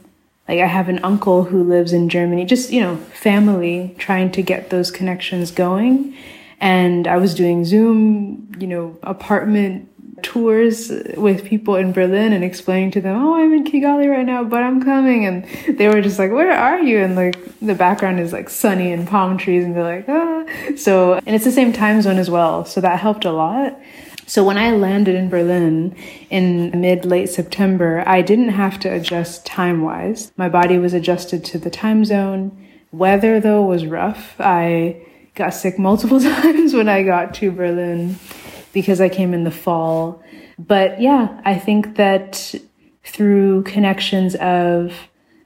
like 0.48 0.60
I 0.60 0.66
have 0.66 0.88
an 0.88 1.00
uncle 1.04 1.44
who 1.44 1.64
lives 1.64 1.92
in 1.92 2.08
Germany, 2.08 2.46
just, 2.46 2.72
you 2.72 2.80
know, 2.80 2.96
family 2.96 3.94
trying 3.98 4.32
to 4.32 4.42
get 4.42 4.70
those 4.70 4.92
connections 4.92 5.52
going. 5.52 6.16
And 6.60 7.08
I 7.08 7.18
was 7.18 7.36
doing 7.36 7.66
Zoom, 7.66 8.52
you 8.58 8.68
know, 8.68 8.98
apartment 9.04 9.90
tours 10.24 10.90
with 11.16 11.46
people 11.46 11.76
in 11.76 11.92
Berlin 11.92 12.34
and 12.34 12.44
explaining 12.44 12.92
to 12.92 13.02
them, 13.02 13.22
oh, 13.22 13.36
I'm 13.36 13.54
in 13.54 13.66
Kigali 13.66 14.10
right 14.10 14.26
now, 14.26 14.44
but 14.44 14.64
I'm 14.64 14.82
coming. 14.82 15.26
And 15.26 15.46
they 15.78 15.90
were 15.90 16.02
just 16.02 16.18
like, 16.18 16.32
where 16.32 16.52
are 16.52 16.80
you? 16.80 17.00
And 17.00 17.16
like 17.16 17.38
the 17.60 17.76
background 17.76 18.20
is 18.20 18.34
like 18.34 18.50
sunny 18.50 18.92
and 18.92 19.08
palm 19.08 19.38
trees. 19.38 19.66
And 19.66 19.76
they're 19.76 19.84
like, 19.84 20.06
ah. 20.08 20.46
So, 20.78 21.16
and 21.26 21.36
it's 21.36 21.46
the 21.46 21.52
same 21.52 21.74
time 21.74 22.02
zone 22.02 22.18
as 22.18 22.30
well. 22.30 22.66
So 22.66 22.82
that 22.82 23.00
helped 23.00 23.26
a 23.26 23.32
lot. 23.32 23.80
So 24.28 24.44
when 24.44 24.58
I 24.58 24.72
landed 24.72 25.16
in 25.16 25.30
Berlin 25.30 25.96
in 26.30 26.82
mid 26.82 27.06
late 27.06 27.30
September, 27.30 28.04
I 28.06 28.22
didn't 28.22 28.50
have 28.50 28.78
to 28.82 28.94
adjust 28.94 29.46
time 29.46 29.82
wise. 29.82 30.34
My 30.36 30.50
body 30.50 30.78
was 30.78 30.94
adjusted 30.94 31.46
to 31.46 31.58
the 31.58 31.70
time 31.70 32.04
zone. 32.04 32.52
Weather 32.92 33.40
though 33.40 33.62
was 33.62 33.86
rough. 33.86 34.36
I 34.38 35.02
got 35.36 35.54
sick 35.54 35.80
multiple 35.80 36.20
times 36.42 36.74
when 36.74 36.90
I 36.90 37.04
got 37.04 37.34
to 37.36 37.52
Berlin 37.52 38.18
because 38.74 39.00
I 39.00 39.08
came 39.08 39.34
in 39.34 39.46
the 39.46 39.52
fall. 39.52 40.22
But 40.60 41.00
yeah, 41.00 41.42
I 41.46 41.58
think 41.58 41.96
that 41.96 42.54
through 43.06 43.64
connections 43.64 44.36
of 44.36 44.94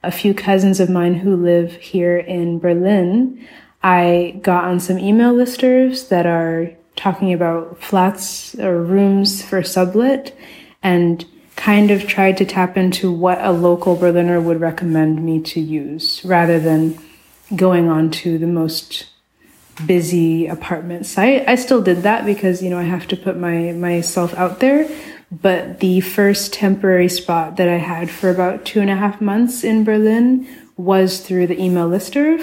a 0.02 0.10
few 0.10 0.34
cousins 0.34 0.80
of 0.80 0.90
mine 0.90 1.14
who 1.14 1.36
live 1.36 1.74
here 1.76 2.18
in 2.18 2.58
Berlin, 2.58 3.46
I 3.80 4.40
got 4.42 4.64
on 4.64 4.80
some 4.80 4.98
email 4.98 5.32
listers 5.32 6.08
that 6.08 6.26
are 6.26 6.72
talking 6.96 7.32
about 7.32 7.82
flats 7.82 8.54
or 8.56 8.82
rooms 8.82 9.42
for 9.42 9.62
sublet 9.62 10.36
and 10.82 11.24
kind 11.56 11.90
of 11.90 12.06
tried 12.06 12.36
to 12.38 12.44
tap 12.44 12.76
into 12.76 13.12
what 13.12 13.38
a 13.40 13.52
local 13.52 13.96
Berliner 13.96 14.40
would 14.40 14.60
recommend 14.60 15.24
me 15.24 15.40
to 15.40 15.60
use 15.60 16.24
rather 16.24 16.58
than 16.58 16.98
going 17.54 17.88
on 17.88 18.10
to 18.10 18.38
the 18.38 18.46
most 18.46 19.06
busy 19.86 20.46
apartment 20.46 21.06
site. 21.06 21.48
I 21.48 21.54
still 21.54 21.82
did 21.82 22.02
that 22.02 22.24
because, 22.24 22.62
you 22.62 22.70
know, 22.70 22.78
I 22.78 22.84
have 22.84 23.06
to 23.08 23.16
put 23.16 23.36
my 23.36 23.72
myself 23.72 24.34
out 24.34 24.60
there. 24.60 24.88
But 25.30 25.80
the 25.80 26.00
first 26.00 26.52
temporary 26.52 27.08
spot 27.08 27.56
that 27.56 27.68
I 27.68 27.78
had 27.78 28.10
for 28.10 28.28
about 28.28 28.66
two 28.66 28.80
and 28.80 28.90
a 28.90 28.96
half 28.96 29.20
months 29.20 29.64
in 29.64 29.82
Berlin 29.82 30.46
was 30.76 31.20
through 31.20 31.46
the 31.46 31.60
email 31.60 31.88
lister. 31.88 32.38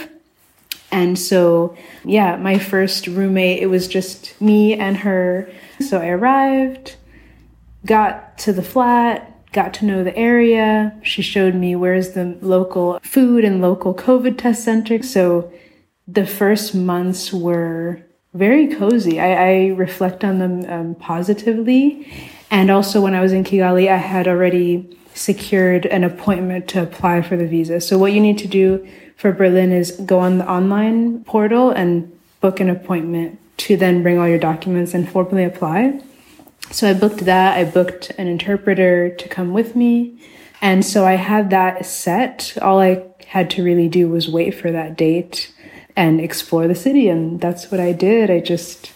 And 0.92 1.18
so, 1.18 1.76
yeah, 2.04 2.36
my 2.38 2.58
first 2.58 3.08
roommate, 3.08 3.62
it 3.62 3.68
was 3.68 3.88
just 3.88 4.40
me 4.42 4.74
and 4.74 4.98
her. 4.98 5.50
So 5.82 6.00
I 6.00 6.08
arrived, 6.10 6.96
got 7.86 8.38
to 8.40 8.54
the 8.54 8.64
flat, 8.64 9.52
got 9.52 9.74
to 9.76 9.86
know 9.86 10.04
the 10.04 10.16
area. 10.18 11.00
She 11.04 11.22
showed 11.22 11.56
me 11.56 11.76
where's 11.76 12.12
the 12.12 12.38
local 12.42 13.00
food 13.04 13.44
and 13.44 13.62
local 13.62 13.94
COVID 13.94 14.38
test 14.38 14.64
center. 14.64 15.02
So 15.04 15.52
the 16.08 16.26
first 16.26 16.74
months 16.74 17.32
were 17.32 18.02
very 18.34 18.68
cozy. 18.68 19.20
I, 19.20 19.34
I 19.34 19.68
reflect 19.70 20.24
on 20.24 20.40
them 20.40 20.66
um, 20.70 20.96
positively. 20.96 22.12
And 22.52 22.72
also, 22.72 23.02
when 23.02 23.14
I 23.14 23.22
was 23.22 23.32
in 23.32 23.44
Kigali, 23.44 23.90
I 23.90 23.98
had 23.98 24.28
already 24.28 24.98
secured 25.14 25.86
an 25.86 26.04
appointment 26.04 26.68
to 26.70 26.82
apply 26.82 27.22
for 27.22 27.38
the 27.38 27.46
visa. 27.46 27.80
So, 27.82 27.98
what 27.98 28.14
you 28.14 28.20
need 28.20 28.38
to 28.40 28.48
do 28.48 28.88
for 29.20 29.34
Berlin 29.34 29.74
is 29.74 29.92
go 29.92 30.20
on 30.20 30.38
the 30.38 30.50
online 30.50 31.26
portal 31.26 31.72
and 31.72 32.18
book 32.40 32.62
an 32.62 32.70
appointment 32.70 33.38
to 33.58 33.76
then 33.76 34.02
bring 34.02 34.18
all 34.18 34.30
your 34.30 34.40
documents 34.40 34.94
and 34.94 35.10
formally 35.10 35.44
apply. 35.44 36.02
So 36.72 36.90
I 36.90 36.94
booked 36.94 37.26
that. 37.26 37.58
I 37.58 37.66
booked 37.66 38.12
an 38.12 38.28
interpreter 38.28 39.10
to 39.14 39.28
come 39.28 39.52
with 39.52 39.76
me. 39.76 40.18
And 40.62 40.86
so 40.86 41.06
I 41.06 41.16
had 41.16 41.50
that 41.50 41.86
set. 41.86 42.58
All 42.62 42.80
I 42.80 43.04
had 43.28 43.50
to 43.52 43.64
really 43.64 43.90
do 43.90 44.08
was 44.08 44.30
wait 44.30 44.52
for 44.52 44.72
that 44.72 44.98
date 44.98 45.54
and 45.98 46.22
explore 46.22 46.70
the 46.70 46.76
city. 46.76 47.10
And 47.10 47.42
that's 47.42 47.70
what 47.70 47.82
I 47.82 47.92
did. 47.92 48.32
I 48.32 48.40
just 48.40 48.94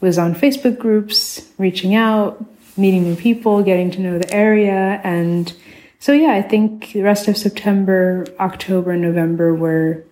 was 0.00 0.16
on 0.16 0.34
Facebook 0.34 0.78
groups, 0.78 1.46
reaching 1.58 1.94
out, 1.94 2.42
meeting 2.78 3.02
new 3.02 3.16
people, 3.16 3.62
getting 3.62 3.90
to 3.90 4.00
know 4.00 4.18
the 4.18 4.32
area. 4.32 4.98
And 5.04 5.52
so, 6.00 6.12
yeah, 6.12 6.32
I 6.32 6.42
think 6.42 6.92
the 6.92 7.02
rest 7.02 7.28
of 7.28 7.36
September, 7.36 8.26
October, 8.38 8.92
and 8.92 9.02
November 9.02 9.54
were 9.54 10.04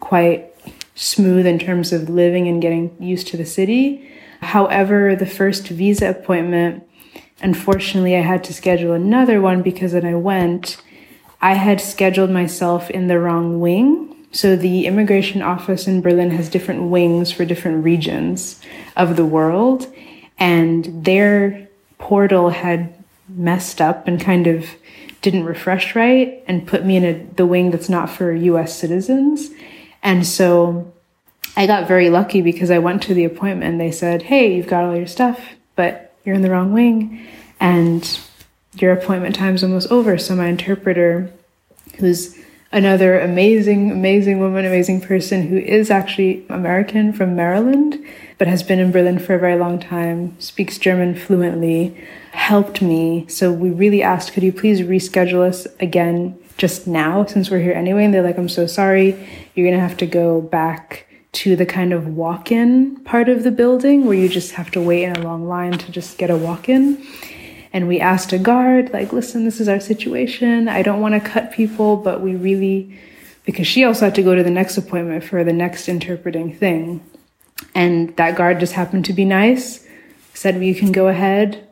quite 0.00 0.54
smooth 0.94 1.46
in 1.46 1.58
terms 1.58 1.92
of 1.92 2.10
living 2.10 2.46
and 2.46 2.60
getting 2.60 2.94
used 3.00 3.28
to 3.28 3.36
the 3.36 3.46
city. 3.46 4.10
However, 4.42 5.16
the 5.16 5.26
first 5.26 5.68
visa 5.68 6.10
appointment, 6.10 6.86
unfortunately, 7.42 8.16
I 8.16 8.20
had 8.20 8.44
to 8.44 8.54
schedule 8.54 8.92
another 8.92 9.40
one 9.40 9.62
because 9.62 9.94
when 9.94 10.04
I 10.04 10.14
went, 10.14 10.82
I 11.40 11.54
had 11.54 11.80
scheduled 11.80 12.30
myself 12.30 12.90
in 12.90 13.08
the 13.08 13.18
wrong 13.18 13.60
wing. 13.60 14.14
So 14.32 14.56
the 14.56 14.86
immigration 14.86 15.42
office 15.42 15.86
in 15.86 16.02
Berlin 16.02 16.30
has 16.30 16.48
different 16.48 16.90
wings 16.90 17.32
for 17.32 17.44
different 17.44 17.84
regions 17.84 18.60
of 18.96 19.16
the 19.16 19.24
world. 19.24 19.92
And 20.38 21.04
their 21.04 21.68
portal 21.98 22.50
had 22.50 22.94
messed 23.28 23.80
up 23.80 24.06
and 24.06 24.20
kind 24.20 24.46
of 24.46 24.66
didn't 25.22 25.44
refresh 25.44 25.94
right 25.94 26.42
and 26.46 26.66
put 26.66 26.84
me 26.84 26.96
in 26.96 27.04
a, 27.04 27.12
the 27.36 27.46
wing 27.46 27.70
that's 27.70 27.88
not 27.88 28.10
for 28.10 28.32
US 28.32 28.76
citizens. 28.78 29.50
And 30.02 30.26
so 30.26 30.92
I 31.56 31.66
got 31.66 31.88
very 31.88 32.10
lucky 32.10 32.40
because 32.40 32.70
I 32.70 32.78
went 32.78 33.02
to 33.04 33.14
the 33.14 33.24
appointment 33.24 33.70
and 33.70 33.80
they 33.80 33.92
said, 33.92 34.22
Hey, 34.22 34.54
you've 34.54 34.66
got 34.68 34.84
all 34.84 34.96
your 34.96 35.06
stuff, 35.06 35.40
but 35.76 36.14
you're 36.24 36.34
in 36.34 36.42
the 36.42 36.50
wrong 36.50 36.72
wing 36.72 37.26
and 37.58 38.20
your 38.74 38.92
appointment 38.92 39.34
time's 39.34 39.62
almost 39.62 39.90
over. 39.90 40.16
So 40.16 40.36
my 40.36 40.46
interpreter, 40.46 41.30
who's 41.96 42.36
another 42.72 43.18
amazing, 43.18 43.90
amazing 43.90 44.38
woman, 44.38 44.64
amazing 44.64 45.00
person 45.00 45.48
who 45.48 45.56
is 45.56 45.90
actually 45.90 46.44
American 46.48 47.12
from 47.12 47.34
Maryland, 47.34 48.04
but 48.38 48.46
has 48.46 48.62
been 48.62 48.78
in 48.78 48.92
Berlin 48.92 49.18
for 49.18 49.34
a 49.34 49.38
very 49.38 49.56
long 49.56 49.78
time, 49.78 50.38
speaks 50.40 50.78
German 50.78 51.14
fluently, 51.14 51.96
helped 52.32 52.80
me. 52.80 53.26
So 53.28 53.52
we 53.52 53.70
really 53.70 54.02
asked, 54.02 54.32
could 54.32 54.42
you 54.42 54.52
please 54.52 54.80
reschedule 54.80 55.46
us 55.46 55.66
again 55.80 56.38
just 56.56 56.86
now 56.86 57.24
since 57.24 57.50
we're 57.50 57.60
here 57.60 57.72
anyway? 57.72 58.04
And 58.04 58.14
they're 58.14 58.22
like, 58.22 58.38
I'm 58.38 58.48
so 58.48 58.66
sorry. 58.66 59.10
You're 59.54 59.66
going 59.66 59.78
to 59.78 59.86
have 59.86 59.98
to 59.98 60.06
go 60.06 60.40
back 60.40 61.06
to 61.32 61.54
the 61.54 61.66
kind 61.66 61.92
of 61.92 62.08
walk 62.08 62.50
in 62.50 62.96
part 63.04 63.28
of 63.28 63.44
the 63.44 63.50
building 63.50 64.04
where 64.04 64.16
you 64.16 64.28
just 64.28 64.52
have 64.52 64.70
to 64.72 64.80
wait 64.80 65.04
in 65.04 65.16
a 65.16 65.22
long 65.22 65.46
line 65.46 65.72
to 65.72 65.92
just 65.92 66.18
get 66.18 66.30
a 66.30 66.36
walk 66.36 66.68
in. 66.68 67.04
And 67.72 67.86
we 67.86 68.00
asked 68.00 68.32
a 68.32 68.38
guard, 68.38 68.92
like, 68.92 69.12
listen, 69.12 69.44
this 69.44 69.60
is 69.60 69.68
our 69.68 69.80
situation. 69.80 70.68
I 70.68 70.82
don't 70.82 71.00
want 71.00 71.14
to 71.14 71.20
cut 71.20 71.52
people, 71.52 71.96
but 71.96 72.20
we 72.20 72.34
really, 72.34 72.98
because 73.44 73.66
she 73.66 73.84
also 73.84 74.06
had 74.06 74.14
to 74.16 74.22
go 74.22 74.34
to 74.34 74.42
the 74.42 74.50
next 74.50 74.76
appointment 74.76 75.24
for 75.24 75.44
the 75.44 75.52
next 75.52 75.88
interpreting 75.88 76.52
thing. 76.52 77.00
And 77.74 78.16
that 78.16 78.36
guard 78.36 78.58
just 78.58 78.72
happened 78.72 79.04
to 79.04 79.12
be 79.12 79.24
nice, 79.24 79.86
said, 80.34 80.54
well, 80.54 80.64
you 80.64 80.74
can 80.74 80.90
go 80.90 81.08
ahead. 81.08 81.66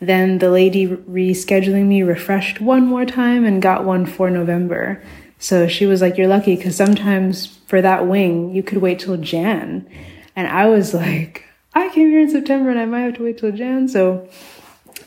Then 0.00 0.38
the 0.38 0.50
lady 0.50 0.86
rescheduling 0.86 1.86
me 1.86 2.02
refreshed 2.02 2.60
one 2.60 2.86
more 2.86 3.04
time 3.04 3.44
and 3.44 3.62
got 3.62 3.84
one 3.84 4.06
for 4.06 4.30
November. 4.30 5.02
So 5.38 5.68
she 5.68 5.86
was 5.86 6.00
like, 6.00 6.16
You're 6.16 6.28
lucky 6.28 6.56
because 6.56 6.76
sometimes 6.76 7.46
for 7.66 7.80
that 7.82 8.06
wing, 8.06 8.54
you 8.54 8.62
could 8.62 8.78
wait 8.78 9.00
till 9.00 9.16
Jan. 9.16 9.88
And 10.36 10.46
I 10.48 10.66
was 10.66 10.94
like, 10.94 11.44
I 11.74 11.88
came 11.90 12.08
here 12.08 12.20
in 12.20 12.30
September 12.30 12.70
and 12.70 12.78
I 12.78 12.84
might 12.84 13.00
have 13.00 13.14
to 13.16 13.24
wait 13.24 13.38
till 13.38 13.52
Jan. 13.52 13.88
So 13.88 14.28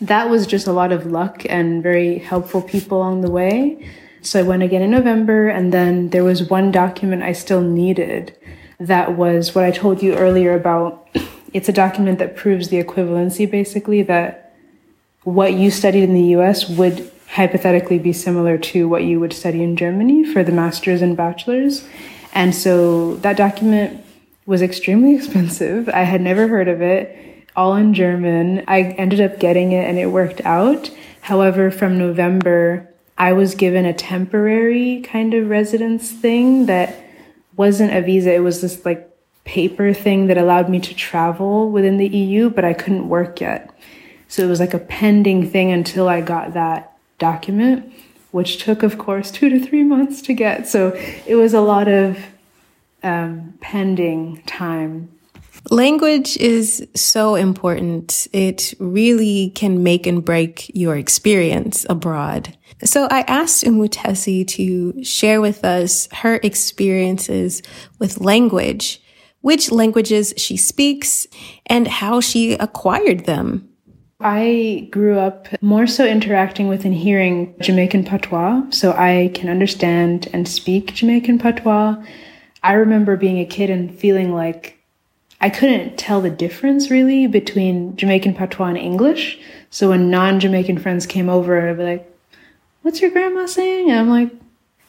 that 0.02 0.30
was 0.30 0.48
just 0.48 0.68
a 0.68 0.72
lot 0.74 0.92
of 0.92 1.06
luck 1.06 1.46
and 1.48 1.82
very 1.82 2.18
helpful 2.18 2.62
people 2.62 2.98
along 2.98 3.22
the 3.22 3.32
way. 3.32 3.88
So 4.22 4.40
I 4.40 4.44
went 4.44 4.64
again 4.64 4.82
in 4.82 4.92
November, 4.92 5.48
and 5.48 5.72
then 5.72 6.10
there 6.10 6.24
was 6.24 6.50
one 6.50 6.72
document 6.72 7.24
I 7.24 7.34
still 7.34 7.62
needed 7.62 8.38
that 8.82 9.16
was 9.16 9.54
what 9.54 9.64
I 9.64 9.72
told 9.72 10.02
you 10.02 10.16
earlier 10.16 10.56
about. 10.56 11.08
It's 11.54 11.68
a 11.68 11.74
document 11.74 12.18
that 12.20 12.38
proves 12.38 12.70
the 12.70 12.82
equivalency, 12.82 13.50
basically, 13.50 14.04
that 14.04 14.56
what 15.24 15.52
you 15.52 15.70
studied 15.70 16.04
in 16.04 16.14
the 16.14 16.28
US 16.38 16.70
would 16.70 17.12
hypothetically 17.28 18.00
be 18.00 18.14
similar 18.14 18.58
to 18.58 18.88
what 18.88 19.04
you 19.04 19.20
would 19.20 19.34
study 19.34 19.62
in 19.62 19.76
Germany 19.76 20.24
for 20.24 20.46
the 20.46 20.54
master's 20.54 21.02
and 21.02 21.18
bachelor's. 21.18 21.86
And 22.34 22.56
so 22.56 23.16
that 23.16 23.36
document 23.36 24.02
was 24.46 24.62
extremely 24.62 25.14
expensive. 25.18 25.90
I 25.90 26.04
had 26.04 26.22
never 26.22 26.48
heard 26.48 26.70
of 26.70 26.82
it 26.82 27.31
all 27.56 27.76
in 27.76 27.94
German. 27.94 28.64
I 28.68 28.82
ended 28.82 29.22
up 29.22 29.40
getting 29.40 29.72
it 29.72 29.88
and 29.88 29.98
it 29.98 30.08
worked 30.08 30.42
out. 30.42 30.90
However, 31.22 31.72
from 31.72 31.98
November, 31.98 32.90
I 33.18 33.34
was 33.34 33.56
given 33.56 33.86
a 33.86 33.94
temporary 33.94 35.02
kind 35.02 35.34
of 35.34 35.50
residence 35.50 36.12
thing 36.12 36.66
that 36.66 36.96
wasn't 37.56 37.94
a 37.94 38.02
visa. 38.02 38.34
It 38.34 38.40
was 38.40 38.62
this 38.62 38.86
like 38.86 39.08
paper 39.44 39.94
thing 39.94 40.28
that 40.28 40.38
allowed 40.38 40.70
me 40.70 40.80
to 40.80 40.96
travel 40.96 41.70
within 41.70 41.98
the 41.98 42.08
EU, 42.08 42.50
but 42.50 42.66
I 42.66 42.74
couldn't 42.74 43.10
work 43.10 43.42
yet. 43.42 43.70
So 44.28 44.44
it 44.44 44.48
was 44.48 44.60
like 44.60 44.74
a 44.74 44.80
pending 44.80 45.50
thing 45.50 45.72
until 45.72 46.08
I 46.08 46.22
got 46.22 46.54
that 46.54 46.98
document, 47.20 47.92
which 48.32 48.64
took, 48.64 48.82
of 48.82 48.98
course, 48.98 49.30
two 49.30 49.50
to 49.50 49.60
three 49.60 49.84
months 49.84 50.22
to 50.24 50.34
get. 50.34 50.68
So 50.68 50.94
it 51.28 51.36
was 51.36 51.54
a 51.54 51.62
lot 51.62 51.88
of 51.88 52.18
um, 53.04 53.56
pending 53.60 54.42
time 54.44 55.10
Language 55.70 56.38
is 56.38 56.88
so 56.96 57.36
important. 57.36 58.28
It 58.34 58.74
really 58.80 59.52
can 59.52 59.84
make 59.84 60.08
and 60.08 60.26
break 60.26 60.72
your 60.74 60.98
experience 60.98 61.86
abroad. 61.90 62.58
So 62.84 63.08
I 63.12 63.22
asked 63.22 63.64
Umutesi 63.64 64.48
to 64.50 65.04
share 65.04 65.40
with 65.40 65.64
us 65.64 66.08
her 66.14 66.40
experiences 66.42 67.62
with 68.00 68.22
language, 68.22 69.02
which 69.42 69.72
languages 69.72 70.34
she 70.36 70.58
speaks, 70.58 71.28
and 71.68 71.88
how 71.88 72.22
she 72.22 72.54
acquired 72.54 73.26
them. 73.26 73.70
I 74.20 74.88
grew 74.92 75.18
up 75.20 75.48
more 75.62 75.88
so 75.88 76.06
interacting 76.06 76.68
with 76.68 76.86
and 76.86 76.94
hearing 76.94 77.56
Jamaican 77.60 78.06
patois, 78.06 78.64
so 78.70 78.94
I 78.94 79.32
can 79.34 79.50
understand 79.50 80.28
and 80.34 80.48
speak 80.48 80.94
Jamaican 80.94 81.40
patois. 81.40 81.96
I 82.64 82.74
remember 82.74 83.16
being 83.16 83.40
a 83.40 83.46
kid 83.46 83.70
and 83.70 83.94
feeling 83.98 84.34
like 84.34 84.81
I 85.42 85.50
couldn't 85.50 85.98
tell 85.98 86.22
the 86.22 86.30
difference 86.30 86.92
really 86.92 87.26
between 87.26 87.98
Jamaican 87.98 88.36
patois 88.36 88.68
and 88.68 88.78
English. 88.78 89.40
So 89.72 89.90
when 89.90 90.12
non 90.12 90.40
Jamaican 90.40 90.78
friends 90.78 91.06
came 91.08 91.30
over, 91.30 91.68
I'd 91.70 91.78
be 91.78 91.84
like, 91.84 92.08
What's 92.84 93.02
your 93.02 93.12
grandma 93.12 93.48
saying? 93.48 93.90
And 93.90 94.00
I'm 94.00 94.10
like, 94.10 94.32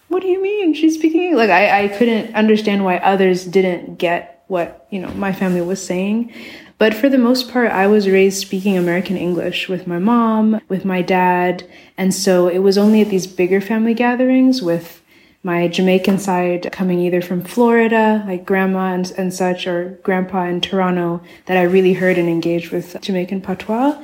What 0.08 0.22
do 0.22 0.28
you 0.28 0.42
mean? 0.42 0.74
She's 0.74 0.94
speaking. 0.94 1.34
Like, 1.34 1.50
I, 1.50 1.84
I 1.84 1.88
couldn't 1.88 2.34
understand 2.34 2.84
why 2.84 2.98
others 2.98 3.44
didn't 3.44 3.98
get 3.98 4.44
what, 4.48 4.86
you 4.90 5.00
know, 5.00 5.10
my 5.12 5.32
family 5.32 5.62
was 5.62 5.84
saying. 5.84 6.32
But 6.76 6.94
for 6.94 7.08
the 7.08 7.18
most 7.18 7.50
part, 7.50 7.70
I 7.70 7.86
was 7.86 8.08
raised 8.08 8.40
speaking 8.40 8.76
American 8.76 9.16
English 9.16 9.68
with 9.68 9.86
my 9.86 9.98
mom, 9.98 10.60
with 10.68 10.84
my 10.84 11.00
dad. 11.00 11.66
And 11.96 12.12
so 12.12 12.48
it 12.48 12.58
was 12.58 12.76
only 12.76 13.00
at 13.00 13.08
these 13.08 13.26
bigger 13.26 13.60
family 13.60 13.94
gatherings 13.94 14.62
with 14.62 15.01
my 15.42 15.66
Jamaican 15.66 16.18
side 16.18 16.70
coming 16.70 17.00
either 17.00 17.20
from 17.20 17.42
Florida, 17.42 18.24
like 18.26 18.44
grandma 18.44 18.92
and, 18.92 19.12
and 19.16 19.34
such, 19.34 19.66
or 19.66 19.98
grandpa 20.02 20.44
in 20.44 20.60
Toronto, 20.60 21.20
that 21.46 21.56
I 21.56 21.62
really 21.62 21.94
heard 21.94 22.16
and 22.16 22.28
engaged 22.28 22.70
with 22.70 22.96
Jamaican 23.00 23.40
patois. 23.40 24.00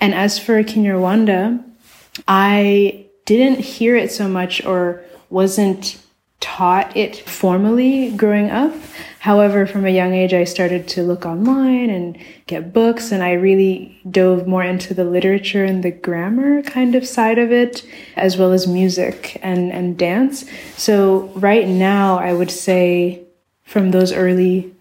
And 0.00 0.14
as 0.14 0.38
for 0.38 0.62
Kinyarwanda, 0.62 1.64
I 2.28 3.06
didn't 3.24 3.60
hear 3.60 3.96
it 3.96 4.12
so 4.12 4.28
much 4.28 4.64
or 4.64 5.02
wasn't 5.30 5.98
taught 6.42 6.94
it 6.96 7.16
formally 7.16 8.10
growing 8.10 8.50
up. 8.50 8.74
However, 9.20 9.64
from 9.64 9.86
a 9.86 9.90
young 9.90 10.12
age, 10.12 10.34
I 10.34 10.42
started 10.42 10.88
to 10.88 11.04
look 11.04 11.24
online 11.24 11.88
and 11.88 12.18
get 12.46 12.72
books, 12.72 13.12
and 13.12 13.22
I 13.22 13.32
really 13.32 14.00
dove 14.10 14.48
more 14.48 14.64
into 14.64 14.92
the 14.92 15.04
literature 15.04 15.64
and 15.64 15.82
the 15.82 15.92
grammar 15.92 16.60
kind 16.62 16.96
of 16.96 17.06
side 17.06 17.38
of 17.38 17.52
it, 17.52 17.86
as 18.16 18.36
well 18.36 18.52
as 18.52 18.66
music 18.66 19.38
and, 19.42 19.72
and 19.72 19.96
dance. 19.96 20.44
So, 20.76 21.30
right 21.36 21.66
now, 21.66 22.18
I 22.18 22.34
would 22.34 22.50
say 22.50 23.22
from 23.62 23.92
those 23.92 24.12
early 24.12 24.74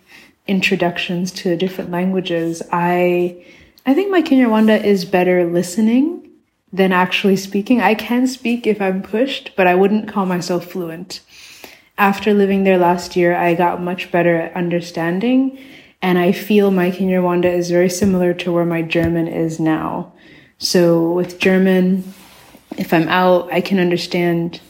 introductions 0.47 1.31
to 1.31 1.55
different 1.55 1.91
languages, 1.91 2.63
I, 2.71 3.45
I 3.85 3.93
think 3.93 4.09
my 4.09 4.23
Kinyarwanda 4.23 4.83
is 4.83 5.05
better 5.05 5.45
listening 5.45 6.27
than 6.73 6.91
actually 6.91 7.35
speaking. 7.35 7.81
I 7.81 7.93
can 7.93 8.25
speak 8.25 8.65
if 8.65 8.81
I'm 8.81 9.03
pushed, 9.03 9.51
but 9.55 9.67
I 9.67 9.75
wouldn't 9.75 10.07
call 10.07 10.25
myself 10.25 10.65
fluent 10.65 11.21
after 12.01 12.33
living 12.33 12.63
there 12.63 12.79
last 12.79 13.15
year, 13.15 13.35
I 13.35 13.53
got 13.53 13.79
much 13.79 14.11
better 14.11 14.35
at 14.35 14.55
understanding. 14.55 15.63
And 16.01 16.17
I 16.17 16.31
feel 16.31 16.71
my 16.71 16.89
Kinyarwanda 16.89 17.45
is 17.45 17.69
very 17.69 17.91
similar 17.91 18.33
to 18.33 18.51
where 18.51 18.65
my 18.65 18.81
German 18.81 19.27
is 19.27 19.59
now. 19.59 20.11
So 20.57 21.11
with 21.11 21.37
German, 21.37 22.03
if 22.75 22.91
I'm 22.91 23.07
out, 23.07 23.53
I 23.53 23.61
can 23.61 23.77
understand 23.77 24.61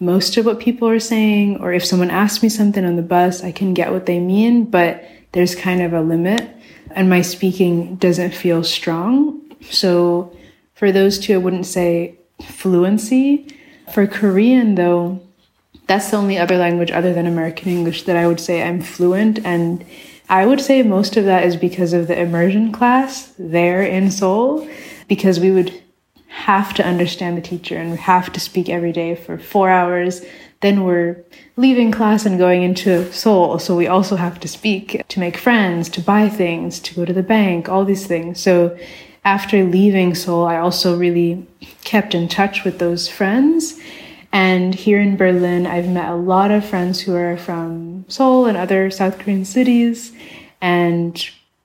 most 0.00 0.38
of 0.38 0.46
what 0.46 0.60
people 0.60 0.88
are 0.88 0.98
saying. 0.98 1.60
Or 1.60 1.74
if 1.74 1.84
someone 1.84 2.08
asks 2.08 2.42
me 2.42 2.48
something 2.48 2.86
on 2.86 2.96
the 2.96 3.02
bus, 3.02 3.44
I 3.44 3.52
can 3.52 3.74
get 3.74 3.92
what 3.92 4.06
they 4.06 4.18
mean, 4.18 4.64
but 4.64 5.04
there's 5.32 5.54
kind 5.54 5.82
of 5.82 5.92
a 5.92 6.00
limit. 6.00 6.48
And 6.92 7.10
my 7.10 7.20
speaking 7.20 7.96
doesn't 7.96 8.32
feel 8.32 8.64
strong. 8.64 9.42
So 9.70 10.34
for 10.72 10.90
those 10.90 11.18
two, 11.18 11.34
I 11.34 11.36
wouldn't 11.36 11.66
say 11.66 12.18
fluency. 12.40 13.54
For 13.92 14.06
Korean, 14.06 14.74
though, 14.74 15.27
that's 15.88 16.10
the 16.10 16.16
only 16.16 16.38
other 16.38 16.56
language 16.56 16.90
other 16.90 17.12
than 17.12 17.26
American 17.26 17.68
English 17.72 18.04
that 18.04 18.16
I 18.16 18.26
would 18.26 18.40
say 18.40 18.62
I'm 18.62 18.80
fluent. 18.80 19.44
And 19.44 19.84
I 20.28 20.46
would 20.46 20.60
say 20.60 20.82
most 20.82 21.16
of 21.16 21.24
that 21.24 21.44
is 21.44 21.56
because 21.56 21.92
of 21.92 22.06
the 22.06 22.20
immersion 22.20 22.70
class 22.70 23.32
there 23.38 23.82
in 23.82 24.10
Seoul, 24.10 24.68
because 25.08 25.40
we 25.40 25.50
would 25.50 25.82
have 26.28 26.74
to 26.74 26.86
understand 26.86 27.36
the 27.36 27.42
teacher 27.42 27.76
and 27.76 27.90
we 27.90 27.96
have 27.96 28.30
to 28.34 28.38
speak 28.38 28.68
every 28.68 28.92
day 28.92 29.14
for 29.14 29.38
four 29.38 29.70
hours. 29.70 30.22
Then 30.60 30.84
we're 30.84 31.24
leaving 31.56 31.90
class 31.90 32.26
and 32.26 32.38
going 32.38 32.62
into 32.62 33.10
Seoul. 33.10 33.58
So 33.58 33.74
we 33.74 33.86
also 33.86 34.16
have 34.16 34.38
to 34.40 34.48
speak 34.48 35.02
to 35.08 35.20
make 35.20 35.38
friends, 35.38 35.88
to 35.90 36.02
buy 36.02 36.28
things, 36.28 36.80
to 36.80 36.94
go 36.94 37.06
to 37.06 37.14
the 37.14 37.22
bank, 37.22 37.68
all 37.68 37.86
these 37.86 38.06
things. 38.06 38.40
So 38.40 38.78
after 39.24 39.64
leaving 39.64 40.14
Seoul, 40.14 40.46
I 40.46 40.58
also 40.58 40.98
really 40.98 41.46
kept 41.84 42.14
in 42.14 42.28
touch 42.28 42.64
with 42.64 42.78
those 42.78 43.08
friends. 43.08 43.80
And 44.32 44.74
here 44.74 45.00
in 45.00 45.16
Berlin, 45.16 45.66
I've 45.66 45.88
met 45.88 46.10
a 46.10 46.16
lot 46.16 46.50
of 46.50 46.64
friends 46.64 47.00
who 47.00 47.14
are 47.14 47.36
from 47.36 48.04
Seoul 48.08 48.46
and 48.46 48.56
other 48.56 48.90
South 48.90 49.18
Korean 49.18 49.44
cities. 49.44 50.12
And 50.60 51.18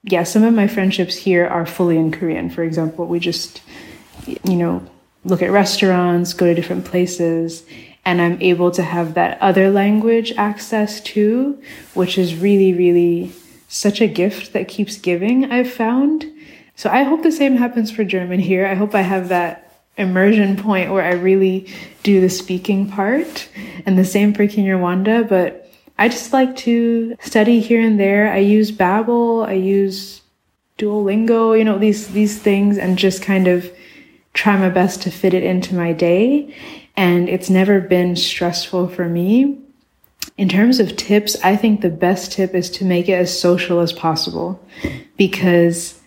yeah, 0.03 0.23
some 0.23 0.43
of 0.43 0.53
my 0.53 0.67
friendships 0.67 1.15
here 1.15 1.47
are 1.47 1.65
fully 1.65 1.97
in 1.97 2.11
Korean. 2.11 2.49
For 2.49 2.63
example, 2.63 3.05
we 3.05 3.19
just, 3.19 3.61
you 4.25 4.55
know, 4.55 4.85
look 5.25 5.41
at 5.41 5.51
restaurants, 5.51 6.33
go 6.33 6.45
to 6.45 6.53
different 6.53 6.85
places, 6.85 7.63
and 8.05 8.21
I'm 8.21 8.41
able 8.41 8.71
to 8.71 8.83
have 8.83 9.13
that 9.13 9.41
other 9.41 9.69
language 9.69 10.33
access 10.33 10.99
too, 10.99 11.61
which 11.93 12.17
is 12.17 12.35
really, 12.35 12.73
really 12.73 13.31
such 13.67 14.01
a 14.01 14.07
gift 14.07 14.53
that 14.53 14.67
keeps 14.67 14.97
giving, 14.97 15.51
I've 15.51 15.71
found. 15.71 16.25
So 16.75 16.89
I 16.89 17.03
hope 17.03 17.23
the 17.23 17.31
same 17.31 17.55
happens 17.55 17.91
for 17.91 18.03
German 18.03 18.39
here. 18.39 18.67
I 18.67 18.75
hope 18.75 18.93
I 18.93 19.01
have 19.01 19.29
that 19.29 19.72
immersion 19.97 20.57
point 20.57 20.91
where 20.91 21.03
I 21.03 21.13
really 21.13 21.67
do 22.01 22.19
the 22.21 22.29
speaking 22.29 22.89
part 22.89 23.49
and 23.85 23.97
the 23.97 24.05
same 24.05 24.33
for 24.33 24.45
Kinyarwanda, 24.45 25.27
but 25.27 25.71
I 25.97 26.09
just 26.09 26.33
like 26.33 26.55
to 26.57 27.15
study 27.21 27.59
here 27.59 27.81
and 27.81 27.99
there. 27.99 28.31
I 28.31 28.37
use 28.37 28.71
Babbel, 28.71 29.47
I 29.47 29.53
use 29.53 30.21
Duolingo, 30.77 31.57
you 31.57 31.63
know, 31.63 31.77
these 31.77 32.07
these 32.09 32.39
things 32.39 32.77
and 32.77 32.97
just 32.97 33.21
kind 33.21 33.47
of 33.47 33.71
try 34.33 34.57
my 34.57 34.69
best 34.69 35.03
to 35.03 35.11
fit 35.11 35.33
it 35.33 35.43
into 35.43 35.75
my 35.75 35.93
day. 35.93 36.55
And 36.97 37.29
it's 37.29 37.49
never 37.49 37.79
been 37.79 38.15
stressful 38.15 38.89
for 38.89 39.07
me. 39.07 39.59
In 40.37 40.49
terms 40.49 40.79
of 40.79 40.95
tips, 40.95 41.35
I 41.43 41.55
think 41.55 41.81
the 41.81 41.89
best 41.89 42.31
tip 42.31 42.55
is 42.55 42.69
to 42.71 42.85
make 42.85 43.07
it 43.07 43.13
as 43.13 43.39
social 43.39 43.79
as 43.79 43.93
possible 43.93 44.59
because 45.15 45.99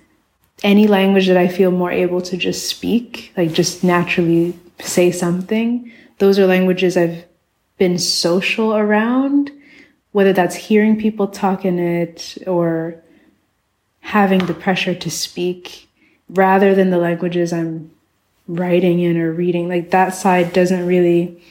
any 0.62 0.86
language 0.86 1.26
that 1.26 1.36
I 1.36 1.48
feel 1.48 1.70
more 1.70 1.90
able 1.90 2.20
to 2.22 2.36
just 2.36 2.68
speak, 2.68 3.32
like 3.36 3.52
just 3.52 3.84
naturally 3.84 4.58
say 4.80 5.10
something, 5.10 5.92
those 6.18 6.38
are 6.38 6.46
languages 6.46 6.96
I've 6.96 7.24
been 7.78 7.98
social 7.98 8.74
around, 8.74 9.50
whether 10.12 10.32
that's 10.32 10.54
hearing 10.54 10.98
people 10.98 11.28
talk 11.28 11.64
in 11.64 11.78
it 11.78 12.38
or 12.46 13.02
having 14.00 14.46
the 14.46 14.54
pressure 14.54 14.94
to 14.94 15.10
speak 15.10 15.88
rather 16.28 16.74
than 16.74 16.90
the 16.90 16.98
languages 16.98 17.52
I'm 17.52 17.90
writing 18.48 19.00
in 19.00 19.18
or 19.18 19.32
reading. 19.32 19.68
Like 19.68 19.90
that 19.90 20.14
side 20.14 20.52
doesn't 20.52 20.86
really 20.86 21.42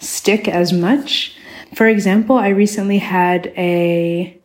stick 0.00 0.48
as 0.48 0.72
much. 0.72 1.36
For 1.74 1.86
example, 1.86 2.36
I 2.36 2.48
recently 2.48 2.98
had 2.98 3.52
a 3.56 4.38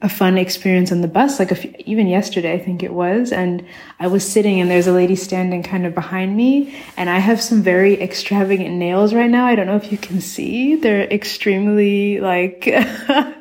a 0.00 0.08
fun 0.08 0.38
experience 0.38 0.92
on 0.92 1.00
the 1.00 1.08
bus, 1.08 1.40
like 1.40 1.50
even 1.86 2.06
yesterday, 2.06 2.52
I 2.52 2.58
think 2.58 2.84
it 2.84 2.92
was. 2.92 3.32
And 3.32 3.66
I 3.98 4.06
was 4.06 4.30
sitting 4.30 4.60
and 4.60 4.70
there's 4.70 4.86
a 4.86 4.92
lady 4.92 5.16
standing 5.16 5.64
kind 5.64 5.86
of 5.86 5.94
behind 5.94 6.36
me. 6.36 6.72
And 6.96 7.10
I 7.10 7.18
have 7.18 7.42
some 7.42 7.62
very 7.62 8.00
extravagant 8.00 8.70
nails 8.76 9.12
right 9.12 9.30
now. 9.30 9.46
I 9.46 9.56
don't 9.56 9.66
know 9.66 9.76
if 9.76 9.90
you 9.90 9.98
can 9.98 10.20
see. 10.20 10.76
They're 10.76 11.02
extremely 11.02 12.20
like 12.20 12.68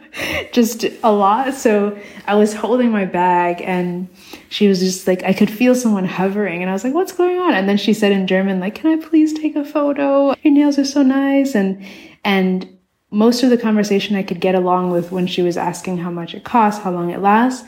just 0.51 0.84
a 1.03 1.12
lot. 1.12 1.53
So 1.53 1.99
I 2.26 2.34
was 2.34 2.55
holding 2.55 2.89
my 2.89 3.05
bag 3.05 3.62
and 3.62 4.08
she 4.49 4.68
was 4.68 4.80
just 4.80 5.05
like, 5.05 5.22
I 5.24 5.34
could 5.34 5.51
feel 5.51 5.76
someone 5.76 6.05
hovering. 6.05 6.62
And 6.64 6.72
I 6.72 6.74
was 6.74 6.84
like, 6.84 6.95
what's 6.95 7.12
going 7.12 7.38
on? 7.38 7.53
And 7.53 7.70
then 7.70 7.78
she 7.78 7.93
said 7.93 8.12
in 8.12 8.26
German, 8.26 8.60
like, 8.60 8.74
can 8.74 8.97
I 8.97 9.05
please 9.05 9.32
take 9.34 9.55
a 9.55 9.64
photo? 9.64 10.34
Your 10.41 10.53
nails 10.53 10.80
are 10.80 10.86
so 10.86 11.03
nice. 11.03 11.53
And, 11.53 11.86
and 12.24 12.77
most 13.10 13.43
of 13.43 13.49
the 13.49 13.58
conversation 13.58 14.16
I 14.16 14.24
could 14.24 14.41
get 14.41 14.55
along 14.55 14.91
with 14.91 15.12
when 15.12 15.28
she 15.28 15.41
was 15.41 15.58
asking 15.58 15.99
how 15.99 16.12
much 16.12 16.34
it 16.34 16.43
costs, 16.43 16.84
how 16.84 16.91
long 16.91 17.10
it 17.10 17.20
lasts. 17.20 17.68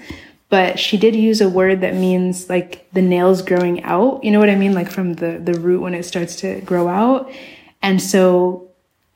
But 0.49 0.79
she 0.79 0.97
did 0.97 1.15
use 1.15 1.41
a 1.41 1.49
word 1.49 1.81
that 1.81 1.93
means 1.93 2.49
like 2.49 2.91
the 2.91 3.01
nails 3.01 3.41
growing 3.41 3.83
out. 3.83 4.23
You 4.23 4.31
know 4.31 4.39
what 4.39 4.49
I 4.49 4.55
mean? 4.55 4.73
Like 4.73 4.89
from 4.89 5.13
the, 5.13 5.39
the 5.39 5.59
root 5.59 5.81
when 5.81 5.93
it 5.93 6.03
starts 6.03 6.35
to 6.37 6.59
grow 6.61 6.87
out. 6.87 7.31
And 7.81 8.01
so 8.01 8.69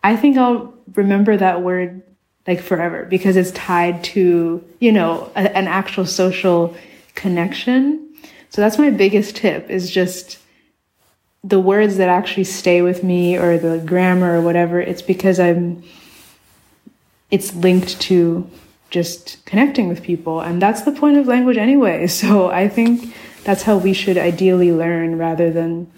I 0.03 0.15
think 0.15 0.37
I'll 0.37 0.73
remember 0.93 1.35
that 1.35 1.61
word 1.61 2.03
like 2.45 2.61
forever 2.61 3.05
because 3.05 3.35
it's 3.35 3.51
tied 3.51 4.03
to, 4.03 4.63
you 4.79 4.91
know, 4.91 5.31
a, 5.35 5.57
an 5.57 5.67
actual 5.67 6.05
social 6.05 6.75
connection. 7.15 8.15
So 8.49 8.61
that's 8.61 8.77
my 8.77 8.91
biggest 8.91 9.35
tip 9.35 9.69
is 9.69 9.89
just 9.89 10.37
the 11.43 11.59
words 11.59 11.97
that 11.97 12.09
actually 12.09 12.43
stay 12.43 12.81
with 12.81 13.03
me 13.03 13.37
or 13.37 13.57
the 13.57 13.79
grammar 13.85 14.37
or 14.37 14.41
whatever. 14.41 14.79
It's 14.79 15.01
because 15.01 15.39
I'm 15.39 15.83
it's 17.33 17.55
linked 17.55 17.99
to 17.99 18.47
just 18.91 19.43
connecting 19.45 19.87
with 19.87 20.03
people. 20.03 20.39
And 20.39 20.61
that's 20.61 20.83
the 20.83 20.91
point 20.91 21.17
of 21.17 21.27
language 21.27 21.57
anyway. 21.57 22.05
So 22.21 22.51
I 22.51 22.69
think 22.69 23.11
that's 23.43 23.63
how 23.63 23.77
we 23.77 23.91
should 23.91 24.19
ideally 24.19 24.71
learn 24.71 25.17
rather 25.17 25.51
than 25.51 25.91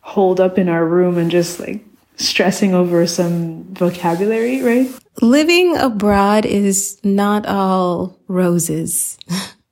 hold 0.00 0.40
up 0.40 0.58
in 0.58 0.68
our 0.68 0.84
room 0.84 1.16
and 1.16 1.30
just 1.30 1.60
like 1.60 1.84
stressing 2.16 2.74
over 2.74 3.06
some 3.06 3.62
vocabulary, 3.72 4.62
right? 4.62 4.90
Living 5.20 5.76
abroad 5.76 6.44
is 6.44 6.98
not 7.04 7.46
all 7.46 8.18
roses. 8.26 9.16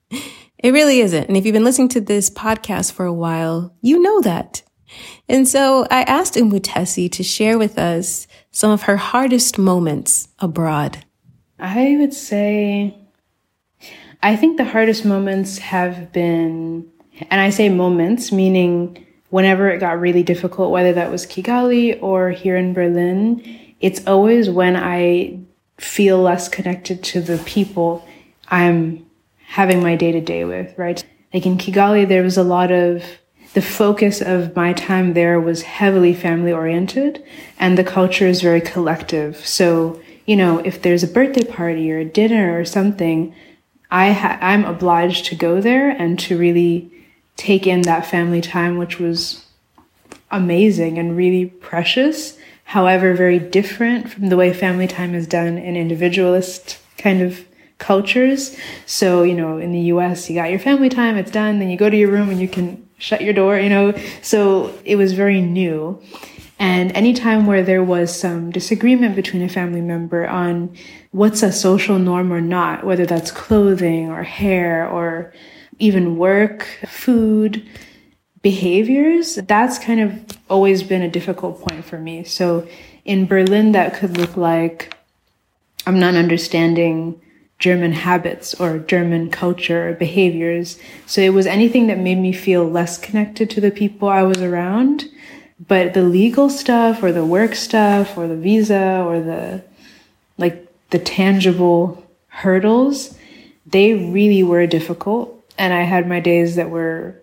it 0.58 0.72
really 0.72 1.00
isn't. 1.00 1.26
And 1.26 1.36
if 1.36 1.44
you've 1.44 1.52
been 1.52 1.64
listening 1.64 1.88
to 1.88 2.00
this 2.00 2.30
podcast 2.30 2.92
for 2.92 3.06
a 3.06 3.12
while, 3.12 3.74
you 3.80 4.00
know 4.00 4.20
that. 4.20 4.62
And 5.28 5.48
so 5.48 5.84
I 5.90 6.02
asked 6.02 6.34
Umutesi 6.34 7.10
to 7.10 7.24
share 7.24 7.58
with 7.58 7.76
us 7.76 8.28
some 8.50 8.70
of 8.70 8.82
her 8.82 8.96
hardest 8.96 9.58
moments 9.58 10.28
abroad? 10.38 11.04
I 11.58 11.96
would 11.98 12.14
say, 12.14 12.96
I 14.22 14.36
think 14.36 14.56
the 14.56 14.64
hardest 14.64 15.04
moments 15.04 15.58
have 15.58 16.12
been, 16.12 16.86
and 17.30 17.40
I 17.40 17.50
say 17.50 17.68
moments, 17.68 18.32
meaning 18.32 19.06
whenever 19.30 19.70
it 19.70 19.78
got 19.78 20.00
really 20.00 20.22
difficult, 20.22 20.70
whether 20.70 20.92
that 20.92 21.10
was 21.10 21.26
Kigali 21.26 22.02
or 22.02 22.30
here 22.30 22.56
in 22.56 22.72
Berlin, 22.72 23.42
it's 23.80 24.06
always 24.06 24.50
when 24.50 24.76
I 24.76 25.40
feel 25.78 26.20
less 26.20 26.48
connected 26.48 27.02
to 27.02 27.20
the 27.20 27.38
people 27.38 28.06
I'm 28.48 29.06
having 29.38 29.82
my 29.82 29.96
day 29.96 30.12
to 30.12 30.20
day 30.20 30.44
with, 30.44 30.76
right? 30.76 31.02
Like 31.32 31.46
in 31.46 31.56
Kigali, 31.56 32.06
there 32.06 32.22
was 32.22 32.36
a 32.36 32.42
lot 32.42 32.70
of 32.70 33.02
the 33.52 33.62
focus 33.62 34.20
of 34.20 34.54
my 34.54 34.72
time 34.72 35.14
there 35.14 35.40
was 35.40 35.62
heavily 35.62 36.14
family 36.14 36.52
oriented 36.52 37.24
and 37.58 37.76
the 37.76 37.84
culture 37.84 38.26
is 38.26 38.42
very 38.42 38.60
collective. 38.60 39.44
So, 39.44 40.00
you 40.24 40.36
know, 40.36 40.58
if 40.58 40.80
there's 40.82 41.02
a 41.02 41.08
birthday 41.08 41.44
party 41.44 41.90
or 41.90 41.98
a 41.98 42.04
dinner 42.04 42.58
or 42.58 42.64
something, 42.64 43.34
I 43.90 44.12
ha- 44.12 44.38
I'm 44.40 44.64
obliged 44.64 45.26
to 45.26 45.34
go 45.34 45.60
there 45.60 45.90
and 45.90 46.18
to 46.20 46.38
really 46.38 46.92
take 47.36 47.66
in 47.66 47.82
that 47.82 48.06
family 48.06 48.40
time, 48.40 48.78
which 48.78 49.00
was 49.00 49.44
amazing 50.30 50.98
and 50.98 51.16
really 51.16 51.46
precious. 51.46 52.38
However, 52.64 53.14
very 53.14 53.40
different 53.40 54.10
from 54.10 54.28
the 54.28 54.36
way 54.36 54.52
family 54.52 54.86
time 54.86 55.14
is 55.14 55.26
done 55.26 55.58
in 55.58 55.74
individualist 55.74 56.78
kind 56.98 57.20
of 57.20 57.44
cultures. 57.78 58.56
So, 58.86 59.24
you 59.24 59.34
know, 59.34 59.58
in 59.58 59.72
the 59.72 59.80
US, 59.94 60.30
you 60.30 60.36
got 60.36 60.50
your 60.50 60.60
family 60.60 60.88
time, 60.88 61.16
it's 61.16 61.32
done, 61.32 61.58
then 61.58 61.68
you 61.68 61.76
go 61.76 61.90
to 61.90 61.96
your 61.96 62.10
room 62.10 62.28
and 62.28 62.38
you 62.38 62.46
can 62.46 62.86
shut 63.00 63.22
your 63.22 63.32
door, 63.32 63.58
you 63.58 63.68
know. 63.68 63.92
So 64.22 64.72
it 64.84 64.94
was 64.94 65.12
very 65.12 65.40
new. 65.40 66.00
And 66.60 66.92
anytime 66.92 67.46
where 67.46 67.62
there 67.64 67.82
was 67.82 68.14
some 68.14 68.50
disagreement 68.50 69.16
between 69.16 69.42
a 69.42 69.48
family 69.48 69.80
member 69.80 70.28
on 70.28 70.76
what's 71.10 71.42
a 71.42 71.50
social 71.50 71.98
norm 71.98 72.30
or 72.32 72.42
not, 72.42 72.84
whether 72.84 73.06
that's 73.06 73.30
clothing 73.30 74.10
or 74.10 74.22
hair 74.22 74.86
or 74.86 75.32
even 75.78 76.18
work, 76.18 76.66
food, 76.86 77.66
behaviors, 78.42 79.36
that's 79.36 79.78
kind 79.78 80.00
of 80.00 80.38
always 80.50 80.82
been 80.82 81.00
a 81.00 81.10
difficult 81.10 81.60
point 81.62 81.84
for 81.84 81.98
me. 81.98 82.24
So 82.24 82.68
in 83.06 83.26
Berlin, 83.26 83.72
that 83.72 83.94
could 83.94 84.18
look 84.18 84.36
like 84.36 84.94
I'm 85.86 85.98
not 85.98 86.14
understanding 86.14 87.20
German 87.60 87.92
habits 87.92 88.54
or 88.54 88.78
German 88.78 89.30
culture 89.30 89.90
or 89.90 89.92
behaviors. 89.92 90.78
So 91.06 91.20
it 91.20 91.34
was 91.34 91.46
anything 91.46 91.86
that 91.86 91.98
made 91.98 92.18
me 92.18 92.32
feel 92.32 92.68
less 92.68 92.98
connected 92.98 93.50
to 93.50 93.60
the 93.60 93.70
people 93.70 94.08
I 94.08 94.22
was 94.22 94.38
around. 94.38 95.04
But 95.68 95.92
the 95.92 96.02
legal 96.02 96.48
stuff 96.48 97.02
or 97.02 97.12
the 97.12 97.24
work 97.24 97.54
stuff 97.54 98.16
or 98.16 98.26
the 98.26 98.36
visa 98.36 99.04
or 99.06 99.20
the 99.20 99.62
like 100.38 100.66
the 100.88 100.98
tangible 100.98 102.02
hurdles, 102.28 103.16
they 103.66 103.92
really 103.92 104.42
were 104.42 104.66
difficult. 104.66 105.36
And 105.58 105.74
I 105.74 105.82
had 105.82 106.08
my 106.08 106.18
days 106.18 106.56
that 106.56 106.70
were 106.70 107.20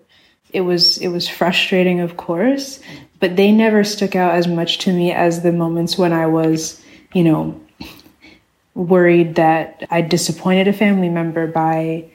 it 0.53 0.61
was 0.61 0.99
it 0.99 1.07
was 1.07 1.27
frustrating, 1.27 1.99
of 1.99 2.15
course, 2.15 2.79
but 3.19 3.35
they 3.35 3.51
never 3.51 3.83
stuck 3.83 4.15
out 4.15 4.35
as 4.35 4.47
much 4.47 4.77
to 4.79 4.93
me 4.93 5.11
as 5.11 5.41
the 5.41 5.51
moments 5.51 5.97
when 5.97 6.13
I 6.13 6.27
was, 6.27 6.79
you 7.13 7.23
know, 7.23 7.59
worried 8.77 9.35
that 9.35 9.83
I 9.89 10.01
disappointed 10.01 10.67
a 10.67 10.73
family 10.73 11.09
member 11.09 11.47
by 11.47 12.05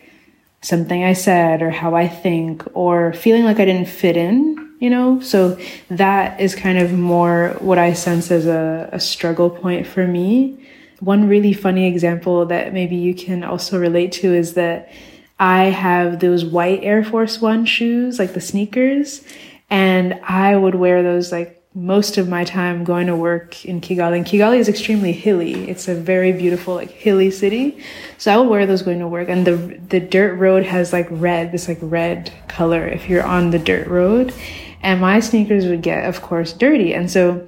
something 0.60 1.02
I 1.02 1.12
said 1.12 1.60
or 1.60 1.70
how 1.70 1.96
I 1.96 2.06
think 2.06 2.64
or 2.72 3.12
feeling 3.12 3.44
like 3.44 3.58
I 3.58 3.64
didn't 3.64 3.88
fit 3.88 4.16
in, 4.16 4.76
you 4.78 4.88
know? 4.88 5.20
So 5.20 5.58
that 5.90 6.40
is 6.40 6.54
kind 6.54 6.78
of 6.78 6.92
more 6.92 7.56
what 7.58 7.78
I 7.78 7.94
sense 7.94 8.30
as 8.30 8.46
a, 8.46 8.88
a 8.92 9.00
struggle 9.00 9.50
point 9.50 9.88
for 9.88 10.06
me. 10.06 10.64
One 11.00 11.28
really 11.28 11.52
funny 11.52 11.88
example 11.88 12.46
that 12.46 12.72
maybe 12.72 12.94
you 12.94 13.12
can 13.12 13.42
also 13.42 13.78
relate 13.78 14.12
to 14.12 14.32
is 14.32 14.54
that 14.54 14.92
I 15.40 15.64
have 15.64 16.20
those 16.20 16.44
white 16.44 16.84
Air 16.84 17.02
Force 17.02 17.40
One 17.40 17.66
shoes, 17.66 18.20
like 18.20 18.34
the 18.34 18.40
sneakers, 18.40 19.24
and 19.68 20.20
I 20.22 20.56
would 20.56 20.76
wear 20.76 21.02
those 21.02 21.32
like 21.32 21.61
most 21.74 22.18
of 22.18 22.28
my 22.28 22.44
time 22.44 22.84
going 22.84 23.06
to 23.06 23.16
work 23.16 23.64
in 23.64 23.80
Kigali. 23.80 24.16
And 24.16 24.26
Kigali 24.26 24.58
is 24.58 24.68
extremely 24.68 25.12
hilly. 25.12 25.70
It's 25.70 25.88
a 25.88 25.94
very 25.94 26.32
beautiful, 26.32 26.74
like 26.74 26.90
hilly 26.90 27.30
city. 27.30 27.82
So 28.18 28.32
I 28.32 28.36
would 28.36 28.48
wear 28.48 28.66
those 28.66 28.82
going 28.82 28.98
to 28.98 29.08
work. 29.08 29.28
And 29.28 29.46
the 29.46 29.56
the 29.88 30.00
dirt 30.00 30.34
road 30.34 30.64
has 30.64 30.92
like 30.92 31.06
red, 31.10 31.52
this 31.52 31.68
like 31.68 31.78
red 31.80 32.30
color 32.48 32.86
if 32.86 33.08
you're 33.08 33.24
on 33.24 33.50
the 33.50 33.58
dirt 33.58 33.86
road. 33.88 34.34
And 34.82 35.00
my 35.00 35.20
sneakers 35.20 35.66
would 35.66 35.82
get, 35.82 36.06
of 36.06 36.20
course, 36.20 36.52
dirty. 36.52 36.92
And 36.92 37.10
so 37.10 37.46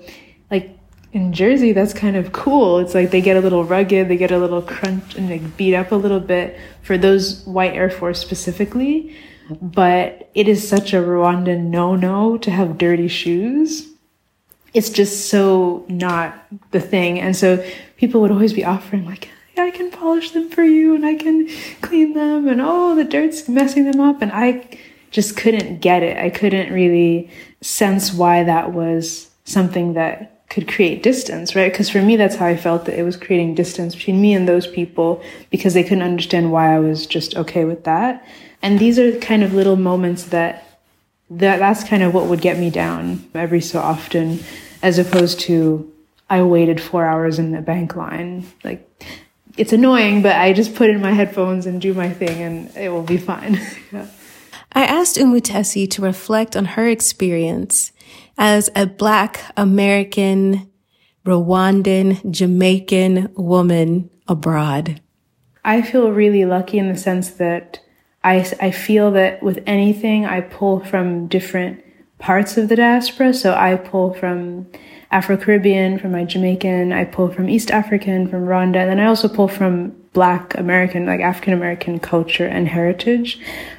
like 0.51 0.71
in 1.13 1.33
Jersey, 1.33 1.73
that's 1.73 1.93
kind 1.93 2.17
of 2.17 2.33
cool. 2.33 2.79
It's 2.79 2.95
like 2.95 3.11
they 3.11 3.21
get 3.21 3.37
a 3.37 3.41
little 3.41 3.65
rugged, 3.65 4.09
they 4.09 4.17
get 4.17 4.31
a 4.31 4.39
little 4.39 4.63
crunch 4.63 5.17
and 5.17 5.29
like 5.29 5.57
beat 5.59 5.75
up 5.75 5.93
a 5.93 5.97
little 5.97 6.21
bit 6.21 6.59
for 6.83 6.97
those 6.97 7.45
white 7.45 7.75
Air 7.75 7.91
Force 7.91 8.21
specifically. 8.21 9.15
But 9.61 10.31
it 10.35 10.49
is 10.49 10.67
such 10.67 10.95
a 10.95 10.97
Rwandan 10.97 11.65
no 11.65 11.95
no 11.95 12.39
to 12.39 12.51
have 12.51 12.79
dirty 12.79 13.09
shoes 13.09 13.94
it's 14.75 14.91
just 14.91 15.29
so 15.29 15.85
not 15.89 16.35
the 16.73 16.81
thing. 16.81 17.21
And 17.21 17.35
so 17.37 17.65
people 17.97 18.21
would 18.21 18.33
always 18.33 18.53
be 18.53 18.65
offering 18.65 19.07
like, 19.07 19.29
I 19.57 19.71
can 19.71 19.91
polish 19.91 20.33
them 20.33 20.51
for 20.51 20.65
you 20.65 20.95
and 20.97 21.07
I 21.07 21.15
can 21.15 21.49
clean 21.81 22.13
them 22.15 22.49
and 22.49 22.61
oh, 22.61 22.97
the 22.97 23.05
dirt's 23.05 23.49
messing 23.49 23.91
them 23.91 24.01
up. 24.01 24.21
And 24.21 24.33
I 24.33 24.69
just 25.13 25.37
couldn't 25.37 25.81
get 25.81 26.03
it. 26.03 26.19
I 26.19 26.29
couldn't 26.29 26.73
really 26.73 27.31
sense 27.61 28.13
why 28.13 28.43
that 28.43 28.73
was 28.73 29.31
something 29.45 29.95
that 29.95 30.49
could 30.51 30.69
create 30.69 31.03
distance, 31.03 31.55
right? 31.55 31.71
Because 31.71 31.89
for 31.89 32.03
me, 32.03 32.17
that's 32.17 32.37
how 32.37 32.47
I 32.47 32.57
felt 32.57 32.85
that 32.87 32.99
it 32.99 33.03
was 33.03 33.17
creating 33.17 33.55
distance 33.55 33.95
between 33.95 34.21
me 34.21 34.35
and 34.35 34.49
those 34.49 34.67
people 34.67 35.23
because 35.51 35.75
they 35.75 35.83
couldn't 35.83 36.03
understand 36.03 36.53
why 36.53 36.75
I 36.75 36.79
was 36.81 37.07
just 37.07 37.37
okay 37.37 37.65
with 37.65 37.85
that. 37.85 38.27
And 38.61 38.79
these 38.79 38.99
are 38.99 39.19
kind 39.21 39.43
of 39.43 39.53
little 39.53 39.77
moments 39.77 40.25
that 40.25 40.74
that 41.31 41.59
that's 41.59 41.85
kind 41.85 42.03
of 42.03 42.15
what 42.15 42.27
would 42.27 42.41
get 42.41 42.59
me 42.59 42.71
down 42.71 43.29
every 43.35 43.61
so 43.61 43.81
often 43.81 44.41
as 44.83 44.99
opposed 44.99 45.41
to 45.41 45.91
I 46.29 46.43
waited 46.43 46.81
four 46.81 47.05
hours 47.05 47.39
in 47.39 47.53
the 47.53 47.61
bank 47.61 47.97
line. 47.97 48.47
Like, 48.63 48.89
it's 49.57 49.73
annoying, 49.73 50.23
but 50.23 50.37
I 50.37 50.53
just 50.53 50.75
put 50.75 50.91
in 50.91 51.01
my 51.01 51.13
headphones 51.13 51.67
and 51.67 51.81
do 51.81 51.95
my 51.95 52.11
thing 52.11 52.43
and 52.43 52.77
it 52.77 52.89
will 52.89 53.03
be 53.03 53.19
fine. 53.19 53.61
yeah. 53.93 54.07
I 54.73 54.85
asked 54.85 55.17
Umutesi 55.17 55.89
to 55.91 56.03
reflect 56.03 56.57
on 56.57 56.65
her 56.65 56.89
experience 56.89 57.93
as 58.37 58.69
a 58.75 58.87
Black 58.87 59.41
American, 59.57 60.69
Rwandan, 61.25 62.29
Jamaican 62.31 63.33
woman 63.37 64.11
abroad. 64.27 65.01
I 65.65 65.83
feel 65.83 66.11
really 66.11 66.45
lucky 66.45 66.79
in 66.79 66.89
the 66.89 66.99
sense 66.99 67.31
that 67.33 67.81
I, 68.25 68.51
I 68.61 68.71
feel 68.71 69.11
that 69.13 69.43
with 69.43 69.63
anything, 69.67 70.25
I 70.25 70.41
pull 70.41 70.81
from 70.81 71.29
different 71.29 71.85
parts 72.19 72.57
of 72.57 72.69
the 72.69 72.77
diaspora. 72.77 73.35
So 73.35 73.55
I 73.55 73.77
pull 73.77 74.15
from 74.15 74.67
Afro 75.11 75.37
Caribbean, 75.37 75.99
from 75.99 76.13
my 76.13 76.25
Jamaican, 76.25 76.93
I 76.93 77.05
pull 77.05 77.29
from 77.29 77.49
East 77.49 77.71
African, 77.71 78.27
from 78.27 78.47
Rwanda, 78.47 78.77
and 78.77 78.91
then 78.91 78.99
I 79.01 79.07
also 79.07 79.29
pull 79.29 79.47
from 79.47 79.91
Black 80.13 80.57
American, 80.57 81.07
like 81.07 81.21
African 81.21 81.53
American 81.53 82.01
culture 82.01 82.47
and 82.47 82.67
heritage. 82.67 83.39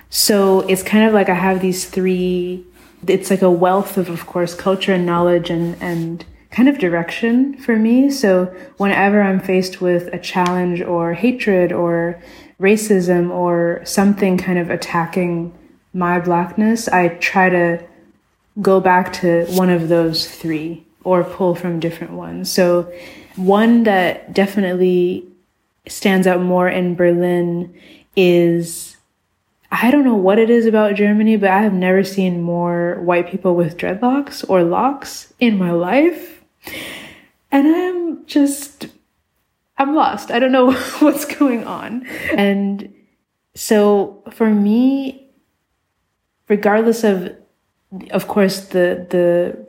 So 0.10 0.62
it's 0.62 0.84
kind 0.84 1.06
of 1.08 1.14
like 1.14 1.28
I 1.28 1.34
have 1.34 1.60
these 1.60 1.90
three, 1.90 2.64
it's 3.08 3.30
like 3.30 3.42
a 3.42 3.52
wealth 3.52 3.98
of, 3.98 4.10
of 4.10 4.28
course, 4.28 4.54
culture 4.54 4.94
and 4.94 5.06
knowledge 5.06 5.50
and, 5.50 5.76
and 5.82 6.24
kind 6.52 6.70
of 6.70 6.78
direction 6.78 7.58
for 7.58 7.76
me. 7.76 8.10
So 8.10 8.46
whenever 8.78 9.22
I'm 9.22 9.40
faced 9.40 9.82
with 9.82 10.08
a 10.14 10.20
challenge 10.20 10.82
or 10.82 11.14
hatred 11.14 11.74
or 11.74 12.22
racism 12.60 13.32
or 13.32 13.82
something 13.84 14.38
kind 14.38 14.60
of 14.60 14.70
attacking 14.70 15.54
my 15.94 16.20
blackness, 16.20 16.88
I 16.88 17.10
try 17.10 17.50
to 17.50 17.84
go 18.62 18.80
back 18.80 19.14
to 19.14 19.46
one 19.48 19.70
of 19.70 19.90
those 19.90 20.30
three 20.30 20.86
or 21.04 21.24
pull 21.24 21.56
from 21.56 21.80
different 21.80 22.14
ones. 22.14 22.52
So, 22.52 22.92
one 23.36 23.84
that 23.84 24.34
definitely 24.34 25.28
stands 25.88 26.26
out 26.26 26.42
more 26.42 26.70
in 26.70 26.96
Berlin 26.96 27.74
is 28.16 28.96
I 29.72 29.92
don't 29.92 30.06
know 30.06 30.16
what 30.16 30.40
it 30.40 30.50
is 30.50 30.66
about 30.66 30.96
Germany, 30.96 31.38
but 31.38 31.50
I 31.50 31.62
have 31.62 31.74
never 31.74 32.04
seen 32.04 32.42
more 32.42 33.02
white 33.02 33.30
people 33.30 33.56
with 33.56 33.78
dreadlocks 33.78 34.48
or 34.48 34.64
locks 34.64 35.34
in 35.40 35.58
my 35.58 35.72
life. 35.72 36.44
And 37.52 37.68
I'm 37.68 38.26
just, 38.26 38.88
I'm 39.78 39.96
lost. 39.96 40.32
I 40.32 40.40
don't 40.40 40.52
know 40.52 40.72
what's 41.00 41.26
going 41.26 41.66
on. 41.66 42.06
And 42.36 42.94
so 43.54 44.24
for 44.32 44.50
me, 44.50 45.30
regardless 46.48 47.04
of 47.04 47.36
of 48.12 48.28
course, 48.28 48.68
the 48.68 49.06
the 49.10 49.66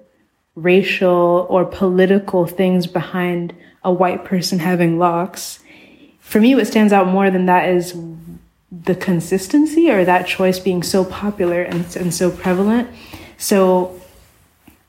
racial 0.55 1.47
or 1.51 1.65
political 1.65 2.47
things 2.47 2.87
behind 2.87 3.55
a 3.85 3.93
white 3.93 4.25
person 4.25 4.59
having 4.59 4.99
locks. 4.99 5.61
For 6.21 6.41
me, 6.41 6.55
what 6.55 6.67
stands 6.67 6.93
out 6.93 7.07
more 7.07 7.31
than 7.31 7.47
that 7.47 7.69
is 7.69 7.97
the 8.73 8.95
consistency 8.95 9.91
or 9.91 10.05
that 10.05 10.27
choice 10.27 10.59
being 10.59 10.83
so 10.83 11.05
popular 11.05 11.63
and, 11.63 11.95
and 11.97 12.13
so 12.13 12.31
prevalent. 12.31 12.89
So 13.39 14.01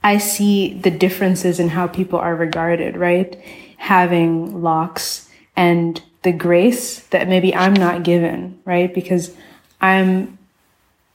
I 0.03 0.17
see 0.17 0.73
the 0.73 0.89
differences 0.89 1.59
in 1.59 1.69
how 1.69 1.87
people 1.87 2.17
are 2.17 2.35
regarded, 2.35 2.97
right? 2.97 3.39
Having 3.77 4.61
locks 4.61 5.29
and 5.55 6.01
the 6.23 6.31
grace 6.31 6.99
that 7.07 7.27
maybe 7.27 7.55
I'm 7.55 7.73
not 7.73 8.03
given, 8.03 8.59
right? 8.65 8.93
Because 8.93 9.33
I'm 9.79 10.37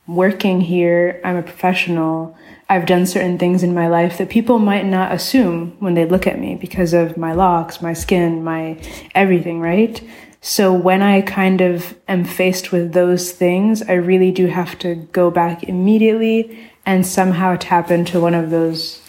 working 0.07 0.61
here, 0.61 1.21
I'm 1.25 1.37
a 1.37 1.43
professional. 1.43 2.37
I've 2.69 2.87
done 2.87 3.07
certain 3.07 3.39
things 3.39 3.63
in 3.63 3.75
my 3.75 3.89
life 3.89 4.19
that 4.19 4.31
people 4.31 4.59
might 4.59 4.87
not 4.87 5.13
assume 5.13 5.77
when 5.79 5.95
they 5.95 6.07
look 6.07 6.27
at 6.27 6.39
me 6.39 6.55
because 6.55 6.93
of 6.93 7.17
my 7.17 7.33
locks, 7.33 7.83
my 7.83 7.93
skin, 7.93 8.43
my 8.43 8.81
everything, 9.15 9.61
right? 9.61 10.03
So 10.41 10.73
when 10.73 11.03
I 11.03 11.21
kind 11.21 11.61
of 11.61 11.95
am 12.09 12.25
faced 12.25 12.73
with 12.73 12.93
those 12.93 13.31
things, 13.31 13.83
I 13.83 13.93
really 13.93 14.33
do 14.33 14.47
have 14.47 14.79
to 14.81 14.97
go 15.13 15.31
back 15.31 15.65
immediately 15.65 16.69
and 16.85 17.07
somehow 17.07 17.57
tap 17.61 17.91
into 17.91 18.19
one 18.19 18.35
of 18.35 18.51
those 18.51 19.02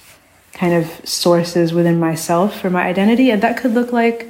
kind 0.53 0.73
of 0.73 1.07
sources 1.07 1.73
within 1.73 1.99
myself 1.99 2.59
for 2.59 2.69
my 2.69 2.83
identity. 2.83 3.31
And 3.31 3.41
that 3.41 3.57
could 3.57 3.73
look 3.73 3.91
like 3.91 4.29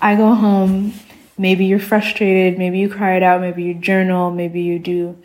I 0.00 0.14
go 0.16 0.34
home, 0.34 0.92
maybe 1.38 1.64
you're 1.64 1.78
frustrated, 1.78 2.58
maybe 2.58 2.78
you 2.78 2.88
cry 2.88 3.16
it 3.16 3.22
out, 3.22 3.40
maybe 3.40 3.62
you 3.62 3.74
journal, 3.74 4.30
maybe 4.30 4.60
you 4.60 4.78
do 4.78 5.16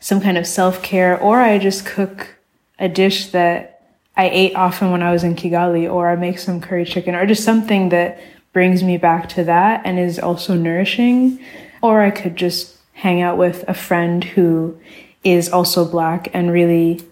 some 0.00 0.20
kind 0.20 0.38
of 0.38 0.46
self 0.46 0.82
care, 0.82 1.18
or 1.20 1.40
I 1.40 1.58
just 1.58 1.86
cook 1.86 2.36
a 2.78 2.88
dish 2.88 3.30
that 3.30 3.82
I 4.16 4.28
ate 4.28 4.54
often 4.54 4.90
when 4.90 5.02
I 5.02 5.12
was 5.12 5.24
in 5.24 5.34
Kigali, 5.34 5.90
or 5.90 6.08
I 6.08 6.16
make 6.16 6.38
some 6.38 6.60
curry 6.60 6.84
chicken, 6.84 7.14
or 7.14 7.26
just 7.26 7.44
something 7.44 7.88
that 7.90 8.20
brings 8.52 8.82
me 8.82 8.96
back 8.96 9.28
to 9.30 9.44
that 9.44 9.82
and 9.84 9.98
is 9.98 10.18
also 10.18 10.54
nourishing. 10.54 11.38
Or 11.82 12.00
I 12.00 12.10
could 12.10 12.36
just 12.36 12.76
hang 12.94 13.20
out 13.20 13.36
with 13.36 13.64
a 13.68 13.74
friend 13.74 14.24
who 14.24 14.78
is 15.22 15.50
also 15.50 15.84
black 15.84 16.28
and 16.32 16.50
really 16.50 17.02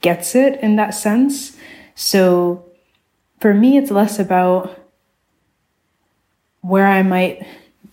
gets 0.00 0.34
it 0.34 0.58
in 0.60 0.76
that 0.76 0.90
sense. 0.90 1.56
So 2.00 2.64
for 3.40 3.52
me, 3.52 3.76
it's 3.76 3.90
less 3.90 4.18
about 4.18 4.74
where 6.62 6.86
I 6.86 7.02
might 7.02 7.46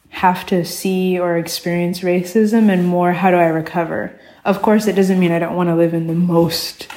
have 0.08 0.46
to 0.46 0.64
see 0.64 1.20
or 1.20 1.38
experience 1.38 2.00
racism 2.00 2.70
and 2.70 2.88
more 2.88 3.12
how 3.12 3.32
do 3.32 3.36
I 3.36 3.48
recover. 3.48 4.18
Of 4.46 4.62
course, 4.62 4.88
it 4.88 4.96
doesn't 4.96 5.20
mean 5.20 5.34
I 5.34 5.40
don't 5.40 5.58
want 5.58 5.68
to 5.68 5.76
live 5.76 5.94
in 5.94 6.08
the 6.08 6.16
most 6.16 6.88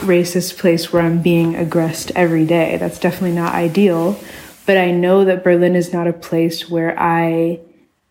racist 0.00 0.58
place 0.58 0.92
where 0.92 1.02
I'm 1.02 1.22
being 1.22 1.54
aggressed 1.54 2.10
every 2.16 2.44
day. 2.44 2.76
That's 2.76 2.98
definitely 2.98 3.36
not 3.36 3.54
ideal. 3.54 4.18
But 4.66 4.78
I 4.78 4.90
know 4.90 5.24
that 5.24 5.44
Berlin 5.44 5.76
is 5.76 5.92
not 5.92 6.08
a 6.08 6.12
place 6.12 6.68
where 6.68 6.98
I 6.98 7.60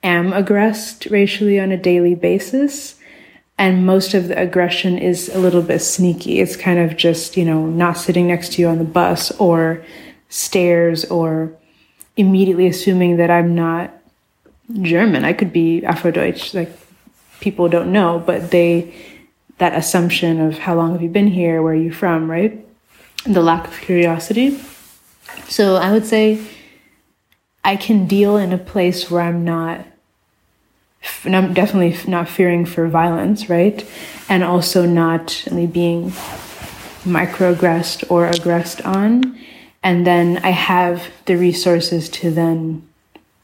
am 0.04 0.32
aggressed 0.32 1.08
racially 1.08 1.60
on 1.60 1.74
a 1.74 1.78
daily 1.78 2.16
basis. 2.16 2.96
And 3.62 3.86
most 3.86 4.16
of 4.16 4.28
the 4.28 4.42
aggression 4.42 4.98
is 4.98 5.30
a 5.30 5.38
little 5.38 5.62
bit 5.62 5.84
sneaky. 5.84 6.40
It's 6.40 6.56
kind 6.56 6.80
of 6.80 6.98
just, 6.98 7.38
you 7.38 7.46
know, 7.46 7.68
not 7.68 7.96
sitting 7.96 8.26
next 8.26 8.54
to 8.54 8.62
you 8.64 8.68
on 8.68 8.80
the 8.80 8.84
bus 8.84 9.30
or 9.40 9.86
stairs 10.30 11.06
or 11.06 11.54
immediately 12.18 12.66
assuming 12.66 13.18
that 13.18 13.30
I'm 13.30 13.54
not 13.54 13.94
German. 14.82 15.24
I 15.26 15.34
could 15.34 15.54
be 15.54 15.86
Afro-Deutsch. 15.86 16.56
Like 16.56 16.76
people 17.40 17.70
don't 17.70 17.92
know, 17.92 18.24
but 18.26 18.50
they 18.50 18.96
that 19.60 19.76
assumption 19.76 20.42
of 20.42 20.58
how 20.58 20.74
long 20.74 20.94
have 20.94 21.04
you 21.04 21.10
been 21.10 21.28
here, 21.28 21.62
where 21.62 21.74
are 21.74 21.76
you 21.76 21.94
from, 21.94 22.32
right? 22.32 22.66
The 23.28 23.44
lack 23.44 23.68
of 23.68 23.80
curiosity. 23.80 24.60
So 25.50 25.76
I 25.76 25.92
would 25.92 26.08
say 26.08 26.44
I 27.64 27.76
can 27.76 28.08
deal 28.08 28.38
in 28.38 28.54
a 28.54 28.58
place 28.58 29.12
where 29.12 29.22
I'm 29.22 29.46
not 29.46 29.86
and 31.24 31.36
I'm 31.36 31.54
definitely 31.54 31.98
not 32.10 32.30
fearing 32.30 32.66
for 32.66 32.88
violence, 32.88 33.50
right? 33.50 33.86
And 34.30 34.44
also 34.44 34.86
not 34.86 35.44
being 35.48 36.12
microaggressed 37.04 38.10
or 38.10 38.28
aggressed 38.28 38.82
on. 38.82 39.38
And 39.84 40.06
then 40.06 40.38
I 40.44 40.52
have 40.52 41.08
the 41.26 41.36
resources 41.36 42.10
to 42.10 42.32
then 42.32 42.88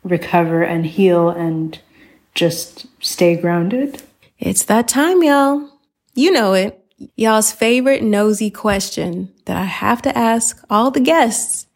recover 0.04 0.64
and 0.64 0.86
heal 0.86 1.30
and 1.30 1.80
just 2.36 2.86
stay 3.04 3.36
grounded. 3.36 4.02
It's 4.40 4.64
that 4.66 4.88
time, 4.88 5.24
y'all. 5.24 5.70
You 6.14 6.32
know 6.32 6.54
it. 6.54 6.84
Y'all's 7.16 7.52
favorite 7.52 8.04
nosy 8.04 8.50
question 8.50 9.34
that 9.46 9.58
I 9.58 9.66
have 9.66 10.02
to 10.04 10.18
ask 10.18 10.64
all 10.70 10.92
the 10.92 11.00
guests. 11.00 11.68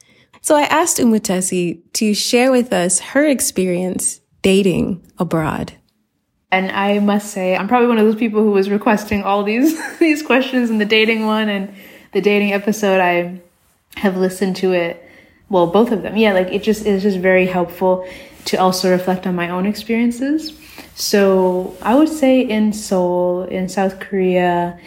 So 0.41 0.55
I 0.55 0.63
asked 0.63 0.97
Umutesi 0.97 1.81
to 1.93 2.13
share 2.13 2.51
with 2.51 2.73
us 2.73 2.99
her 2.99 3.27
experience 3.27 4.20
dating 4.41 5.05
abroad. 5.17 5.73
And 6.51 6.71
I 6.71 6.99
must 6.99 7.31
say, 7.31 7.55
I'm 7.55 7.67
probably 7.67 7.87
one 7.87 7.97
of 7.97 8.05
those 8.05 8.17
people 8.17 8.43
who 8.43 8.51
was 8.51 8.69
requesting 8.69 9.23
all 9.23 9.43
these 9.43 9.79
these 9.99 10.21
questions 10.21 10.69
in 10.69 10.77
the 10.77 10.85
dating 10.85 11.25
one 11.25 11.49
and 11.49 11.73
the 12.11 12.21
dating 12.21 12.51
episode. 12.51 12.99
I 12.99 13.39
have 13.97 14.17
listened 14.17 14.57
to 14.57 14.73
it, 14.73 15.01
well, 15.49 15.67
both 15.67 15.91
of 15.91 16.01
them. 16.01 16.17
Yeah, 16.17 16.33
like 16.33 16.47
it 16.47 16.63
just 16.63 16.85
is 16.85 17.03
just 17.03 17.17
very 17.17 17.45
helpful 17.45 18.07
to 18.45 18.57
also 18.57 18.91
reflect 18.91 19.27
on 19.27 19.35
my 19.35 19.49
own 19.49 19.65
experiences. 19.65 20.57
So 20.95 21.75
I 21.81 21.95
would 21.95 22.09
say 22.09 22.41
in 22.41 22.73
Seoul, 22.73 23.43
in 23.43 23.69
South 23.69 23.99
Korea, 23.99 24.79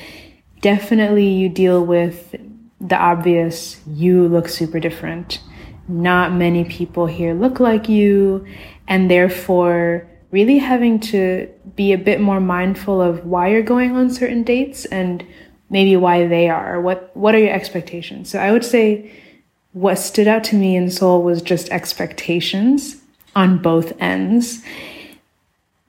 definitely 0.61 1.29
you 1.29 1.49
deal 1.49 1.85
with 1.85 2.35
the 2.81 2.97
obvious. 2.97 3.81
You 3.87 4.29
look 4.29 4.49
super 4.49 4.81
different. 4.81 5.41
Not 5.87 6.33
many 6.33 6.65
people 6.65 7.07
here 7.07 7.35
look 7.35 7.61
like 7.61 7.89
you, 7.89 8.47
and 8.89 9.11
therefore 9.11 10.09
really 10.31 10.59
having 10.59 10.99
to 10.99 11.49
be 11.77 11.93
a 11.93 11.99
bit 11.99 12.21
more 12.21 12.41
mindful 12.41 13.01
of 13.01 13.25
why 13.25 13.49
you're 13.49 13.63
going 13.63 13.95
on 13.95 14.11
certain 14.11 14.43
dates 14.43 14.85
and 14.87 15.25
maybe 15.71 15.97
why 15.97 16.27
they 16.27 16.49
are. 16.49 16.81
What 16.81 17.11
what 17.17 17.35
are 17.35 17.39
your 17.39 17.53
expectations? 17.53 18.31
So 18.31 18.39
I 18.39 18.51
would 18.51 18.65
say 18.65 19.13
what 19.73 19.97
stood 19.97 20.29
out 20.29 20.45
to 20.45 20.57
me 20.57 20.77
in 20.77 20.91
Seoul 20.91 21.23
was 21.23 21.43
just 21.43 21.69
expectations 21.71 22.97
on 23.37 23.59
both 23.59 23.93
ends. 24.01 24.63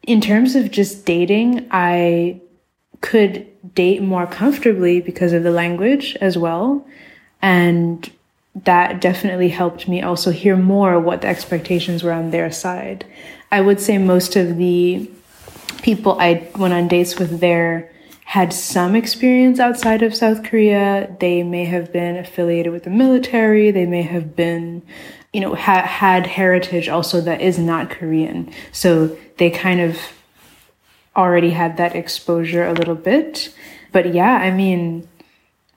In 0.04 0.22
terms 0.22 0.56
of 0.56 0.72
just 0.72 1.06
dating, 1.06 1.68
I 1.72 2.41
could 3.02 3.48
date 3.76 4.02
more 4.02 4.28
comfortably 4.28 5.02
because 5.02 5.34
of 5.34 5.43
the 5.43 5.52
language 5.52 6.16
as 6.22 6.38
well. 6.38 6.86
And 7.41 8.12
that 8.64 9.01
definitely 9.01 9.49
helped 9.49 9.88
me 9.88 10.01
also 10.01 10.32
hear 10.32 10.56
more 10.56 10.99
what 10.99 11.22
the 11.22 11.28
expectations 11.28 12.03
were 12.03 12.14
on 12.14 12.32
their 12.32 12.51
side. 12.51 13.06
I 13.51 13.62
would 13.62 13.80
say 13.80 13.97
most 13.97 14.36
of 14.36 14.58
the 14.58 15.10
people 15.82 16.20
I 16.20 16.49
went 16.58 16.74
on 16.74 16.88
dates 16.88 17.20
with 17.20 17.39
there 17.39 17.91
had 18.24 18.51
some 18.51 18.95
experience 18.95 19.60
outside 19.60 20.01
of 20.01 20.16
South 20.16 20.43
Korea. 20.43 21.16
They 21.20 21.43
may 21.43 21.66
have 21.66 21.93
been 21.93 22.18
affiliated 22.18 22.72
with 22.72 22.84
the 22.84 22.89
military. 22.89 23.72
They 23.72 23.86
may 23.86 24.01
have 24.01 24.36
been, 24.36 24.82
you 25.32 25.41
know, 25.41 25.53
ha- 25.53 25.86
had 25.86 26.26
heritage 26.26 26.89
also 26.89 27.22
that 27.22 27.41
is 27.41 27.60
not 27.60 27.91
Korean. 27.91 28.51
So 28.72 29.16
they 29.38 29.51
kind 29.51 29.80
of 29.80 29.99
already 31.16 31.51
had 31.51 31.78
that 31.78 31.95
exposure 31.95 32.66
a 32.66 32.74
little 32.74 32.95
bit. 32.95 33.53
But 33.91 34.14
yeah, 34.14 34.34
I 34.34 34.49
mean, 34.49 35.08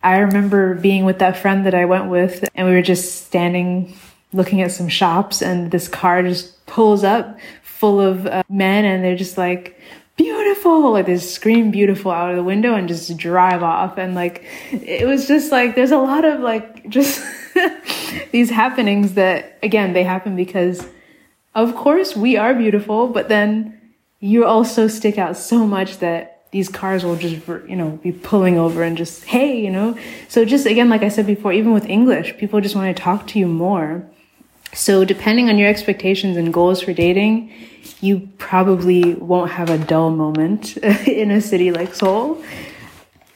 I 0.08 0.20
remember 0.20 0.74
being 0.74 1.04
with 1.04 1.18
that 1.18 1.36
friend 1.36 1.66
that 1.66 1.74
I 1.74 1.84
went 1.84 2.08
with, 2.08 2.48
and 2.54 2.66
we 2.66 2.72
were 2.72 2.80
just 2.80 3.26
standing 3.26 3.94
looking 4.32 4.62
at 4.62 4.72
some 4.72 4.88
shops, 4.88 5.42
and 5.42 5.70
this 5.70 5.86
car 5.86 6.22
just 6.22 6.64
pulls 6.64 7.04
up 7.04 7.38
full 7.62 8.00
of 8.00 8.26
uh, 8.26 8.42
men, 8.48 8.86
and 8.86 9.04
they're 9.04 9.16
just 9.16 9.36
like, 9.36 9.78
beautiful! 10.16 10.92
Like 10.92 11.04
they 11.04 11.18
scream 11.18 11.70
beautiful 11.70 12.10
out 12.10 12.30
of 12.30 12.36
the 12.36 12.42
window 12.42 12.74
and 12.74 12.88
just 12.88 13.18
drive 13.18 13.62
off. 13.62 13.98
And 13.98 14.14
like 14.14 14.44
it 14.72 15.06
was 15.06 15.28
just 15.28 15.52
like 15.52 15.74
there's 15.74 15.90
a 15.90 15.98
lot 15.98 16.24
of 16.24 16.40
like 16.40 16.88
just 16.88 17.22
these 18.32 18.48
happenings 18.48 19.12
that 19.12 19.58
again 19.62 19.92
they 19.92 20.04
happen 20.04 20.36
because 20.36 20.86
of 21.54 21.74
course 21.74 22.16
we 22.16 22.36
are 22.36 22.54
beautiful 22.54 23.08
but 23.08 23.28
then 23.28 23.78
you 24.20 24.44
also 24.44 24.88
stick 24.88 25.18
out 25.18 25.36
so 25.36 25.66
much 25.66 25.98
that 25.98 26.37
these 26.50 26.68
cars 26.68 27.04
will 27.04 27.16
just 27.16 27.46
you 27.46 27.76
know 27.76 27.90
be 28.02 28.12
pulling 28.12 28.58
over 28.58 28.82
and 28.82 28.96
just 28.96 29.24
hey 29.24 29.60
you 29.60 29.70
know? 29.70 29.98
So 30.28 30.44
just 30.44 30.66
again 30.66 30.88
like 30.88 31.02
i 31.02 31.08
said 31.08 31.26
before 31.26 31.52
even 31.52 31.72
with 31.72 31.86
english 31.86 32.36
people 32.38 32.60
just 32.60 32.74
want 32.74 32.94
to 32.96 33.02
talk 33.02 33.26
to 33.28 33.38
you 33.38 33.46
more. 33.46 34.08
So 34.72 35.04
depending 35.04 35.48
on 35.48 35.58
your 35.58 35.68
expectations 35.68 36.36
and 36.36 36.52
goals 36.52 36.80
for 36.82 36.92
dating 36.92 37.52
you 38.00 38.28
probably 38.38 39.14
won't 39.14 39.50
have 39.50 39.70
a 39.70 39.78
dull 39.78 40.10
moment 40.10 40.76
in 41.06 41.30
a 41.30 41.40
city 41.40 41.70
like 41.72 41.94
seoul. 41.94 42.42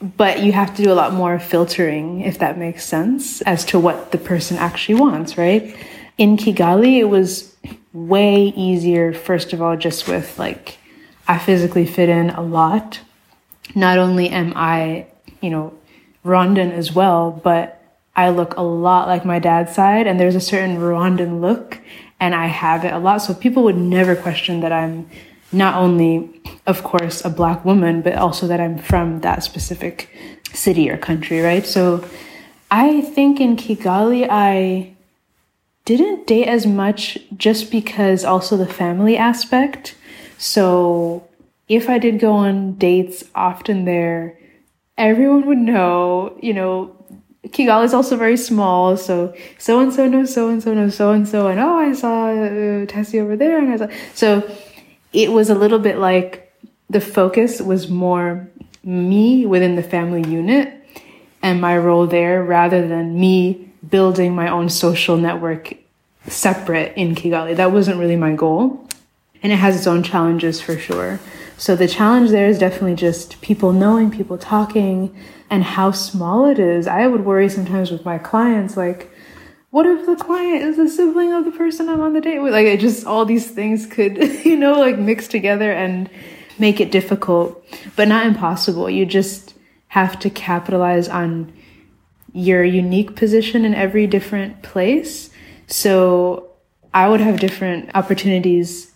But 0.01 0.43
you 0.43 0.51
have 0.53 0.75
to 0.77 0.83
do 0.83 0.93
a 0.93 0.95
lot 0.95 1.13
more 1.13 1.39
filtering 1.39 2.23
if 2.23 2.39
that 2.41 2.59
makes 2.59 2.85
sense 2.85 3.41
as 3.43 3.65
to 3.67 3.79
what 3.79 4.11
the 4.11 4.19
person 4.19 4.57
actually 4.57 4.97
wants 4.97 5.37
right? 5.37 5.77
In 6.19 6.37
kigali 6.37 6.99
it 6.99 7.05
was 7.05 7.55
way 7.93 8.47
easier 8.57 9.13
first 9.13 9.53
of 9.53 9.61
all 9.61 9.77
just 9.77 10.09
with 10.09 10.39
like 10.39 10.79
I 11.27 11.39
physically 11.39 11.87
fit 11.87 12.09
in 12.09 12.31
a 12.31 12.43
lot. 12.43 13.01
Not 13.75 13.99
only 13.99 14.29
am 14.29 14.53
I, 14.57 15.07
you 15.41 15.51
know, 15.51 15.75
Rwandan 16.25 16.73
as 16.73 16.93
well, 16.93 17.31
but 17.31 17.81
I 18.15 18.29
look 18.31 18.57
a 18.57 18.63
lot 18.63 19.09
like 19.09 19.25
my 19.25 19.39
dad's 19.39 19.75
side, 19.75 20.07
and 20.07 20.21
there's 20.21 20.35
a 20.35 20.41
certain 20.41 20.77
Rwandan 20.77 21.41
look, 21.41 21.79
and 22.21 22.35
I 22.35 22.47
have 22.47 22.85
it 22.85 22.93
a 22.93 22.99
lot. 22.99 23.19
So 23.19 23.35
people 23.35 23.63
would 23.65 23.79
never 23.79 24.15
question 24.15 24.61
that 24.61 24.73
I'm 24.73 25.09
not 25.53 25.75
only, 25.77 26.31
of 26.67 26.83
course, 26.83 27.25
a 27.25 27.31
black 27.31 27.65
woman, 27.65 28.03
but 28.03 28.15
also 28.15 28.47
that 28.47 28.61
I'm 28.61 28.79
from 28.79 29.21
that 29.21 29.43
specific 29.43 30.09
city 30.53 30.91
or 30.91 30.97
country, 30.97 31.41
right? 31.41 31.67
So 31.67 32.09
I 32.71 33.03
think 33.03 33.41
in 33.41 33.57
Kigali, 33.57 34.27
I 34.31 34.95
didn't 35.85 36.27
date 36.27 36.49
as 36.49 36.67
much 36.67 37.19
just 37.37 37.71
because 37.71 38.25
also 38.25 38.57
the 38.57 38.67
family 38.67 39.17
aspect. 39.17 39.95
So 40.43 41.25
if 41.69 41.89
I 41.89 41.99
did 41.99 42.19
go 42.19 42.33
on 42.33 42.75
dates 42.75 43.23
often 43.33 43.85
there, 43.85 44.37
everyone 44.99 45.47
would 45.47 45.59
know, 45.59 46.37
you 46.43 46.53
know, 46.53 46.97
Kigali 47.47 47.85
is 47.85 47.95
also 47.95 48.17
very 48.17 48.37
small, 48.37 48.97
so 48.97 49.33
so 49.59 49.79
and 49.79 49.95
so 49.95 50.09
knows 50.09 50.35
so 50.35 50.49
and 50.49 50.61
so 50.61 50.75
knows 50.75 50.97
so 50.97 51.13
and 51.13 51.29
so, 51.29 51.47
and 51.47 51.61
oh, 51.61 51.77
I 51.77 51.93
saw 51.93 52.31
uh, 52.31 52.87
Tessie 52.87 53.21
over 53.21 53.37
there, 53.37 53.57
and 53.57 53.73
I 53.73 53.77
saw 53.77 53.89
so 54.15 54.57
it 55.13 55.31
was 55.31 55.49
a 55.49 55.55
little 55.55 55.79
bit 55.79 55.99
like 55.99 56.53
the 56.91 57.01
focus 57.01 57.61
was 57.61 57.89
more 57.89 58.49
me 58.83 59.47
within 59.47 59.77
the 59.77 59.83
family 59.83 60.29
unit 60.29 60.75
and 61.41 61.61
my 61.61 61.79
role 61.79 62.09
there 62.09 62.43
rather 62.43 62.89
than 62.89 63.19
me 63.19 63.71
building 63.89 64.35
my 64.35 64.49
own 64.49 64.69
social 64.69 65.17
network 65.17 65.75
separate 66.27 66.95
in 66.97 67.15
Kigali. 67.15 67.55
That 67.55 67.71
wasn't 67.71 68.01
really 68.01 68.17
my 68.17 68.35
goal 68.35 68.89
and 69.43 69.53
it 69.53 69.57
has 69.57 69.77
its 69.77 69.87
own 69.87 70.03
challenges 70.03 70.61
for 70.61 70.79
sure. 70.79 71.21
So 71.57 71.77
the 71.77 71.89
challenge 71.89 72.31
there 72.31 72.49
is 72.49 72.59
definitely 72.59 72.95
just 72.95 73.41
people 73.41 73.73
knowing, 73.73 74.11
people 74.11 74.39
talking, 74.39 75.15
and 75.51 75.63
how 75.63 75.91
small 75.91 76.47
it 76.47 76.59
is. 76.59 76.87
I 76.87 77.07
would 77.07 77.25
worry 77.25 77.49
sometimes 77.49 77.91
with 77.91 78.05
my 78.05 78.19
clients, 78.19 78.77
like, 78.77 79.11
what 79.71 79.87
if 79.87 80.05
the 80.05 80.17
client 80.17 80.63
is 80.63 80.79
a 80.79 80.89
sibling 80.89 81.33
of 81.33 81.45
the 81.45 81.51
person 81.51 81.89
I'm 81.89 82.03
on 82.03 82.13
the 82.13 82.21
date 82.21 82.41
with? 82.41 82.53
Like, 82.53 82.67
it 82.67 82.81
just 82.81 83.07
all 83.07 83.25
these 83.25 83.51
things 83.51 83.87
could, 83.87 84.19
you 84.45 84.57
know, 84.57 84.73
like 84.73 84.99
mix 84.99 85.29
together 85.29 85.73
and 85.73 86.11
make 86.59 86.81
it 86.81 86.91
difficult, 86.91 87.65
but 87.97 88.09
not 88.09 88.27
impossible. 88.27 88.91
You 88.91 89.07
just 89.07 89.55
have 89.89 90.19
to 90.21 90.31
capitalize 90.31 91.09
on 91.09 91.53
your 92.33 92.65
unique 92.65 93.17
position 93.17 93.65
in 93.65 93.75
every 93.75 94.07
different 94.07 94.63
place. 94.63 95.31
So 95.67 96.51
I 96.95 97.09
would 97.09 97.21
have 97.21 97.41
different 97.41 97.91
opportunities 97.95 98.92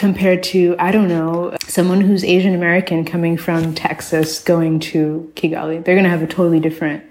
compared 0.00 0.42
to, 0.42 0.74
I 0.78 0.92
don't 0.92 1.08
know, 1.08 1.54
someone 1.66 2.00
who's 2.00 2.24
Asian 2.24 2.54
American 2.54 3.04
coming 3.04 3.36
from 3.36 3.74
Texas 3.74 4.42
going 4.42 4.80
to 4.80 5.30
Kigali. 5.36 5.84
They're 5.84 5.94
going 5.94 6.04
to 6.04 6.10
have 6.10 6.22
a 6.22 6.26
totally 6.26 6.58
different 6.58 7.04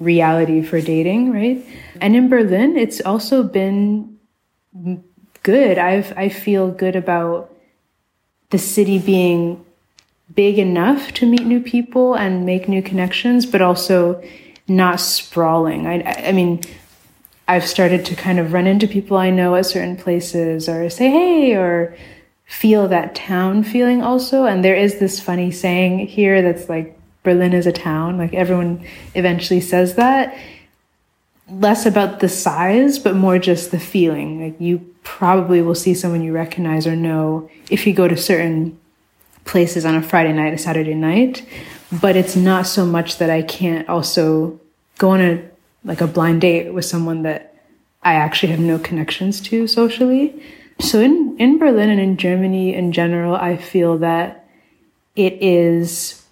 reality 0.00 0.60
for 0.60 0.80
dating, 0.80 1.32
right? 1.32 1.64
And 2.00 2.16
in 2.16 2.28
Berlin, 2.28 2.76
it's 2.76 3.00
also 3.00 3.44
been 3.44 4.18
good. 5.44 5.78
I've, 5.78 6.12
I 6.18 6.28
feel 6.28 6.72
good 6.72 6.96
about 6.96 7.54
the 8.50 8.58
city 8.58 8.98
being 8.98 9.64
big 10.34 10.58
enough 10.58 11.12
to 11.12 11.26
meet 11.26 11.46
new 11.46 11.60
people 11.60 12.14
and 12.14 12.44
make 12.44 12.68
new 12.68 12.82
connections, 12.82 13.46
but 13.46 13.62
also 13.62 14.20
not 14.66 14.98
sprawling. 14.98 15.86
I, 15.86 16.02
I 16.30 16.32
mean, 16.32 16.60
I've 17.46 17.68
started 17.68 18.04
to 18.06 18.16
kind 18.16 18.40
of 18.40 18.52
run 18.52 18.66
into 18.66 18.88
people 18.88 19.16
I 19.16 19.30
know 19.30 19.54
at 19.54 19.66
certain 19.66 19.96
places 19.96 20.68
or 20.68 20.90
say, 20.90 21.08
hey, 21.08 21.54
or 21.54 21.96
feel 22.46 22.88
that 22.88 23.14
town 23.14 23.62
feeling 23.62 24.02
also. 24.02 24.46
And 24.46 24.64
there 24.64 24.76
is 24.76 24.98
this 24.98 25.20
funny 25.20 25.50
saying 25.50 26.06
here 26.06 26.40
that's 26.42 26.68
like 26.68 26.98
Berlin 27.22 27.52
is 27.52 27.66
a 27.66 27.72
town. 27.72 28.16
Like 28.16 28.32
everyone 28.34 28.86
eventually 29.14 29.60
says 29.60 29.96
that. 29.96 30.36
Less 31.48 31.86
about 31.86 32.20
the 32.20 32.28
size, 32.28 32.98
but 32.98 33.14
more 33.14 33.38
just 33.38 33.70
the 33.70 33.78
feeling. 33.78 34.42
Like 34.42 34.60
you 34.60 34.78
probably 35.02 35.60
will 35.62 35.74
see 35.74 35.94
someone 35.94 36.22
you 36.22 36.32
recognize 36.32 36.86
or 36.86 36.96
know 36.96 37.50
if 37.70 37.86
you 37.86 37.92
go 37.92 38.08
to 38.08 38.16
certain 38.16 38.78
places 39.44 39.84
on 39.84 39.94
a 39.94 40.02
Friday 40.02 40.32
night, 40.32 40.54
a 40.54 40.58
Saturday 40.58 40.94
night. 40.94 41.44
But 42.00 42.16
it's 42.16 42.34
not 42.34 42.66
so 42.66 42.84
much 42.84 43.18
that 43.18 43.30
I 43.30 43.42
can't 43.42 43.88
also 43.88 44.60
go 44.98 45.10
on 45.10 45.20
a 45.20 45.48
like 45.84 46.00
a 46.00 46.06
blind 46.06 46.40
date 46.40 46.72
with 46.72 46.84
someone 46.84 47.22
that 47.22 47.54
I 48.02 48.14
actually 48.14 48.50
have 48.50 48.60
no 48.60 48.78
connections 48.78 49.40
to 49.42 49.66
socially. 49.68 50.42
So 50.78 51.00
in, 51.00 51.36
in 51.38 51.58
Berlin 51.58 51.90
and 51.90 52.00
in 52.00 52.16
Germany 52.16 52.74
in 52.74 52.92
general, 52.92 53.34
I 53.34 53.56
feel 53.56 53.98
that 53.98 54.48
it 55.14 55.42
is 55.42 56.22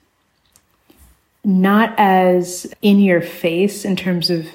not 1.43 1.95
as 1.99 2.73
in 2.83 3.01
your 3.01 3.21
face 3.21 3.85
in 3.85 3.97
terms 3.97 4.31
of 4.31 4.47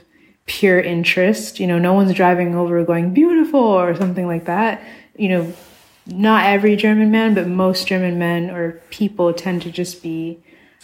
pure 0.46 0.80
interest. 0.80 1.60
You 1.60 1.68
know, 1.68 1.80
no 1.80 1.94
one's 1.94 2.14
driving 2.14 2.56
over 2.56 2.84
going 2.84 3.14
beautiful 3.14 3.60
or 3.60 3.96
something 3.96 4.28
like 4.28 4.46
that. 4.46 4.84
You 5.16 5.30
know, 5.30 5.54
not 6.06 6.46
every 6.46 6.76
German 6.76 7.12
man, 7.12 7.36
but 7.36 7.48
most 7.48 7.88
German 7.88 8.18
men 8.18 8.50
or 8.50 8.82
people 8.90 9.34
tend 9.34 9.62
to 9.64 9.72
just 9.72 10.02
be 10.02 10.40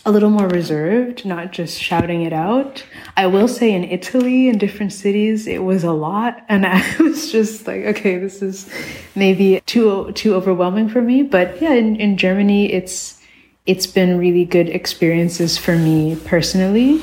a 0.06 0.12
little 0.12 0.30
more 0.30 0.48
reserved, 0.48 1.26
not 1.26 1.52
just 1.52 1.82
shouting 1.82 2.22
it 2.22 2.32
out. 2.32 2.84
I 3.18 3.26
will 3.26 3.48
say 3.48 3.74
in 3.74 3.84
Italy, 3.84 4.48
in 4.48 4.60
different 4.60 4.94
cities, 4.94 5.48
it 5.48 5.64
was 5.64 5.84
a 5.84 5.92
lot. 5.92 6.46
And 6.48 6.66
I 6.66 6.84
was 7.00 7.32
just 7.32 7.66
like, 7.66 7.86
okay, 7.86 8.20
this 8.20 8.42
is 8.42 8.70
maybe 9.16 9.62
too, 9.66 10.12
too 10.12 10.36
overwhelming 10.36 10.90
for 10.90 11.02
me. 11.02 11.24
But 11.24 11.60
yeah, 11.60 11.74
in, 11.74 11.96
in 11.96 12.18
Germany, 12.18 12.72
it's, 12.72 13.20
it's 13.66 13.88
been 13.88 14.20
really 14.20 14.46
good 14.46 14.70
experiences 14.70 15.58
for 15.58 15.76
me 15.76 16.16
personally. 16.26 17.02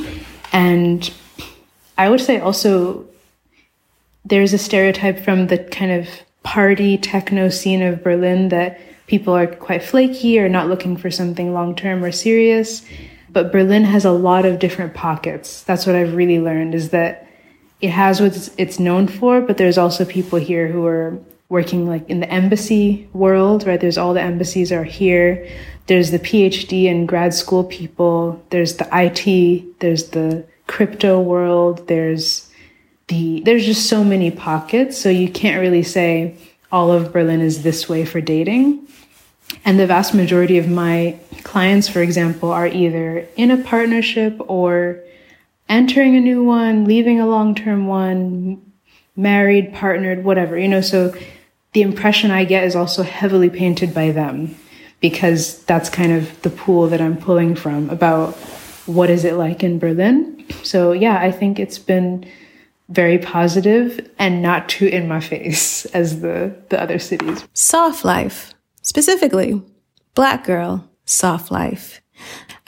And 0.53 1.13
I 1.99 2.09
would 2.09 2.21
say 2.21 2.39
also 2.39 3.05
there's 4.25 4.53
a 4.53 4.59
stereotype 4.59 5.19
from 5.19 5.49
the 5.49 5.59
kind 5.59 5.91
of 5.91 6.09
party 6.45 6.97
techno 6.99 7.49
scene 7.49 7.83
of 7.83 8.03
Berlin 8.05 8.49
that 8.51 8.81
people 9.13 9.35
are 9.35 9.47
quite 9.47 9.83
flaky 9.83 10.41
or 10.41 10.49
not 10.49 10.71
looking 10.71 10.97
for 10.97 11.11
something 11.11 11.53
long 11.53 11.75
term 11.75 12.03
or 12.03 12.11
serious. 12.11 12.83
But 13.29 13.53
Berlin 13.53 13.85
has 13.85 14.07
a 14.07 14.11
lot 14.11 14.47
of 14.47 14.59
different 14.59 14.95
pockets. 14.95 15.63
That's 15.65 15.87
what 15.87 15.95
I've 15.95 16.15
really 16.15 16.41
learned 16.41 16.75
is 16.75 16.89
that 16.91 17.29
it 17.83 17.91
has 17.91 18.23
what 18.23 18.49
it's 18.57 18.79
known 18.79 19.09
for, 19.09 19.43
but 19.43 19.59
there's 19.59 19.77
also 19.77 20.07
people 20.07 20.39
here 20.39 20.67
who 20.67 20.87
are 20.87 21.19
working 21.51 21.87
like 21.87 22.09
in 22.09 22.21
the 22.21 22.31
embassy 22.31 23.07
world, 23.13 23.67
right? 23.67 23.79
There's 23.79 23.99
all 23.99 24.15
the 24.15 24.23
embassies 24.23 24.73
are 24.73 24.85
here. 24.85 25.47
There's 25.89 26.11
the 26.11 26.19
PhD 26.19 26.91
and 26.91 27.07
grad 27.07 27.35
school 27.35 27.65
people. 27.65 28.43
There's 28.49 28.77
the 28.79 28.89
IT. 28.91 29.79
There's 29.81 30.05
the 30.09 30.47
crypto 30.69 31.21
world. 31.21 31.87
There's 31.87 32.51
the, 33.09 33.43
there's 33.45 33.67
just 33.67 33.91
so 33.91 34.03
many 34.03 34.31
pockets. 34.31 34.97
So 34.97 35.11
you 35.11 35.31
can't 35.31 35.61
really 35.61 35.83
say 35.83 36.35
all 36.71 36.91
of 36.91 37.13
Berlin 37.13 37.43
is 37.43 37.63
this 37.63 37.91
way 37.91 38.07
for 38.07 38.23
dating. 38.23 38.89
And 39.65 39.79
the 39.79 39.87
vast 39.87 40.15
majority 40.15 40.59
of 40.59 40.69
my 40.69 41.19
clients, 41.43 41.89
for 41.89 42.03
example, 42.03 42.51
are 42.51 42.67
either 42.67 43.27
in 43.37 43.51
a 43.51 43.63
partnership 43.63 44.37
or 44.49 45.03
entering 45.69 46.17
a 46.17 46.21
new 46.21 46.45
one, 46.45 46.85
leaving 46.85 47.21
a 47.21 47.27
long 47.27 47.55
term 47.55 47.87
one, 47.87 48.61
married, 49.17 49.73
partnered, 49.73 50.25
whatever, 50.25 50.59
you 50.59 50.69
know. 50.69 50.81
So 50.81 51.15
the 51.73 51.83
impression 51.83 52.31
I 52.31 52.45
get 52.45 52.65
is 52.65 52.77
also 52.77 53.03
heavily 53.03 53.51
painted 53.51 53.95
by 53.95 54.11
them 54.11 54.57
because 55.01 55.63
that's 55.65 55.89
kind 55.89 56.13
of 56.13 56.41
the 56.43 56.51
pool 56.51 56.89
that 56.89 57.01
I'm 57.01 57.17
pulling 57.17 57.55
from 57.55 57.91
about 57.91 58.35
what 58.87 59.11
is 59.11 59.25
it 59.25 59.35
like 59.35 59.63
in 59.63 59.79
Berlin. 59.79 60.45
So 60.63 60.93
yeah, 60.93 61.19
I 61.19 61.31
think 61.31 61.59
it's 61.59 61.79
been 61.79 62.27
very 62.89 63.19
positive 63.19 64.09
and 64.19 64.43
not 64.43 64.69
too 64.69 64.87
in 64.87 65.09
my 65.09 65.21
face 65.21 65.87
as 65.87 66.21
the 66.21 66.55
the 66.69 66.81
other 66.81 66.99
cities. 66.99 67.47
Soft 67.55 68.05
life. 68.05 68.55
Specifically, 68.83 69.63
Black 70.15 70.45
Girl, 70.45 70.89
Soft 71.05 71.51
Life. 71.51 72.03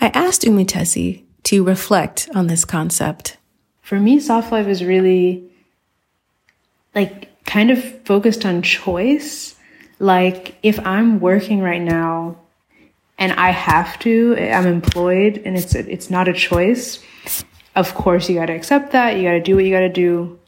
I 0.01 0.09
asked 0.09 0.43
Umutesi 0.43 1.25
to 1.45 1.65
reflect 1.65 2.29
on 2.35 2.47
this 2.47 2.65
concept. 2.65 3.37
For 3.83 4.01
me, 4.01 4.19
soft 4.19 4.51
life 4.51 4.67
is 4.67 4.85
really 4.85 5.45
like 6.95 7.45
kind 7.45 7.71
of 7.71 7.83
focused 8.05 8.47
on 8.47 8.63
choice. 8.63 9.57
Like 9.99 10.57
if 10.63 10.79
I'm 10.87 11.21
working 11.21 11.61
right 11.61 11.83
now 11.83 12.39
and 13.19 13.33
I 13.33 13.51
have 13.51 13.99
to, 14.01 14.37
I'm 14.39 14.67
employed 14.67 15.43
and 15.45 15.57
it's 15.57 15.75
it's 15.75 16.11
not 16.11 16.29
a 16.29 16.33
choice. 16.33 17.03
Of 17.77 17.95
course, 17.95 18.29
you 18.29 18.37
got 18.37 18.47
to 18.47 18.55
accept 18.55 18.93
that. 18.93 19.17
You 19.17 19.25
got 19.25 19.33
to 19.33 19.41
do 19.41 19.57
what 19.57 19.65
you 19.65 19.73
got 19.73 19.81
to 19.81 19.89
do. 19.89 20.39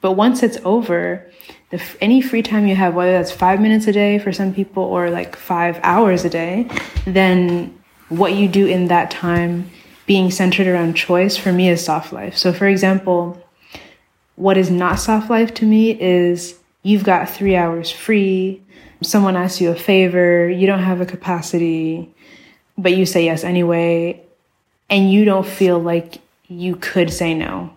But 0.00 0.12
once 0.12 0.42
it's 0.42 0.58
over, 0.64 1.30
the, 1.72 1.82
any 2.00 2.20
free 2.20 2.42
time 2.42 2.66
you 2.66 2.76
have, 2.76 2.94
whether 2.94 3.12
that's 3.12 3.32
five 3.32 3.60
minutes 3.60 3.86
a 3.86 3.92
day 3.92 4.18
for 4.18 4.30
some 4.32 4.54
people 4.54 4.84
or 4.84 5.10
like 5.10 5.34
five 5.34 5.80
hours 5.82 6.24
a 6.24 6.30
day, 6.30 6.68
then 7.06 7.76
what 8.10 8.34
you 8.34 8.46
do 8.46 8.66
in 8.66 8.88
that 8.88 9.10
time 9.10 9.70
being 10.06 10.30
centered 10.30 10.66
around 10.66 10.94
choice 10.94 11.36
for 11.36 11.50
me 11.52 11.70
is 11.70 11.82
soft 11.82 12.12
life. 12.12 12.36
So, 12.36 12.52
for 12.52 12.68
example, 12.68 13.42
what 14.36 14.58
is 14.58 14.70
not 14.70 15.00
soft 15.00 15.30
life 15.30 15.54
to 15.54 15.66
me 15.66 15.98
is 15.98 16.58
you've 16.82 17.04
got 17.04 17.30
three 17.30 17.56
hours 17.56 17.90
free, 17.90 18.62
someone 19.02 19.36
asks 19.36 19.60
you 19.60 19.70
a 19.70 19.74
favor, 19.74 20.50
you 20.50 20.66
don't 20.66 20.82
have 20.82 21.00
a 21.00 21.06
capacity, 21.06 22.14
but 22.76 22.94
you 22.94 23.06
say 23.06 23.24
yes 23.24 23.44
anyway, 23.44 24.22
and 24.90 25.10
you 25.10 25.24
don't 25.24 25.46
feel 25.46 25.78
like 25.78 26.20
you 26.48 26.76
could 26.76 27.10
say 27.10 27.32
no. 27.32 27.72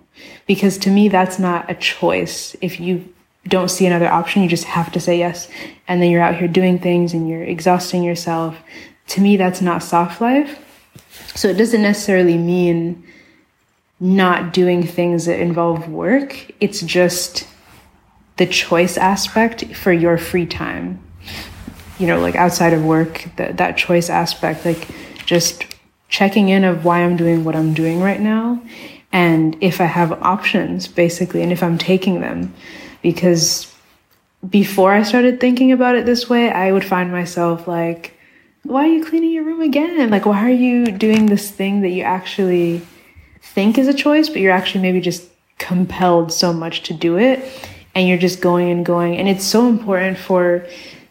Because 0.48 0.78
to 0.80 0.89
me, 0.89 1.08
that's 1.08 1.39
not 1.39 1.70
a 1.72 1.76
choice. 1.76 2.56
If 2.62 2.80
you 2.80 3.08
don't 3.48 3.70
see 3.70 3.86
another 3.86 4.08
option. 4.08 4.43
You 4.43 4.50
just 4.50 4.64
have 4.66 4.91
to 4.93 5.00
say 5.00 5.20
yes. 5.20 5.50
And 5.88 6.02
then 6.02 6.10
you're 6.10 6.22
out 6.22 6.36
here 6.36 6.48
doing 6.48 6.80
things 6.80 7.14
and 7.14 7.30
you're 7.30 7.43
exhausting 7.43 8.04
yourself. 8.04 8.58
To 9.10 9.22
me, 9.22 9.38
that's 9.38 9.62
not 9.62 9.84
soft 9.84 10.20
life. 10.20 10.60
So 11.36 11.48
it 11.48 11.56
doesn't 11.58 11.82
necessarily 11.82 12.38
mean 12.38 13.04
not 14.00 14.52
doing 14.54 14.86
things 14.86 15.26
that 15.26 15.39
involve 15.39 15.88
work. 15.89 16.52
It's 16.60 16.82
just 16.82 17.48
the 18.38 18.46
choice 18.46 18.98
aspect 18.98 19.76
for 19.76 19.93
your 19.93 20.18
free 20.18 20.46
time. 20.46 21.02
You 22.00 22.08
know, 22.08 22.20
like 22.20 22.36
outside 22.36 22.74
of 22.74 22.84
work, 22.84 23.26
that, 23.38 23.58
that 23.58 23.78
choice 23.78 24.10
aspect, 24.10 24.66
like 24.66 24.88
just 25.26 25.66
checking 26.10 26.50
in 26.50 26.64
of 26.64 26.84
why 26.84 27.04
I'm 27.04 27.16
doing 27.16 27.43
what 27.43 27.56
I'm 27.56 27.74
doing 27.74 28.02
right 28.02 28.20
now. 28.20 28.62
And 29.12 29.56
if 29.62 29.80
I 29.80 29.86
have 29.86 30.12
options, 30.24 30.88
basically, 30.88 31.41
and 31.41 31.52
if 31.52 31.64
I'm 31.64 31.78
taking 31.78 32.20
them 32.20 32.54
because 33.06 33.72
before 34.49 34.91
I 34.91 35.03
started 35.03 35.39
thinking 35.39 35.72
about 35.72 35.93
it 35.93 36.08
this 36.08 36.28
way, 36.28 36.49
I 36.49 36.72
would 36.72 36.84
find 36.84 37.12
myself 37.12 37.68
like, 37.68 38.18
why 38.64 38.86
are 38.86 38.91
you 38.91 39.06
cleaning 39.06 39.30
your 39.30 39.43
room 39.43 39.62
again? 39.62 40.10
Like, 40.10 40.26
why 40.26 40.43
are 40.43 40.49
you 40.49 40.86
doing 40.86 41.28
this 41.28 41.51
thing 41.51 41.82
that 41.82 41.89
you 41.89 42.01
actually 42.01 42.82
think 43.43 43.78
is 43.78 43.88
a 43.88 43.93
choice, 43.93 44.28
but 44.28 44.41
you're 44.41 44.51
actually 44.51 44.82
maybe 44.82 45.01
just 45.01 45.30
compelled 45.60 46.34
so 46.34 46.51
much 46.51 46.82
to 46.88 46.93
do 46.95 47.20
it 47.20 47.47
and 47.93 48.08
you're 48.08 48.18
just 48.18 48.41
going 48.41 48.72
and 48.72 48.84
going. 48.84 49.18
And 49.18 49.30
it's 49.30 49.45
so 49.45 49.70
important 49.70 50.18
for 50.18 50.66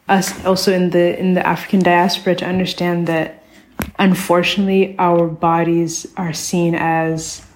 us 0.09 0.45
also 0.45 0.73
in 0.73 0.91
the 0.91 1.17
in 1.17 1.35
the 1.35 1.47
African 1.47 1.79
diaspora 1.79 2.35
to 2.35 2.45
understand 2.45 3.07
that 3.07 3.45
unfortunately 4.01 4.97
our 4.99 5.29
bodies 5.29 6.09
are 6.17 6.33
seen 6.33 6.75
as 6.75 7.47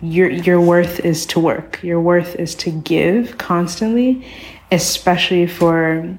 your 0.00 0.30
your 0.30 0.60
worth 0.60 1.00
is 1.00 1.26
to 1.26 1.40
work. 1.40 1.82
Your 1.82 2.00
worth 2.00 2.36
is 2.36 2.54
to 2.56 2.70
give 2.70 3.38
constantly, 3.38 4.26
especially 4.70 5.46
for 5.46 6.18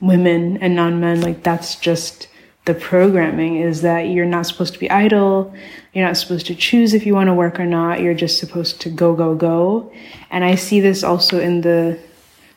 women 0.00 0.58
and 0.58 0.74
non-men. 0.74 1.20
Like 1.20 1.42
that's 1.42 1.76
just 1.76 2.28
the 2.64 2.74
programming 2.74 3.56
is 3.56 3.82
that 3.82 4.02
you're 4.02 4.26
not 4.26 4.46
supposed 4.46 4.74
to 4.74 4.80
be 4.80 4.90
idle. 4.90 5.54
You're 5.92 6.06
not 6.06 6.16
supposed 6.16 6.46
to 6.46 6.54
choose 6.54 6.94
if 6.94 7.04
you 7.04 7.14
want 7.14 7.28
to 7.28 7.34
work 7.34 7.58
or 7.58 7.66
not. 7.66 8.00
You're 8.00 8.14
just 8.14 8.38
supposed 8.38 8.80
to 8.82 8.90
go, 8.90 9.14
go, 9.14 9.34
go. 9.34 9.92
And 10.30 10.44
I 10.44 10.54
see 10.54 10.80
this 10.80 11.02
also 11.02 11.40
in 11.40 11.60
the 11.62 11.98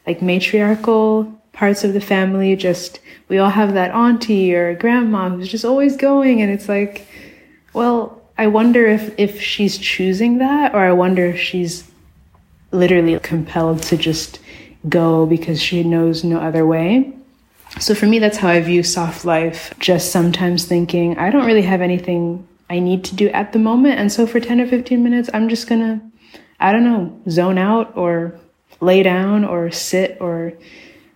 like 0.05 0.21
matriarchal 0.21 1.33
parts 1.53 1.83
of 1.83 1.93
the 1.93 2.01
family. 2.01 2.55
Just 2.55 2.99
we 3.29 3.39
all 3.39 3.49
have 3.49 3.73
that 3.73 3.91
auntie 3.91 4.53
or 4.53 4.75
grandma 4.75 5.29
who's 5.29 5.49
just 5.49 5.65
always 5.65 5.97
going. 5.97 6.41
And 6.41 6.51
it's 6.51 6.69
like, 6.69 7.07
well, 7.73 8.21
I 8.38 8.47
wonder 8.47 8.86
if, 8.86 9.17
if 9.17 9.41
she's 9.41 9.77
choosing 9.77 10.39
that, 10.39 10.73
or 10.73 10.79
I 10.79 10.91
wonder 10.91 11.25
if 11.25 11.39
she's 11.39 11.89
literally 12.71 13.17
compelled 13.19 13.81
to 13.83 13.97
just 13.97 14.39
go 14.89 15.25
because 15.25 15.61
she 15.61 15.83
knows 15.83 16.23
no 16.23 16.39
other 16.39 16.65
way. 16.65 17.13
So 17.79 17.95
for 17.95 18.05
me, 18.05 18.19
that's 18.19 18.38
how 18.38 18.49
I 18.49 18.61
view 18.61 18.83
soft 18.83 19.25
life. 19.25 19.73
Just 19.79 20.11
sometimes 20.11 20.65
thinking, 20.65 21.17
I 21.17 21.29
don't 21.29 21.45
really 21.45 21.61
have 21.63 21.81
anything 21.81 22.47
I 22.69 22.79
need 22.79 23.03
to 23.05 23.15
do 23.15 23.29
at 23.29 23.53
the 23.53 23.59
moment. 23.59 23.99
And 23.99 24.11
so 24.11 24.27
for 24.27 24.39
10 24.39 24.61
or 24.61 24.67
15 24.67 25.03
minutes, 25.03 25.29
I'm 25.33 25.49
just 25.49 25.67
gonna, 25.67 26.01
I 26.59 26.71
don't 26.71 26.83
know, 26.83 27.21
zone 27.29 27.57
out 27.57 27.95
or 27.95 28.39
lay 28.81 29.03
down 29.03 29.45
or 29.45 29.71
sit 29.71 30.17
or 30.19 30.53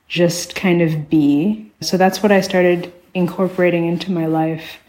just 0.08 0.56
kind 0.56 0.82
of 0.82 1.10
be. 1.10 1.72
So 1.82 1.98
that's 1.98 2.24
what 2.24 2.32
I 2.32 2.42
started 2.42 2.94
incorporating 3.14 3.88
into 3.88 4.12
my 4.12 4.26
life 4.26 4.80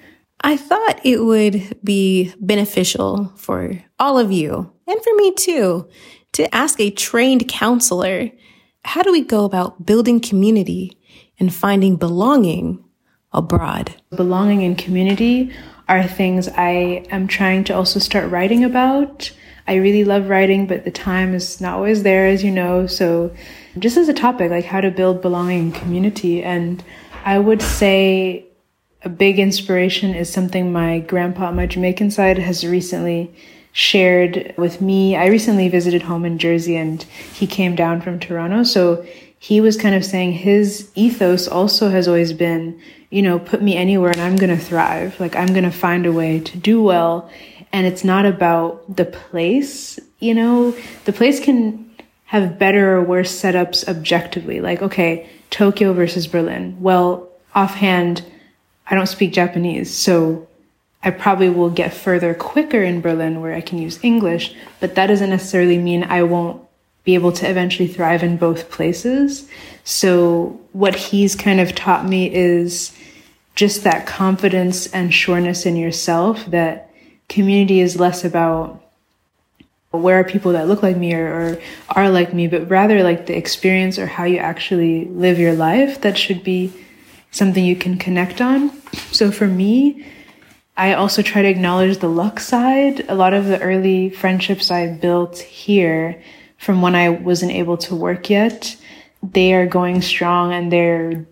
I 0.42 0.56
thought 0.56 1.00
it 1.04 1.22
would 1.22 1.78
be 1.84 2.32
beneficial 2.40 3.32
for 3.36 3.82
all 3.98 4.18
of 4.18 4.32
you 4.32 4.72
and 4.86 5.02
for 5.02 5.14
me 5.16 5.34
too 5.34 5.88
to 6.32 6.54
ask 6.54 6.80
a 6.80 6.90
trained 6.90 7.48
counselor 7.48 8.30
how 8.84 9.02
do 9.02 9.12
we 9.12 9.22
go 9.22 9.44
about 9.44 9.84
building 9.84 10.20
community 10.20 10.98
and 11.38 11.54
finding 11.54 11.96
belonging 11.96 12.82
abroad? 13.32 13.94
Belonging 14.10 14.62
and 14.62 14.76
community 14.76 15.52
are 15.88 16.06
things 16.06 16.48
I 16.48 17.04
am 17.10 17.26
trying 17.26 17.64
to 17.64 17.74
also 17.74 17.98
start 17.98 18.30
writing 18.30 18.64
about. 18.64 19.30
I 19.66 19.74
really 19.74 20.04
love 20.04 20.28
writing, 20.28 20.66
but 20.66 20.84
the 20.84 20.90
time 20.90 21.34
is 21.34 21.60
not 21.60 21.74
always 21.74 22.02
there, 22.02 22.26
as 22.26 22.42
you 22.42 22.50
know. 22.50 22.86
So, 22.86 23.34
just 23.78 23.96
as 23.96 24.08
a 24.08 24.14
topic, 24.14 24.50
like 24.50 24.64
how 24.64 24.80
to 24.80 24.90
build 24.90 25.20
belonging 25.20 25.60
and 25.60 25.74
community. 25.74 26.42
And 26.42 26.82
I 27.24 27.38
would 27.38 27.60
say 27.60 28.49
a 29.02 29.08
big 29.08 29.38
inspiration 29.38 30.14
is 30.14 30.32
something 30.32 30.72
my 30.72 31.00
grandpa 31.00 31.46
on 31.46 31.56
my 31.56 31.66
Jamaican 31.66 32.10
side 32.10 32.38
has 32.38 32.66
recently 32.66 33.34
shared 33.72 34.52
with 34.56 34.80
me. 34.80 35.16
I 35.16 35.26
recently 35.26 35.68
visited 35.68 36.02
home 36.02 36.24
in 36.24 36.38
Jersey 36.38 36.76
and 36.76 37.02
he 37.02 37.46
came 37.46 37.74
down 37.74 38.00
from 38.00 38.18
Toronto. 38.18 38.62
So 38.62 39.06
he 39.38 39.60
was 39.60 39.76
kind 39.76 39.94
of 39.94 40.04
saying 40.04 40.32
his 40.32 40.90
ethos 40.94 41.48
also 41.48 41.88
has 41.88 42.08
always 42.08 42.32
been, 42.32 42.78
you 43.10 43.22
know, 43.22 43.38
put 43.38 43.62
me 43.62 43.76
anywhere 43.76 44.10
and 44.10 44.20
I'm 44.20 44.36
going 44.36 44.56
to 44.56 44.62
thrive. 44.62 45.18
Like 45.18 45.34
I'm 45.34 45.48
going 45.48 45.64
to 45.64 45.70
find 45.70 46.04
a 46.04 46.12
way 46.12 46.40
to 46.40 46.58
do 46.58 46.82
well. 46.82 47.30
And 47.72 47.86
it's 47.86 48.04
not 48.04 48.26
about 48.26 48.96
the 48.96 49.04
place, 49.04 49.98
you 50.18 50.34
know, 50.34 50.76
the 51.04 51.12
place 51.12 51.38
can 51.38 51.88
have 52.24 52.58
better 52.58 52.96
or 52.96 53.02
worse 53.02 53.32
setups 53.32 53.88
objectively. 53.88 54.60
Like, 54.60 54.82
okay, 54.82 55.28
Tokyo 55.50 55.92
versus 55.92 56.26
Berlin. 56.26 56.76
Well, 56.80 57.28
offhand, 57.54 58.24
I 58.90 58.96
don't 58.96 59.06
speak 59.06 59.32
Japanese. 59.32 59.94
So 59.94 60.48
I 61.02 61.10
probably 61.10 61.48
will 61.48 61.70
get 61.70 61.94
further 61.94 62.34
quicker 62.34 62.82
in 62.82 63.00
Berlin 63.00 63.40
where 63.40 63.54
I 63.54 63.60
can 63.60 63.78
use 63.78 63.98
English, 64.02 64.54
but 64.80 64.96
that 64.96 65.06
doesn't 65.06 65.30
necessarily 65.30 65.78
mean 65.78 66.04
I 66.04 66.24
won't 66.24 66.62
be 67.04 67.14
able 67.14 67.32
to 67.32 67.48
eventually 67.48 67.88
thrive 67.88 68.22
in 68.22 68.36
both 68.36 68.70
places. 68.70 69.48
So 69.84 70.60
what 70.72 70.94
he's 70.94 71.34
kind 71.34 71.60
of 71.60 71.74
taught 71.74 72.04
me 72.04 72.32
is 72.32 72.94
just 73.54 73.84
that 73.84 74.06
confidence 74.06 74.86
and 74.88 75.12
sureness 75.14 75.64
in 75.64 75.76
yourself 75.76 76.44
that 76.46 76.90
community 77.28 77.80
is 77.80 77.98
less 77.98 78.24
about 78.24 78.82
where 79.92 80.20
are 80.20 80.24
people 80.24 80.52
that 80.52 80.68
look 80.68 80.82
like 80.82 80.96
me 80.96 81.14
or, 81.14 81.26
or, 81.26 81.58
are 81.90 82.10
like 82.10 82.32
me, 82.32 82.46
but 82.46 82.70
rather 82.70 83.02
like 83.02 83.26
the 83.26 83.36
experience 83.36 83.98
or 83.98 84.06
how 84.06 84.24
you 84.24 84.38
actually 84.38 85.06
live 85.06 85.38
your 85.38 85.54
life 85.54 86.02
that 86.02 86.16
should 86.16 86.44
be 86.44 86.72
something 87.30 87.64
you 87.64 87.76
can 87.76 87.98
connect 87.98 88.40
on. 88.40 88.70
So 89.12 89.30
for 89.30 89.46
me, 89.46 90.06
I 90.76 90.94
also 90.94 91.22
try 91.22 91.42
to 91.42 91.48
acknowledge 91.48 91.98
the 91.98 92.08
luck 92.08 92.40
side. 92.40 93.04
A 93.08 93.14
lot 93.14 93.34
of 93.34 93.46
the 93.46 93.60
early 93.60 94.10
friendships 94.10 94.70
I 94.70 94.86
built 94.88 95.38
here 95.38 96.22
from 96.60 96.82
when 96.82 96.94
I 96.94 97.08
wasn't 97.08 97.52
able 97.52 97.78
to 97.78 97.96
work 97.96 98.28
yet, 98.28 98.76
they 99.22 99.54
are 99.54 99.66
going 99.66 100.02
strong 100.02 100.52
and 100.52 100.70
they're 100.70 101.24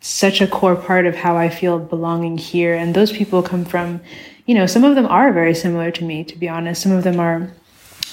such 0.00 0.42
a 0.42 0.46
core 0.46 0.76
part 0.76 1.06
of 1.06 1.14
how 1.14 1.38
I 1.38 1.48
feel 1.48 1.78
belonging 1.78 2.36
here. 2.36 2.74
And 2.74 2.94
those 2.94 3.10
people 3.10 3.42
come 3.42 3.64
from, 3.64 4.02
you 4.44 4.54
know, 4.54 4.66
some 4.66 4.84
of 4.84 4.94
them 4.94 5.06
are 5.06 5.32
very 5.32 5.54
similar 5.54 5.90
to 5.90 6.04
me, 6.04 6.22
to 6.24 6.36
be 6.36 6.50
honest. 6.50 6.82
Some 6.82 6.92
of 6.92 7.02
them 7.02 7.18
are 7.18 7.50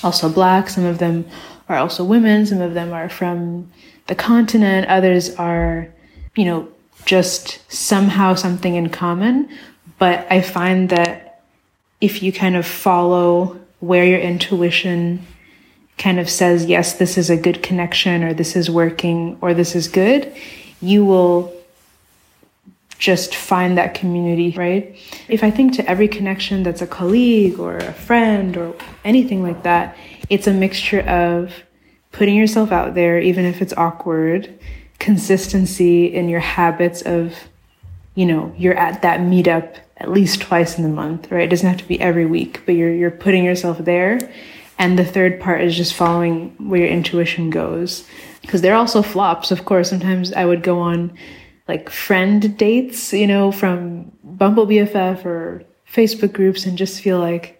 also 0.02 0.30
black, 0.30 0.70
some 0.70 0.86
of 0.86 1.00
them 1.00 1.28
are 1.68 1.76
also 1.76 2.06
women, 2.06 2.46
some 2.46 2.62
of 2.62 2.74
them 2.74 2.94
are 2.94 3.10
from 3.10 3.70
the 4.08 4.16
continent, 4.16 4.88
others 4.88 5.36
are, 5.36 5.94
you 6.36 6.46
know, 6.46 6.71
just 7.06 7.60
somehow 7.72 8.36
something 8.36 8.76
in 8.76 8.90
common. 8.90 9.50
But 10.00 10.26
I 10.32 10.42
find 10.42 10.90
that 10.90 11.44
if 12.00 12.24
you 12.24 12.34
kind 12.34 12.56
of 12.56 12.66
follow 12.66 13.60
where 13.80 14.06
your 14.06 14.20
intuition 14.20 15.26
kind 15.98 16.20
of 16.20 16.30
says, 16.30 16.66
yes, 16.66 16.94
this 16.94 17.18
is 17.18 17.30
a 17.30 17.38
good 17.38 17.62
connection, 17.62 18.24
or 18.24 18.34
this 18.34 18.56
is 18.56 18.70
working, 18.70 19.38
or 19.42 19.54
this 19.54 19.76
is 19.76 19.88
good, 19.88 20.34
you 20.82 21.06
will 21.06 21.54
just 22.98 23.36
find 23.36 23.78
that 23.78 23.94
community, 23.94 24.52
right? 24.58 24.96
If 25.28 25.44
I 25.44 25.52
think 25.52 25.76
to 25.76 25.90
every 25.90 26.08
connection 26.08 26.64
that's 26.64 26.82
a 26.82 26.88
colleague 26.88 27.60
or 27.60 27.78
a 27.78 27.94
friend 27.94 28.56
or 28.58 28.76
anything 29.04 29.42
like 29.42 29.64
that, 29.64 29.98
it's 30.30 30.48
a 30.48 30.54
mixture 30.54 31.02
of 31.02 31.52
putting 32.12 32.36
yourself 32.36 32.72
out 32.72 32.94
there, 32.94 33.20
even 33.20 33.46
if 33.46 33.62
it's 33.62 33.74
awkward, 33.74 34.60
consistency 35.02 36.06
in 36.06 36.30
your 36.30 36.40
habits 36.40 37.02
of, 37.02 37.36
you 38.14 38.26
know, 38.26 38.54
you're 38.56 38.78
at 38.78 39.02
that 39.02 39.20
meetup 39.20 39.78
at 39.98 40.12
least 40.12 40.42
twice 40.42 40.78
in 40.78 40.84
the 40.84 40.90
month, 40.90 41.32
right? 41.32 41.44
It 41.44 41.50
doesn't 41.50 41.68
have 41.68 41.80
to 41.80 41.88
be 41.88 42.00
every 42.00 42.26
week, 42.26 42.62
but 42.66 42.76
you're 42.76 42.94
you're 42.94 43.12
putting 43.12 43.44
yourself 43.44 43.80
there. 43.80 44.20
And 44.78 44.98
the 44.98 45.06
third 45.06 45.40
part 45.40 45.62
is 45.62 45.76
just 45.76 45.96
following 45.96 46.56
where 46.70 46.82
your 46.82 46.90
intuition 46.90 47.50
goes. 47.50 48.06
Because 48.42 48.62
there 48.62 48.74
are 48.74 48.78
also 48.78 49.02
flops, 49.02 49.52
of 49.52 49.66
course. 49.66 49.90
Sometimes 49.90 50.34
I 50.34 50.46
would 50.46 50.64
go 50.64 50.80
on 50.80 51.18
like 51.68 51.90
friend 51.90 52.58
dates, 52.58 53.12
you 53.14 53.28
know, 53.28 53.52
from 53.52 54.12
Bumble 54.24 54.68
BFF 54.68 55.26
or 55.26 55.64
Facebook 55.92 56.34
groups 56.34 56.66
and 56.66 56.78
just 56.78 57.02
feel 57.02 57.20
like, 57.20 57.60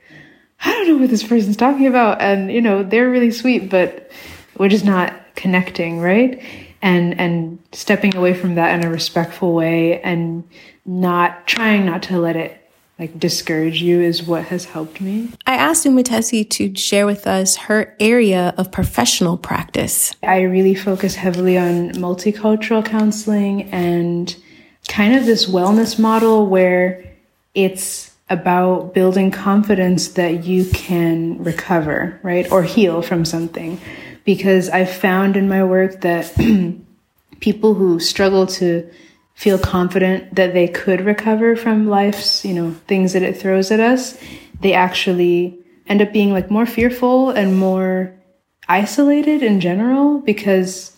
I 0.64 0.72
don't 0.72 0.88
know 0.88 0.98
what 0.98 1.10
this 1.10 1.24
person's 1.24 1.58
talking 1.58 1.88
about. 1.88 2.22
And, 2.22 2.52
you 2.52 2.62
know, 2.62 2.84
they're 2.84 3.10
really 3.10 3.32
sweet, 3.32 3.70
but 3.70 4.12
we're 4.58 4.70
just 4.70 4.86
not 4.86 5.14
connecting, 5.36 6.00
right? 6.00 6.42
And 6.82 7.20
and 7.20 7.60
stepping 7.72 8.16
away 8.16 8.34
from 8.34 8.56
that 8.56 8.74
in 8.74 8.86
a 8.86 8.90
respectful 8.90 9.54
way 9.54 10.02
and 10.02 10.44
not 10.86 11.46
trying 11.48 11.86
not 11.86 12.04
to 12.04 12.18
let 12.18 12.36
it 12.36 12.58
like 13.02 13.20
discourage 13.20 13.82
you 13.82 14.00
is 14.00 14.22
what 14.22 14.46
has 14.46 14.66
helped 14.66 15.02
me. 15.02 15.32
I 15.48 15.56
asked 15.56 15.86
Umutesi 15.88 16.48
to 16.52 16.76
share 16.76 17.08
with 17.08 17.26
us 17.26 17.56
her 17.58 17.96
area 18.00 18.54
of 18.58 18.72
professional 18.72 19.38
practice. 19.38 20.14
I 20.22 20.42
really 20.42 20.76
focus 20.76 21.16
heavily 21.16 21.58
on 21.58 21.94
multicultural 21.94 22.86
counseling 22.86 23.64
and 23.72 24.36
kind 24.88 25.16
of 25.16 25.26
this 25.26 25.48
wellness 25.48 25.98
model 25.98 26.46
where 26.46 27.04
it's 27.56 28.12
about 28.30 28.94
building 28.94 29.32
confidence 29.32 30.10
that 30.10 30.46
you 30.46 30.66
can 30.66 31.44
recover, 31.44 32.20
right? 32.22 32.50
Or 32.52 32.62
heal 32.62 33.02
from 33.02 33.26
something. 33.26 33.82
Because 34.24 34.70
I've 34.70 34.92
found 34.92 35.36
in 35.36 35.50
my 35.50 35.64
work 35.64 36.02
that 36.02 36.32
people 37.40 37.74
who 37.74 38.00
struggle 38.00 38.48
to 38.48 38.90
feel 39.34 39.58
confident 39.58 40.36
that 40.36 40.54
they 40.54 40.68
could 40.68 41.02
recover 41.02 41.56
from 41.56 41.88
life's, 41.88 42.46
you 42.46 42.54
know, 42.54 42.72
things 42.88 43.14
that 43.14 43.24
it 43.24 43.38
throws 43.38 43.72
at 43.72 43.80
us, 43.80 44.18
they 44.60 44.74
actually 44.74 45.58
end 45.88 46.02
up 46.02 46.14
being 46.14 46.32
like 46.32 46.52
more 46.52 46.66
fearful 46.66 47.32
and 47.32 47.58
more 47.58 48.14
isolated 48.68 49.42
in 49.42 49.60
general 49.60 50.20
because, 50.20 50.96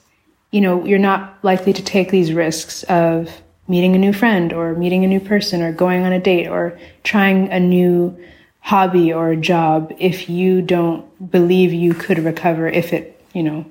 you 0.51 0.61
know, 0.61 0.86
you're 0.86 0.99
not 0.99 1.38
likely 1.41 1.74
to 1.74 1.84
take 1.84 2.11
these 2.11 2.34
risks 2.34 2.84
of 2.84 3.30
meeting 3.67 3.95
a 3.95 3.99
new 3.99 4.13
friend 4.13 4.51
or 4.51 4.76
meeting 4.76 5.03
a 5.03 5.07
new 5.07 5.19
person 5.19 5.61
or 5.61 5.71
going 5.71 6.03
on 6.03 6.11
a 6.11 6.19
date 6.19 6.47
or 6.47 6.77
trying 7.03 7.49
a 7.52 7.60
new 7.60 8.18
hobby 8.60 9.11
or 9.11 9.30
a 9.30 9.38
job 9.38 9.93
if 9.99 10.30
you 10.30 10.61
don't 10.61 11.31
believe 11.31 11.73
you 11.73 11.93
could 11.93 12.19
recover 12.19 12.68
if 12.68 12.93
it, 12.93 13.12
you 13.34 13.43
know, 13.43 13.65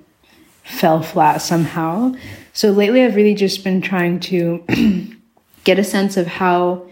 fell 0.65 1.03
flat 1.03 1.39
somehow. 1.39 2.15
So 2.53 2.71
lately, 2.71 3.03
I've 3.03 3.17
really 3.17 3.35
just 3.35 3.65
been 3.65 3.81
trying 3.81 4.21
to 4.21 4.65
get 5.65 5.79
a 5.79 5.85
sense 5.85 6.17
of 6.17 6.27
how 6.27 6.87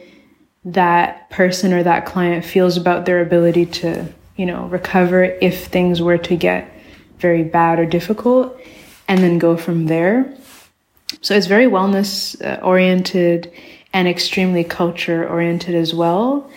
that 0.65 1.31
person 1.31 1.73
or 1.73 1.83
that 1.83 2.07
client 2.07 2.45
feels 2.45 2.77
about 2.77 3.07
their 3.07 3.21
ability 3.21 3.67
to, 3.67 4.07
you 4.37 4.47
know, 4.47 4.67
recover 4.67 5.25
if 5.25 5.67
things 5.67 6.03
were 6.03 6.19
to 6.19 6.37
get 6.37 6.73
very 7.19 7.43
bad 7.43 7.79
or 7.79 7.87
difficult, 7.87 8.59
and 9.09 9.21
then 9.21 9.39
go 9.39 9.57
from 9.57 9.87
there. 9.87 10.35
So 11.21 11.35
it's 11.35 11.47
very 11.47 11.67
wellness 11.67 12.41
uh, 12.45 12.61
oriented 12.63 13.53
and 13.93 14.07
extremely 14.07 14.65
culture 14.65 15.29
oriented 15.29 15.75
as 15.75 15.93
well. 15.93 16.51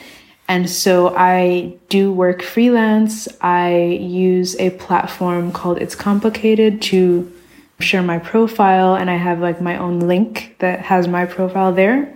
And 0.47 0.69
so 0.69 1.15
I 1.15 1.77
do 1.89 2.11
work 2.11 2.41
freelance. 2.41 3.27
I 3.41 3.97
use 4.01 4.55
a 4.59 4.71
platform 4.71 5.51
called 5.51 5.77
It's 5.77 5.95
Complicated 5.95 6.81
to 6.83 7.31
share 7.79 8.03
my 8.03 8.19
profile, 8.19 8.95
and 8.95 9.09
I 9.09 9.15
have 9.15 9.39
like 9.39 9.61
my 9.61 9.77
own 9.77 10.01
link 10.01 10.55
that 10.59 10.79
has 10.81 11.07
my 11.07 11.25
profile 11.25 11.73
there. 11.73 12.15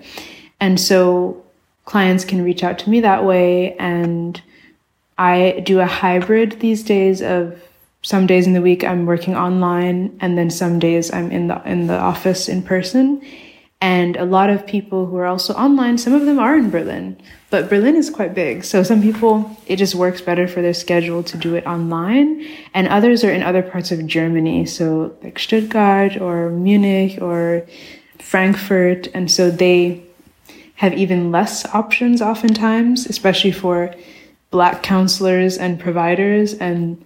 And 0.60 0.80
so 0.80 1.44
clients 1.86 2.26
can 2.26 2.44
reach 2.44 2.64
out 2.64 2.80
to 2.80 2.90
me 2.90 3.02
that 3.02 3.24
way. 3.24 3.76
And 3.78 4.42
I 5.18 5.64
do 5.66 5.80
a 5.80 5.86
hybrid 5.86 6.60
these 6.60 6.84
days 6.84 7.22
of 7.22 7.62
some 8.02 8.28
days 8.28 8.48
in 8.48 8.54
the 8.54 8.62
week 8.62 8.84
I'm 8.84 9.06
working 9.06 9.36
online, 9.36 10.18
and 10.22 10.38
then 10.38 10.50
some 10.50 10.80
days 10.80 11.12
I'm 11.12 11.32
in 11.32 11.48
the 11.48 11.62
in 11.66 11.88
the 11.88 11.98
office 11.98 12.48
in 12.48 12.62
person. 12.62 13.22
And 13.80 14.16
a 14.16 14.26
lot 14.26 14.50
of 14.50 14.66
people 14.66 15.06
who 15.06 15.18
are 15.18 15.28
also 15.28 15.54
online, 15.54 16.00
some 16.00 16.14
of 16.14 16.26
them 16.26 16.40
are 16.40 16.58
in 16.58 16.72
Berlin, 16.72 17.16
but 17.52 17.70
Berlin 17.70 17.96
is 17.96 18.10
quite 18.10 18.34
big. 18.34 18.64
So 18.64 18.82
some 18.82 19.04
people, 19.04 19.56
it 19.68 19.76
just 19.76 19.94
works 19.94 20.20
better 20.20 20.48
for 20.48 20.64
their 20.64 20.74
schedule 20.74 21.22
to 21.24 21.38
do 21.38 21.54
it 21.54 21.66
online. 21.68 22.44
And 22.74 22.88
others 22.88 23.24
are 23.24 23.32
in 23.32 23.44
other 23.44 23.62
parts 23.62 23.92
of 23.92 24.06
Germany. 24.08 24.66
So 24.66 25.16
like 25.22 25.38
Stuttgart 25.38 26.20
or 26.20 26.50
Munich 26.50 27.22
or 27.22 27.68
Frankfurt. 28.18 29.08
And 29.14 29.30
so 29.32 29.52
they 29.52 30.02
have 30.76 30.94
even 30.94 31.32
less 31.32 31.64
options 31.68 32.20
oftentimes, 32.20 33.06
especially 33.06 33.52
for 33.52 33.94
black 34.50 34.82
counselors 34.82 35.58
and 35.58 35.80
providers. 35.80 36.56
And 36.56 37.06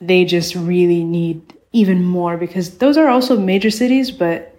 they 0.00 0.24
just 0.24 0.56
really 0.56 1.04
need 1.04 1.54
even 1.72 2.04
more 2.04 2.36
because 2.36 2.78
those 2.78 2.96
are 2.96 3.08
also 3.08 3.38
major 3.38 3.70
cities, 3.70 4.10
but 4.10 4.56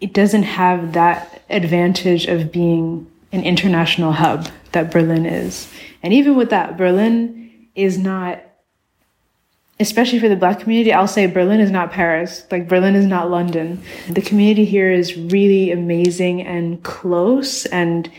it 0.00 0.12
doesn't 0.12 0.42
have 0.42 0.92
that 0.92 1.42
advantage 1.48 2.26
of 2.26 2.52
being 2.52 3.10
an 3.32 3.42
international 3.42 4.12
hub 4.12 4.48
that 4.72 4.90
Berlin 4.90 5.26
is. 5.26 5.70
And 6.02 6.12
even 6.12 6.36
with 6.36 6.50
that, 6.50 6.76
Berlin 6.76 7.68
is 7.74 7.98
not, 7.98 8.40
especially 9.80 10.18
for 10.18 10.28
the 10.28 10.36
black 10.36 10.60
community, 10.60 10.92
I'll 10.92 11.08
say 11.08 11.26
Berlin 11.26 11.60
is 11.60 11.70
not 11.70 11.92
Paris. 11.92 12.44
Like 12.50 12.68
Berlin 12.68 12.94
is 12.94 13.06
not 13.06 13.30
London. 13.30 13.82
The 14.08 14.22
community 14.22 14.64
here 14.64 14.90
is 14.90 15.16
really 15.16 15.70
amazing 15.70 16.42
and 16.42 16.82
close 16.82 17.66
and 17.66 18.10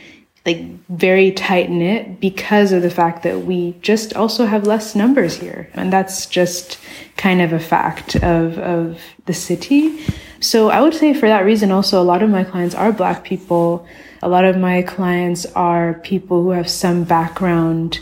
like 0.45 0.63
very 0.87 1.31
tight 1.31 1.69
knit 1.69 2.21
because 2.21 2.71
of 2.71 2.81
the 2.81 2.89
fact 2.89 3.23
that 3.23 3.45
we 3.45 3.75
just 3.81 4.13
also 4.15 4.45
have 4.45 4.65
less 4.65 4.95
numbers 4.95 5.35
here. 5.35 5.69
And 5.73 5.91
that's 5.91 6.25
just 6.25 6.79
kind 7.17 7.41
of 7.41 7.51
a 7.51 7.59
fact 7.59 8.15
of, 8.15 8.57
of 8.57 9.01
the 9.25 9.33
city. 9.33 9.99
So 10.39 10.69
I 10.69 10.81
would 10.81 10.93
say 10.93 11.13
for 11.13 11.27
that 11.27 11.45
reason 11.45 11.71
also 11.71 12.01
a 12.01 12.03
lot 12.03 12.21
of 12.21 12.29
my 12.29 12.43
clients 12.43 12.75
are 12.75 12.91
black 12.91 13.23
people. 13.23 13.87
A 14.21 14.29
lot 14.29 14.45
of 14.45 14.57
my 14.57 14.81
clients 14.81 15.45
are 15.47 15.95
people 15.95 16.43
who 16.43 16.51
have 16.51 16.69
some 16.69 17.03
background 17.03 17.99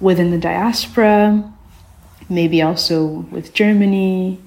within 0.00 0.30
the 0.30 0.38
diaspora, 0.38 1.52
maybe 2.28 2.62
also 2.62 3.06
with 3.30 3.54
Germany, 3.54 4.40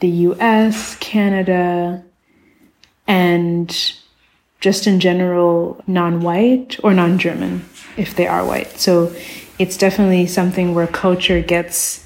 the 0.00 0.08
US, 0.08 0.96
Canada, 0.96 2.04
and 3.06 3.94
just 4.60 4.86
in 4.86 5.00
general 5.00 5.82
non 5.86 6.20
white 6.20 6.78
or 6.82 6.92
non 6.92 7.18
German 7.18 7.64
if 7.96 8.14
they 8.14 8.26
are 8.26 8.44
white. 8.44 8.78
So 8.78 9.14
it's 9.58 9.76
definitely 9.76 10.26
something 10.26 10.74
where 10.74 10.86
culture 10.86 11.40
gets 11.40 12.04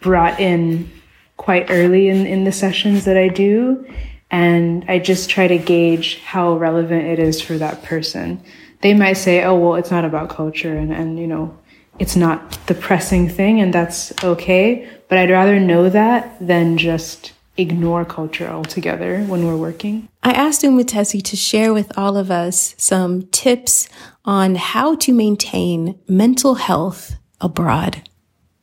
brought 0.00 0.40
in 0.40 0.90
quite 1.38 1.70
early 1.70 2.08
in, 2.08 2.26
in 2.26 2.44
the 2.44 2.52
sessions 2.52 3.06
that 3.06 3.16
I 3.16 3.28
do. 3.28 3.86
And 4.30 4.84
I 4.88 4.98
just 4.98 5.30
try 5.30 5.48
to 5.48 5.56
gauge 5.56 6.20
how 6.20 6.58
relevant 6.58 7.06
it 7.06 7.18
is 7.18 7.40
for 7.40 7.56
that 7.56 7.82
person. 7.82 8.42
They 8.82 8.92
might 8.92 9.14
say, 9.14 9.42
oh, 9.42 9.56
well, 9.56 9.74
it's 9.76 9.90
not 9.90 10.04
about 10.04 10.28
culture 10.28 10.76
and, 10.76 10.92
and 10.92 11.18
you 11.18 11.26
know, 11.26 11.58
it's 11.98 12.14
not 12.14 12.52
the 12.66 12.74
pressing 12.74 13.28
thing 13.28 13.60
and 13.60 13.72
that's 13.72 14.12
okay. 14.22 14.86
But 15.08 15.18
I'd 15.18 15.30
rather 15.30 15.58
know 15.58 15.88
that 15.88 16.36
than 16.46 16.76
just 16.76 17.32
ignore 17.56 18.04
culture 18.04 18.46
altogether 18.46 19.22
when 19.24 19.44
we're 19.46 19.56
working. 19.56 20.08
I 20.22 20.32
asked 20.32 20.62
Umutesi 20.62 21.22
to 21.24 21.36
share 21.36 21.72
with 21.74 21.96
all 21.98 22.16
of 22.16 22.30
us 22.30 22.74
some 22.78 23.22
tips 23.28 23.88
on 24.24 24.54
how 24.54 24.94
to 24.96 25.12
maintain 25.12 25.98
mental 26.06 26.54
health 26.56 27.16
abroad. 27.40 28.08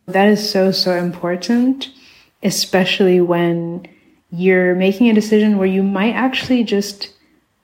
That 0.06 0.30
is 0.30 0.50
so, 0.50 0.72
so 0.72 0.96
important, 0.96 1.92
especially 2.46 3.20
when 3.20 3.88
you're 4.32 4.76
making 4.76 5.10
a 5.10 5.14
decision 5.14 5.58
where 5.58 5.68
you 5.68 5.84
might 5.84 6.14
actually 6.14 6.64
just, 6.64 7.10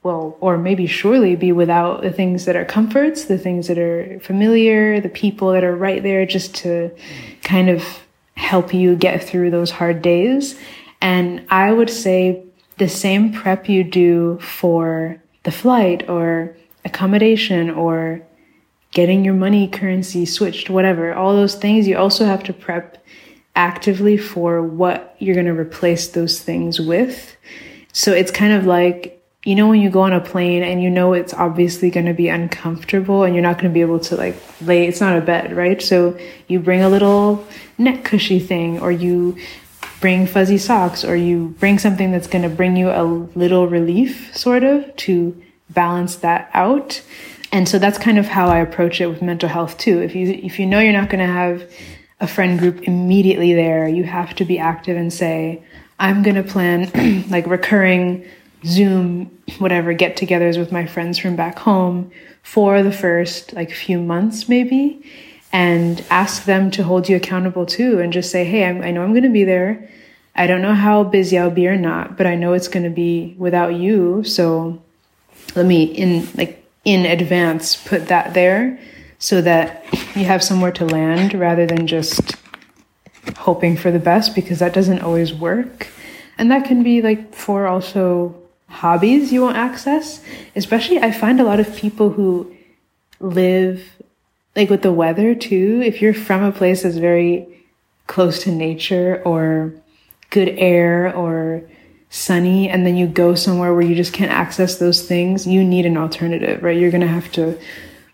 well, 0.03 0.35
or 0.41 0.57
maybe 0.57 0.87
surely 0.87 1.35
be 1.35 1.51
without 1.51 2.01
the 2.01 2.11
things 2.11 2.45
that 2.45 2.55
are 2.55 2.65
comforts, 2.65 3.25
the 3.25 3.37
things 3.37 3.67
that 3.67 3.77
are 3.77 4.19
familiar, 4.19 4.99
the 4.99 5.09
people 5.09 5.51
that 5.51 5.63
are 5.63 5.75
right 5.75 6.01
there 6.01 6.25
just 6.25 6.55
to 6.55 6.91
kind 7.43 7.69
of 7.69 7.83
help 8.35 8.73
you 8.73 8.95
get 8.95 9.23
through 9.23 9.51
those 9.51 9.69
hard 9.71 10.01
days. 10.01 10.59
And 10.99 11.45
I 11.49 11.71
would 11.71 11.89
say 11.89 12.43
the 12.77 12.89
same 12.89 13.31
prep 13.31 13.69
you 13.69 13.83
do 13.83 14.39
for 14.39 15.21
the 15.43 15.51
flight 15.51 16.09
or 16.09 16.55
accommodation 16.85 17.69
or 17.69 18.21
getting 18.91 19.23
your 19.23 19.33
money 19.33 19.67
currency 19.67 20.25
switched, 20.25 20.69
whatever, 20.69 21.13
all 21.13 21.33
those 21.33 21.55
things, 21.55 21.87
you 21.87 21.97
also 21.97 22.25
have 22.25 22.43
to 22.43 22.53
prep 22.53 22.97
actively 23.55 24.17
for 24.17 24.61
what 24.61 25.15
you're 25.19 25.35
going 25.35 25.47
to 25.47 25.53
replace 25.53 26.09
those 26.09 26.39
things 26.39 26.79
with. 26.79 27.35
So 27.93 28.13
it's 28.13 28.31
kind 28.31 28.53
of 28.53 28.65
like, 28.65 29.17
you 29.43 29.55
know, 29.55 29.67
when 29.67 29.81
you 29.81 29.89
go 29.89 30.01
on 30.01 30.13
a 30.13 30.21
plane 30.21 30.63
and 30.63 30.81
you 30.81 30.89
know 30.89 31.13
it's 31.13 31.33
obviously 31.33 31.89
going 31.89 32.05
to 32.05 32.13
be 32.13 32.29
uncomfortable 32.29 33.23
and 33.23 33.33
you're 33.33 33.41
not 33.41 33.57
going 33.57 33.69
to 33.69 33.73
be 33.73 33.81
able 33.81 33.99
to 33.99 34.15
like 34.15 34.35
lay, 34.61 34.87
it's 34.87 35.01
not 35.01 35.17
a 35.17 35.21
bed, 35.21 35.55
right? 35.55 35.81
So 35.81 36.17
you 36.47 36.59
bring 36.59 36.81
a 36.81 36.89
little 36.89 37.45
neck 37.77 38.03
cushy 38.03 38.39
thing 38.39 38.79
or 38.79 38.91
you 38.91 39.37
bring 39.99 40.25
fuzzy 40.25 40.57
socks 40.57 41.05
or 41.05 41.15
you 41.15 41.55
bring 41.59 41.79
something 41.79 42.11
that's 42.11 42.27
going 42.27 42.41
to 42.43 42.49
bring 42.49 42.75
you 42.75 42.89
a 42.89 43.03
little 43.35 43.67
relief 43.67 44.35
sort 44.35 44.63
of 44.63 44.95
to 44.95 45.41
balance 45.69 46.17
that 46.17 46.49
out 46.53 47.01
and 47.51 47.69
so 47.69 47.79
that's 47.79 47.97
kind 47.97 48.17
of 48.17 48.25
how 48.25 48.47
i 48.47 48.57
approach 48.57 48.99
it 48.99 49.07
with 49.07 49.21
mental 49.21 49.47
health 49.47 49.77
too 49.77 50.01
if 50.01 50.13
you 50.15 50.27
if 50.43 50.59
you 50.59 50.65
know 50.65 50.79
you're 50.79 50.91
not 50.91 51.09
going 51.09 51.25
to 51.25 51.31
have 51.31 51.71
a 52.21 52.27
friend 52.27 52.59
group 52.59 52.83
immediately 52.83 53.53
there 53.53 53.87
you 53.87 54.03
have 54.03 54.33
to 54.35 54.45
be 54.45 54.57
active 54.57 54.95
and 54.95 55.11
say 55.11 55.61
i'm 55.99 56.23
going 56.23 56.35
to 56.35 56.43
plan 56.43 57.25
like 57.29 57.45
recurring 57.47 58.25
zoom 58.63 59.25
whatever 59.57 59.91
get-togethers 59.91 60.57
with 60.57 60.71
my 60.71 60.85
friends 60.85 61.17
from 61.17 61.35
back 61.35 61.57
home 61.57 62.11
for 62.43 62.83
the 62.83 62.91
first 62.91 63.53
like 63.53 63.71
few 63.71 63.99
months 63.99 64.47
maybe 64.47 65.03
and 65.51 66.05
ask 66.09 66.45
them 66.45 66.71
to 66.71 66.83
hold 66.83 67.09
you 67.09 67.15
accountable 67.15 67.65
too 67.65 67.99
and 67.99 68.13
just 68.13 68.31
say 68.31 68.45
hey 68.45 68.65
I'm, 68.65 68.81
i 68.83 68.91
know 68.91 69.03
i'm 69.03 69.11
going 69.11 69.23
to 69.23 69.29
be 69.29 69.43
there. 69.43 69.89
I 70.33 70.47
don't 70.47 70.61
know 70.61 70.73
how 70.73 71.03
busy 71.03 71.37
i'll 71.37 71.51
be 71.51 71.67
or 71.67 71.75
not 71.75 72.17
but 72.17 72.27
i 72.27 72.35
know 72.35 72.53
it's 72.53 72.69
going 72.69 72.85
to 72.85 72.89
be 72.89 73.35
without 73.37 73.73
you 73.73 74.23
so 74.23 74.81
let 75.55 75.65
me 75.65 75.83
in 75.83 76.29
like 76.35 76.63
in 76.85 77.05
advance 77.05 77.75
put 77.75 78.07
that 78.07 78.33
there 78.33 78.79
so 79.21 79.39
that 79.39 79.85
you 80.15 80.25
have 80.25 80.43
somewhere 80.43 80.71
to 80.71 80.83
land 80.83 81.35
rather 81.35 81.67
than 81.67 81.85
just 81.85 82.35
hoping 83.37 83.77
for 83.77 83.91
the 83.91 83.99
best 83.99 84.33
because 84.33 84.59
that 84.59 84.73
doesn't 84.73 84.99
always 84.99 85.31
work. 85.31 85.87
And 86.39 86.51
that 86.51 86.65
can 86.65 86.81
be 86.81 87.03
like 87.03 87.33
for 87.33 87.67
also 87.67 88.35
hobbies 88.67 89.31
you 89.31 89.43
won't 89.43 89.57
access. 89.57 90.21
Especially 90.55 90.97
i 90.99 91.11
find 91.11 91.39
a 91.39 91.43
lot 91.43 91.59
of 91.59 91.75
people 91.75 92.09
who 92.09 92.51
live 93.19 93.83
like 94.55 94.71
with 94.71 94.81
the 94.81 94.91
weather 94.91 95.35
too, 95.35 95.81
if 95.85 96.01
you're 96.01 96.15
from 96.15 96.43
a 96.43 96.51
place 96.51 96.81
that's 96.81 96.97
very 96.97 97.47
close 98.07 98.43
to 98.43 98.51
nature 98.51 99.21
or 99.23 99.71
good 100.31 100.49
air 100.49 101.15
or 101.15 101.61
sunny, 102.09 102.67
and 102.67 102.85
then 102.85 102.97
you 102.97 103.05
go 103.05 103.35
somewhere 103.35 103.71
where 103.73 103.83
you 103.83 103.95
just 103.95 104.13
can't 104.13 104.31
access 104.31 104.79
those 104.79 105.03
things, 105.03 105.45
you 105.45 105.63
need 105.63 105.85
an 105.85 105.95
alternative, 105.95 106.61
right? 106.63 106.77
You're 106.77 106.91
gonna 106.91 107.07
have 107.07 107.31
to 107.33 107.57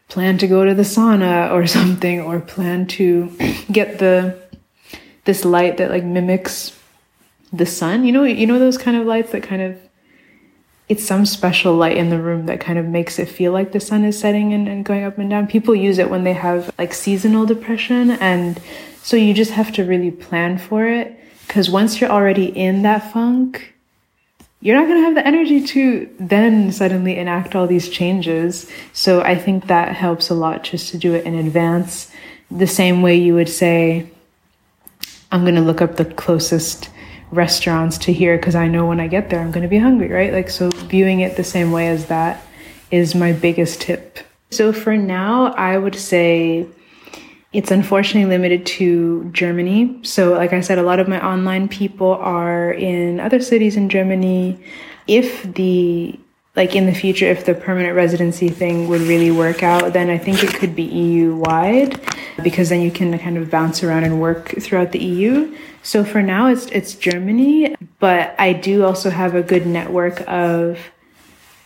plan 0.08 0.38
to 0.38 0.48
go 0.48 0.66
to 0.66 0.74
the 0.74 0.84
sauna 0.84 1.52
or 1.52 1.68
something, 1.78 2.22
or 2.22 2.40
plan 2.40 2.88
to 2.88 3.36
get 3.72 4.00
the 4.00 4.38
this 5.26 5.44
light 5.44 5.78
that 5.78 5.92
like 5.92 6.04
mimics 6.04 6.78
the 7.52 7.66
sun. 7.66 8.06
You 8.06 8.12
know, 8.12 8.24
you 8.24 8.48
know 8.48 8.60
those 8.60 8.78
kind 8.78 8.98
of 8.98 9.06
lights 9.06 9.32
that 9.32 9.44
kind 9.44 9.62
of 9.62 9.78
it's 10.90 11.04
some 11.04 11.26
special 11.26 11.76
light 11.76 11.98
in 11.98 12.10
the 12.10 12.22
room 12.22 12.46
that 12.46 12.62
kind 12.62 12.80
of 12.80 12.86
makes 12.86 13.20
it 13.20 13.28
feel 13.28 13.52
like 13.52 13.74
the 13.74 13.80
sun 13.80 14.06
is 14.06 14.18
setting 14.18 14.54
and, 14.54 14.70
and 14.70 14.86
going 14.86 15.04
up 15.04 15.18
and 15.18 15.30
down. 15.30 15.48
People 15.48 15.76
use 15.76 15.98
it 15.98 16.10
when 16.10 16.24
they 16.24 16.34
have 16.34 16.74
like 16.78 16.94
seasonal 16.94 17.46
depression. 17.46 18.12
And 18.12 18.62
so 19.04 19.18
you 19.18 19.34
just 19.34 19.52
have 19.52 19.74
to 19.74 19.84
really 19.84 20.12
plan 20.12 20.58
for 20.58 20.88
it. 20.88 21.14
Because 21.46 21.70
once 21.70 22.00
you're 22.00 22.10
already 22.10 22.46
in 22.46 22.84
that 22.84 23.12
funk, 23.12 23.74
you're 24.60 24.76
not 24.76 24.88
going 24.88 25.00
to 25.00 25.06
have 25.06 25.16
the 25.16 25.28
energy 25.28 25.66
to 25.68 26.10
then 26.20 26.72
suddenly 26.72 27.18
enact 27.18 27.56
all 27.56 27.68
these 27.68 27.90
changes. 27.90 28.70
So 28.92 29.22
I 29.22 29.36
think 29.36 29.68
that 29.68 29.96
helps 29.96 30.30
a 30.30 30.34
lot 30.34 30.64
just 30.64 30.90
to 30.90 30.98
do 30.98 31.14
it 31.14 31.26
in 31.26 31.36
advance. 31.36 32.12
The 32.50 32.68
same 32.68 33.02
way 33.02 33.16
you 33.16 33.36
would 33.36 33.50
say, 33.50 34.10
I'm 35.32 35.44
going 35.44 35.56
to 35.56 35.62
look 35.62 35.82
up 35.82 35.98
the 35.98 36.06
closest 36.06 36.90
restaurants 37.30 37.98
to 37.98 38.14
here 38.14 38.38
because 38.38 38.56
I 38.56 38.68
know 38.68 38.88
when 38.88 39.00
I 39.00 39.08
get 39.08 39.30
there 39.30 39.42
I'm 39.42 39.52
going 39.52 39.64
to 39.64 39.70
be 39.70 39.78
hungry, 39.78 40.10
right? 40.10 40.32
Like, 40.32 40.50
so 40.50 40.70
viewing 40.70 41.20
it 41.20 41.36
the 41.36 41.44
same 41.44 41.72
way 41.72 41.90
as 41.90 42.08
that 42.08 42.42
is 42.90 43.14
my 43.14 43.34
biggest 43.34 43.82
tip. 43.82 44.20
So 44.50 44.72
for 44.72 44.96
now, 44.96 45.48
I 45.54 45.78
would 45.78 45.96
say 45.96 46.68
it's 47.54 47.72
unfortunately 47.72 48.30
limited 48.30 48.66
to 48.66 49.30
Germany. 49.32 50.00
So, 50.04 50.34
like 50.34 50.54
I 50.54 50.62
said, 50.62 50.78
a 50.78 50.84
lot 50.84 51.00
of 51.00 51.08
my 51.08 51.26
online 51.26 51.68
people 51.68 52.14
are 52.16 52.72
in 52.72 53.20
other 53.20 53.42
cities 53.42 53.78
in 53.78 53.90
Germany. 53.90 54.60
If 55.08 55.44
the 55.54 56.20
like 56.58 56.76
in 56.76 56.88
the 56.88 56.94
future, 56.94 57.28
if 57.28 57.46
the 57.46 57.54
permanent 57.54 57.96
residency 57.96 58.50
thing 58.50 58.90
would 58.90 59.02
really 59.02 59.30
work 59.30 59.62
out, 59.62 59.94
then 59.94 60.10
I 60.10 60.18
think 60.18 60.44
it 60.44 60.56
could 60.56 60.76
be 60.76 60.84
EU 60.84 61.36
wide 61.36 62.02
because 62.44 62.70
then 62.70 62.82
you 62.82 62.90
can 62.90 63.18
kind 63.20 63.38
of 63.38 63.52
bounce 63.52 63.84
around 63.84 64.06
and 64.06 64.20
work 64.20 64.56
throughout 64.60 64.92
the 64.92 65.00
EU. 65.00 65.56
So 65.84 66.04
for 66.04 66.22
now, 66.22 66.48
it's 66.48 66.66
it's 66.68 66.96
Germany, 66.96 67.76
but 68.00 68.36
I 68.40 68.54
do 68.54 68.84
also 68.84 69.10
have 69.10 69.36
a 69.36 69.44
good 69.44 69.66
network 69.66 70.28
of 70.28 70.80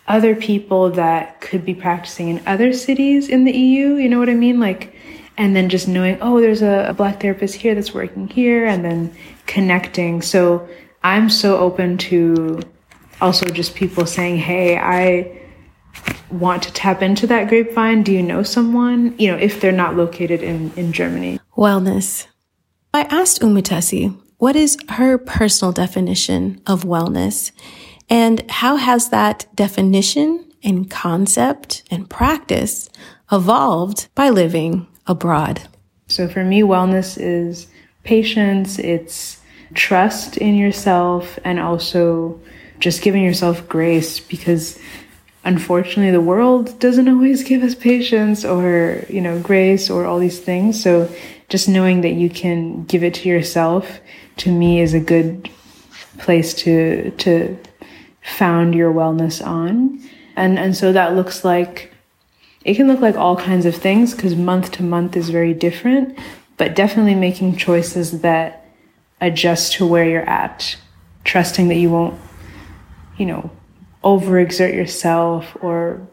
other 0.07 0.35
people 0.35 0.91
that 0.91 1.39
could 1.41 1.65
be 1.65 1.73
practicing 1.73 2.27
in 2.27 2.41
other 2.45 2.73
cities 2.73 3.29
in 3.29 3.45
the 3.45 3.51
EU. 3.51 3.95
You 3.95 4.09
know 4.09 4.19
what 4.19 4.29
I 4.29 4.35
mean? 4.35 4.59
Like, 4.59 4.93
and 5.41 5.55
then 5.55 5.69
just 5.69 5.87
knowing, 5.87 6.19
oh, 6.21 6.39
there's 6.39 6.61
a, 6.61 6.85
a 6.89 6.93
black 6.93 7.19
therapist 7.19 7.55
here 7.55 7.73
that's 7.73 7.95
working 7.95 8.27
here, 8.27 8.63
and 8.63 8.85
then 8.85 9.11
connecting. 9.47 10.21
So 10.21 10.69
I'm 11.01 11.31
so 11.31 11.57
open 11.57 11.97
to 12.09 12.61
also 13.21 13.47
just 13.47 13.73
people 13.73 14.05
saying, 14.05 14.37
hey, 14.37 14.77
I 14.77 15.41
want 16.29 16.61
to 16.61 16.73
tap 16.73 17.01
into 17.01 17.25
that 17.25 17.49
grapevine, 17.49 18.03
do 18.03 18.11
you 18.11 18.21
know 18.21 18.43
someone, 18.43 19.17
you 19.17 19.31
know, 19.31 19.37
if 19.37 19.59
they're 19.59 19.71
not 19.71 19.95
located 19.95 20.43
in, 20.43 20.71
in 20.75 20.93
Germany? 20.93 21.39
Wellness. 21.57 22.27
I 22.93 23.01
asked 23.05 23.41
Umutesi 23.41 24.15
what 24.37 24.55
is 24.55 24.77
her 24.89 25.17
personal 25.17 25.71
definition 25.71 26.61
of 26.67 26.83
wellness 26.83 27.51
and 28.11 28.49
how 28.51 28.75
has 28.75 29.09
that 29.09 29.47
definition 29.55 30.51
and 30.63 30.89
concept 30.89 31.81
and 31.89 32.07
practice 32.07 32.89
evolved 33.31 34.07
by 34.13 34.29
living 34.29 34.85
abroad? 35.07 35.61
So 36.07 36.27
for 36.27 36.43
me, 36.43 36.61
wellness 36.61 37.17
is 37.19 37.67
patience, 38.03 38.79
it's 38.79 39.39
trust 39.73 40.37
in 40.37 40.55
yourself, 40.55 41.39
and 41.43 41.59
also 41.59 42.39
just 42.79 43.01
giving 43.01 43.23
yourself 43.23 43.67
grace 43.69 44.19
because 44.19 44.77
unfortunately 45.43 46.11
the 46.11 46.21
world 46.21 46.77
doesn't 46.79 47.07
always 47.13 47.43
give 47.43 47.63
us 47.63 47.75
patience 47.75 48.43
or, 48.43 49.05
you 49.09 49.21
know, 49.21 49.39
grace 49.39 49.89
or 49.89 50.05
all 50.05 50.19
these 50.19 50.39
things. 50.39 50.81
So 50.81 51.09
just 51.49 51.69
knowing 51.69 52.01
that 52.01 52.13
you 52.13 52.29
can 52.29 52.83
give 52.85 53.03
it 53.03 53.13
to 53.15 53.29
yourself 53.29 53.99
to 54.37 54.51
me 54.51 54.81
is 54.81 54.93
a 54.93 54.99
good 54.99 55.49
place 56.17 56.53
to 56.53 57.11
to 57.11 57.57
found 58.21 58.75
your 58.75 58.93
wellness 58.93 59.45
on. 59.45 60.01
And 60.35 60.57
and 60.57 60.75
so 60.75 60.91
that 60.93 61.15
looks 61.15 61.43
like 61.43 61.90
it 62.63 62.75
can 62.75 62.87
look 62.87 62.99
like 62.99 63.15
all 63.15 63.35
kinds 63.35 63.65
of 63.65 63.75
things 63.75 64.13
because 64.13 64.35
month 64.35 64.71
to 64.73 64.83
month 64.83 65.17
is 65.17 65.29
very 65.29 65.53
different, 65.53 66.17
but 66.57 66.75
definitely 66.75 67.15
making 67.15 67.57
choices 67.57 68.21
that 68.21 68.69
adjust 69.19 69.73
to 69.73 69.85
where 69.85 70.07
you're 70.07 70.29
at, 70.29 70.77
trusting 71.23 71.67
that 71.69 71.75
you 71.75 71.89
won't, 71.89 72.19
you 73.17 73.25
know, 73.25 73.49
overexert 74.03 74.73
yourself 74.73 75.55
or 75.61 76.07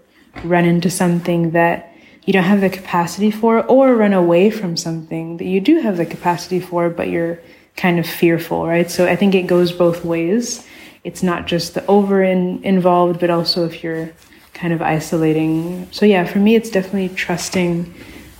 run 0.45 0.65
into 0.65 0.91
something 0.91 1.51
that 1.51 1.93
you 2.25 2.33
don't 2.33 2.45
have 2.45 2.61
the 2.61 2.69
capacity 2.69 3.31
for, 3.31 3.65
or 3.65 3.95
run 3.95 4.13
away 4.13 4.51
from 4.51 4.77
something 4.77 5.39
that 5.39 5.47
you 5.47 5.61
do 5.61 5.81
have 5.81 5.97
the 5.97 6.05
capacity 6.05 6.61
for, 6.61 6.91
but 6.91 7.09
you're 7.09 7.39
kind 7.77 7.99
of 7.99 8.07
fearful, 8.07 8.67
right? 8.67 8.91
So 8.91 9.07
I 9.07 9.17
think 9.17 9.35
it 9.35 9.47
goes 9.47 9.73
both 9.73 10.05
ways. 10.05 10.67
It's 11.05 11.23
not 11.23 11.47
just 11.47 11.73
the 11.73 11.87
over 11.87 12.23
in, 12.23 12.63
involved, 12.65 13.21
but 13.21 13.31
also 13.31 13.65
if 13.65 13.83
you're 13.83 14.13
kind 14.59 14.73
of 14.73 14.83
isolating. 14.83 15.89
So 15.93 16.05
yeah, 16.05 16.25
for 16.25 16.39
me, 16.39 16.57
it's 16.57 16.71
definitely 16.71 17.15
trusting 17.15 17.95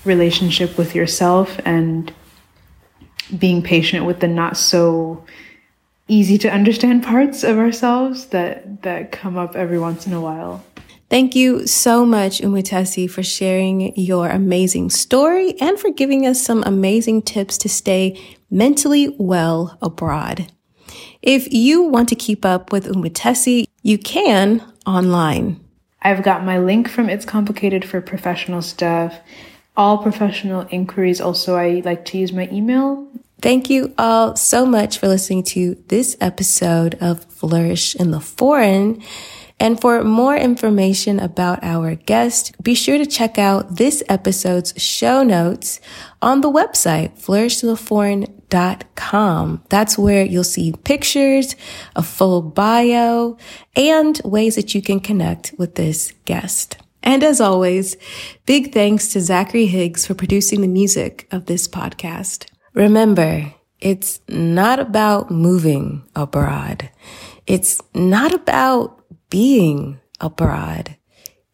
relationship 0.05 0.77
with 0.77 0.95
yourself 0.95 1.61
and 1.65 2.13
being 3.39 3.63
patient 3.63 4.05
with 4.05 4.21
the 4.21 4.29
not 4.29 4.57
so 4.57 5.25
easy 6.09 6.39
to 6.39 6.51
understand 6.51 7.05
parts 7.05 7.45
of 7.45 7.59
ourselves 7.59 8.27
that 8.27 8.83
that 8.83 9.13
come 9.13 9.37
up 9.37 9.55
every 9.55 9.79
once 9.79 10.07
in 10.07 10.13
a 10.13 10.21
while. 10.21 10.65
Thank 11.11 11.35
you 11.35 11.67
so 11.67 12.05
much, 12.05 12.41
Umutesi, 12.41 13.09
for 13.09 13.23
sharing 13.23 13.97
your 13.97 14.29
amazing 14.29 14.91
story 14.91 15.55
and 15.61 15.79
for 15.79 15.91
giving 15.91 16.27
us 16.27 16.43
some 16.43 16.63
amazing 16.67 17.23
tips 17.23 17.57
to 17.59 17.69
stay 17.69 18.21
mentally 18.51 19.15
well 19.19 19.79
abroad. 19.81 20.53
If 21.23 21.53
you 21.53 21.83
want 21.83 22.09
to 22.11 22.15
keep 22.15 22.45
up 22.45 22.73
with 22.73 22.87
Umutesi, 22.87 23.67
you 23.83 23.99
can 23.99 24.63
online. 24.87 25.61
I've 26.09 26.23
got 26.23 26.43
my 26.43 26.59
link 26.59 26.89
from 26.89 27.11
It's 27.11 27.27
Complicated 27.27 27.85
for 27.85 28.01
professional 28.01 28.63
stuff. 28.63 29.21
All 29.77 29.99
professional 29.99 30.67
inquiries. 30.71 31.21
Also, 31.21 31.55
I 31.55 31.83
like 31.85 32.07
to 32.07 32.17
use 32.17 32.33
my 32.33 32.49
email. 32.51 33.07
Thank 33.43 33.69
you 33.69 33.93
all 33.99 34.35
so 34.35 34.65
much 34.65 34.97
for 34.97 35.07
listening 35.07 35.43
to 35.55 35.77
this 35.89 36.17
episode 36.19 36.95
of 36.95 37.27
Flourish 37.27 37.95
in 37.95 38.11
the 38.11 38.21
Foreign. 38.21 39.03
And 39.61 39.79
for 39.79 40.03
more 40.03 40.35
information 40.35 41.21
about 41.21 41.63
our 41.63 41.95
guest, 41.95 42.55
be 42.63 42.75
sure 42.75 42.97
to 42.97 43.05
check 43.05 43.39
out 43.39 43.77
this 43.77 44.03
episode's 44.09 44.73
show 44.83 45.23
notes 45.23 45.79
on 46.23 46.41
the 46.41 46.51
website, 46.51 47.19
flourishtotheforeign.com. 48.49 49.65
That's 49.69 49.99
where 49.99 50.25
you'll 50.25 50.45
see 50.45 50.73
pictures, 50.85 51.57
a 51.97 52.03
full 52.03 52.43
bio, 52.43 53.37
and 53.77 54.21
ways 54.25 54.57
that 54.57 54.75
you 54.75 54.83
can 54.83 55.01
connect 55.01 55.55
with 55.59 55.75
this 55.75 56.13
guest. 56.25 56.79
And 57.03 57.23
as 57.23 57.41
always, 57.41 57.97
big 58.45 58.73
thanks 58.73 59.09
to 59.09 59.21
Zachary 59.21 59.67
Higgs 59.67 60.07
for 60.07 60.15
producing 60.15 60.61
the 60.61 60.69
music 60.69 61.29
of 61.31 61.47
this 61.47 61.69
podcast. 61.69 62.47
Remember, 62.75 63.55
it's 63.81 64.21
not 64.29 64.81
about 64.81 65.31
moving 65.31 66.03
abroad. 66.17 66.91
It's 67.47 67.81
not 67.95 68.35
about 68.35 69.03
being 69.31 70.01
abroad. 70.21 70.97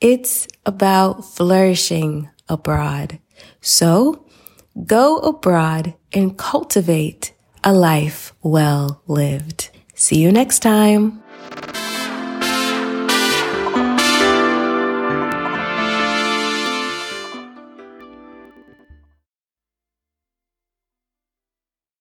It's 0.01 0.49
about 0.65 1.25
flourishing 1.25 2.31
abroad. 2.49 3.21
So 3.61 4.24
go 4.87 5.19
abroad 5.19 5.95
and 6.13 6.37
cultivate 6.37 7.33
a 7.63 7.73
life 7.73 8.35
well 8.43 9.03
lived. 9.07 9.71
See 9.95 10.21
you 10.21 10.33
next 10.33 10.61
time. 10.61 11.23